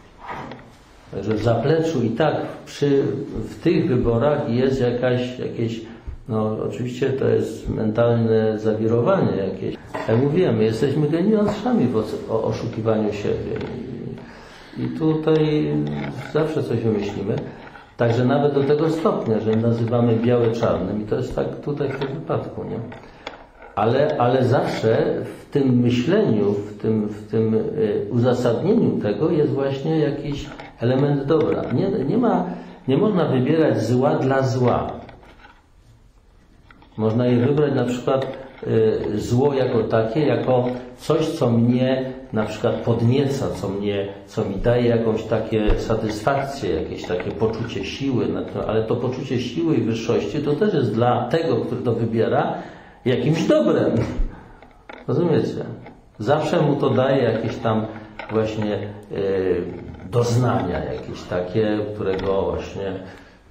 Także 1.12 1.34
w 1.34 1.44
zapleczu 1.44 2.04
i 2.04 2.10
tak 2.10 2.36
przy, 2.66 3.04
w 3.50 3.64
tych 3.64 3.88
wyborach 3.88 4.50
jest 4.50 4.82
jakaś, 4.82 5.40
jakieś, 5.40 5.82
no 6.30 6.58
oczywiście 6.70 7.10
to 7.10 7.28
jest 7.28 7.70
mentalne 7.70 8.60
zawirowanie 8.60 9.38
jakieś. 9.38 9.76
Jak 10.08 10.18
mówiłem, 10.24 10.58
my 10.58 10.64
jesteśmy 10.64 11.10
geniuszami 11.10 11.88
w 11.88 12.32
oszukiwaniu 12.32 13.14
siebie. 13.14 13.58
I, 14.78 14.84
I 14.84 14.88
tutaj 14.88 15.72
zawsze 16.34 16.64
coś 16.64 16.80
wymyślimy. 16.80 17.36
Także 17.98 18.26
nawet 18.26 18.54
do 18.54 18.64
tego 18.64 18.90
stopnia, 18.90 19.40
że 19.40 19.56
nazywamy 19.56 20.16
białe 20.16 20.52
czarnym 20.52 21.02
i 21.02 21.06
to 21.06 21.16
jest 21.16 21.36
tak 21.36 21.62
tutaj 21.62 21.90
w 21.90 22.00
tym 22.00 22.08
wypadku, 22.08 22.64
nie? 22.64 22.80
Ale, 23.76 24.18
ale 24.18 24.46
zawsze 24.46 25.22
w 25.40 25.50
tym 25.52 25.80
myśleniu, 25.80 26.52
w 26.52 26.82
tym, 26.82 27.08
w 27.08 27.32
tym 27.32 27.54
y, 27.54 28.08
uzasadnieniu 28.12 29.02
tego 29.02 29.32
jest 29.32 29.54
właśnie 29.54 30.00
jakiś 30.00 30.50
element 30.80 31.26
dobra. 31.26 31.62
Nie, 31.74 31.90
nie, 31.90 32.18
ma, 32.18 32.46
nie 32.88 32.98
można 32.98 33.26
wybierać 33.26 33.84
zła 33.84 34.16
dla 34.16 34.42
zła. 34.42 34.92
Można 36.98 37.26
je 37.26 37.38
wybrać 37.38 37.74
na 37.74 37.84
przykład 37.84 38.28
y, 38.68 39.20
zło 39.20 39.54
jako 39.54 39.84
takie, 39.84 40.20
jako 40.20 40.66
coś, 40.98 41.28
co 41.28 41.50
mnie 41.50 42.14
na 42.34 42.46
przykład 42.46 42.76
podnieca, 42.76 43.52
co, 43.52 43.70
mnie, 43.70 44.08
co 44.26 44.46
mi 44.46 44.56
daje 44.56 44.86
jakąś 44.86 45.24
takie 45.24 45.80
satysfakcję, 45.80 46.82
jakieś 46.82 47.04
takie 47.04 47.32
poczucie 47.32 47.86
siły, 47.86 48.28
ale 48.68 48.84
to 48.84 48.96
poczucie 48.96 49.40
siły 49.40 49.76
i 49.76 49.82
wyższości 49.82 50.40
to 50.40 50.54
też 50.54 50.74
jest 50.74 50.94
dla 50.94 51.28
tego, 51.30 51.56
który 51.56 51.82
to 51.82 51.94
wybiera, 51.94 52.54
jakimś 53.06 53.48
dobrem. 53.48 53.92
Rozumiecie? 55.08 55.66
Zawsze 56.20 56.62
mu 56.62 56.76
to 56.76 56.90
daje 56.90 57.24
jakieś 57.24 57.56
tam 57.56 57.86
właśnie 58.32 58.80
y, 59.12 59.85
doznania 60.16 60.94
jakieś 60.94 61.22
takie, 61.24 61.80
które 61.94 62.18
go 62.18 62.42
właśnie 62.42 62.94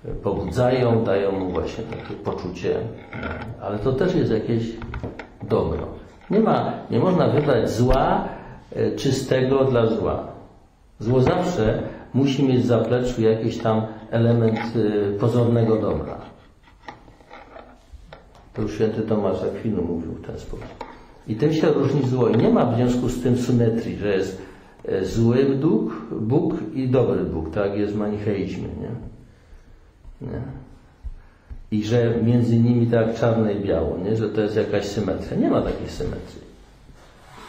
y, 0.04 0.14
pobudzają, 0.14 1.04
dają 1.04 1.32
mu 1.32 1.50
właśnie 1.50 1.84
takie 1.84 2.14
poczucie, 2.14 2.80
no, 3.22 3.28
ale 3.62 3.78
to 3.78 3.92
też 3.92 4.14
jest 4.14 4.32
jakieś 4.32 4.62
dobro. 5.42 5.86
Nie 6.30 6.40
ma, 6.40 6.72
nie 6.90 6.98
można 6.98 7.28
wybrać 7.28 7.70
zła 7.70 8.24
y, 8.76 8.96
czystego 8.96 9.64
dla 9.64 9.86
zła. 9.86 10.26
Zło 10.98 11.20
zawsze 11.20 11.82
musi 12.14 12.48
mieć 12.48 12.60
w 12.60 12.66
zapleczu 12.66 13.22
jakiś 13.22 13.58
tam 13.58 13.82
element 14.10 14.58
pozornego 15.20 15.76
dobra. 15.76 16.16
To 18.54 18.62
już 18.62 18.74
święty 18.74 19.02
Tomasz 19.02 19.42
Akwinu 19.42 19.82
mówił 19.82 20.12
w 20.12 20.26
ten 20.26 20.38
sposób. 20.38 20.84
I 21.28 21.36
tym 21.36 21.52
się 21.52 21.66
różni 21.66 22.08
zło. 22.08 22.28
I 22.28 22.36
nie 22.36 22.50
ma 22.50 22.66
w 22.66 22.76
związku 22.76 23.08
z 23.08 23.22
tym 23.22 23.38
symetrii, 23.38 23.96
że 23.96 24.08
jest 24.08 24.42
e, 24.42 24.44
zły 25.02 25.44
Bóg, 25.44 25.92
Bóg 26.20 26.54
i 26.74 26.88
dobry 26.88 27.24
Bóg, 27.24 27.50
tak 27.50 27.76
jest 27.76 27.92
w 27.92 27.96
manicheizmie, 27.96 28.68
nie? 28.80 28.90
nie? 30.28 30.40
I 31.70 31.84
że 31.84 32.14
między 32.22 32.58
nimi 32.58 32.86
tak 32.86 33.14
czarne 33.14 33.52
i 33.52 33.60
biało, 33.60 33.98
nie? 34.04 34.16
Że 34.16 34.28
to 34.28 34.40
jest 34.40 34.56
jakaś 34.56 34.84
symetria. 34.84 35.36
Nie 35.36 35.50
ma 35.50 35.60
takiej 35.62 35.88
symetrii. 35.88 36.44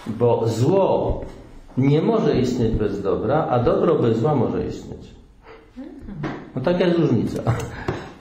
Bo 0.07 0.47
zło 0.47 1.21
nie 1.77 2.01
może 2.01 2.39
istnieć 2.39 2.73
bez 2.73 3.01
dobra, 3.01 3.47
a 3.49 3.59
dobro 3.59 3.95
bez 3.95 4.17
zła 4.17 4.35
może 4.35 4.65
istnieć. 4.67 5.15
No 6.55 6.61
taka 6.61 6.85
jest 6.85 6.99
różnica. 6.99 7.43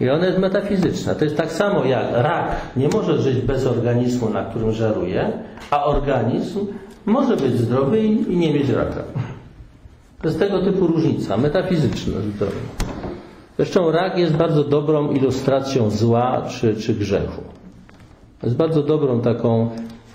I 0.00 0.10
ona 0.10 0.26
jest 0.26 0.38
metafizyczna. 0.38 1.14
To 1.14 1.24
jest 1.24 1.36
tak 1.36 1.52
samo 1.52 1.84
jak 1.84 2.12
rak 2.12 2.56
nie 2.76 2.88
może 2.88 3.22
żyć 3.22 3.40
bez 3.40 3.66
organizmu, 3.66 4.30
na 4.30 4.44
którym 4.44 4.72
żaruje, 4.72 5.32
a 5.70 5.84
organizm 5.84 6.66
może 7.06 7.36
być 7.36 7.52
zdrowy 7.58 8.00
i, 8.00 8.36
nie 8.36 8.54
mieć 8.54 8.68
raka. 8.68 9.02
To 10.22 10.28
jest 10.28 10.38
tego 10.40 10.62
typu 10.62 10.86
różnica, 10.86 11.36
metafizyczna 11.36 12.20
zupełnie. 12.20 12.60
Zresztą 13.56 13.90
rak 13.90 14.18
jest 14.18 14.36
bardzo 14.36 14.64
dobrą 14.64 15.12
ilustracją 15.12 15.90
zła 15.90 16.42
czy, 16.48 16.76
czy 16.76 16.94
grzechu. 16.94 17.42
Jest 18.42 18.56
bardzo 18.56 18.82
dobrą 18.82 19.20
taką, 19.20 19.70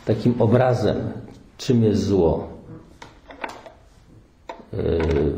takim 0.06 0.42
obrazem, 0.42 0.98
czym 1.58 1.84
jest 1.84 2.04
zło 2.06 2.48
yy, 4.74 4.80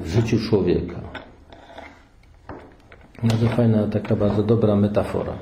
w 0.03 0.07
życiu 0.07 0.37
człowieka. 0.49 0.95
Bardzo 3.23 3.47
fajna, 3.47 3.87
taka 3.87 4.15
bardzo 4.15 4.43
dobra 4.43 4.75
metafora. 4.75 5.33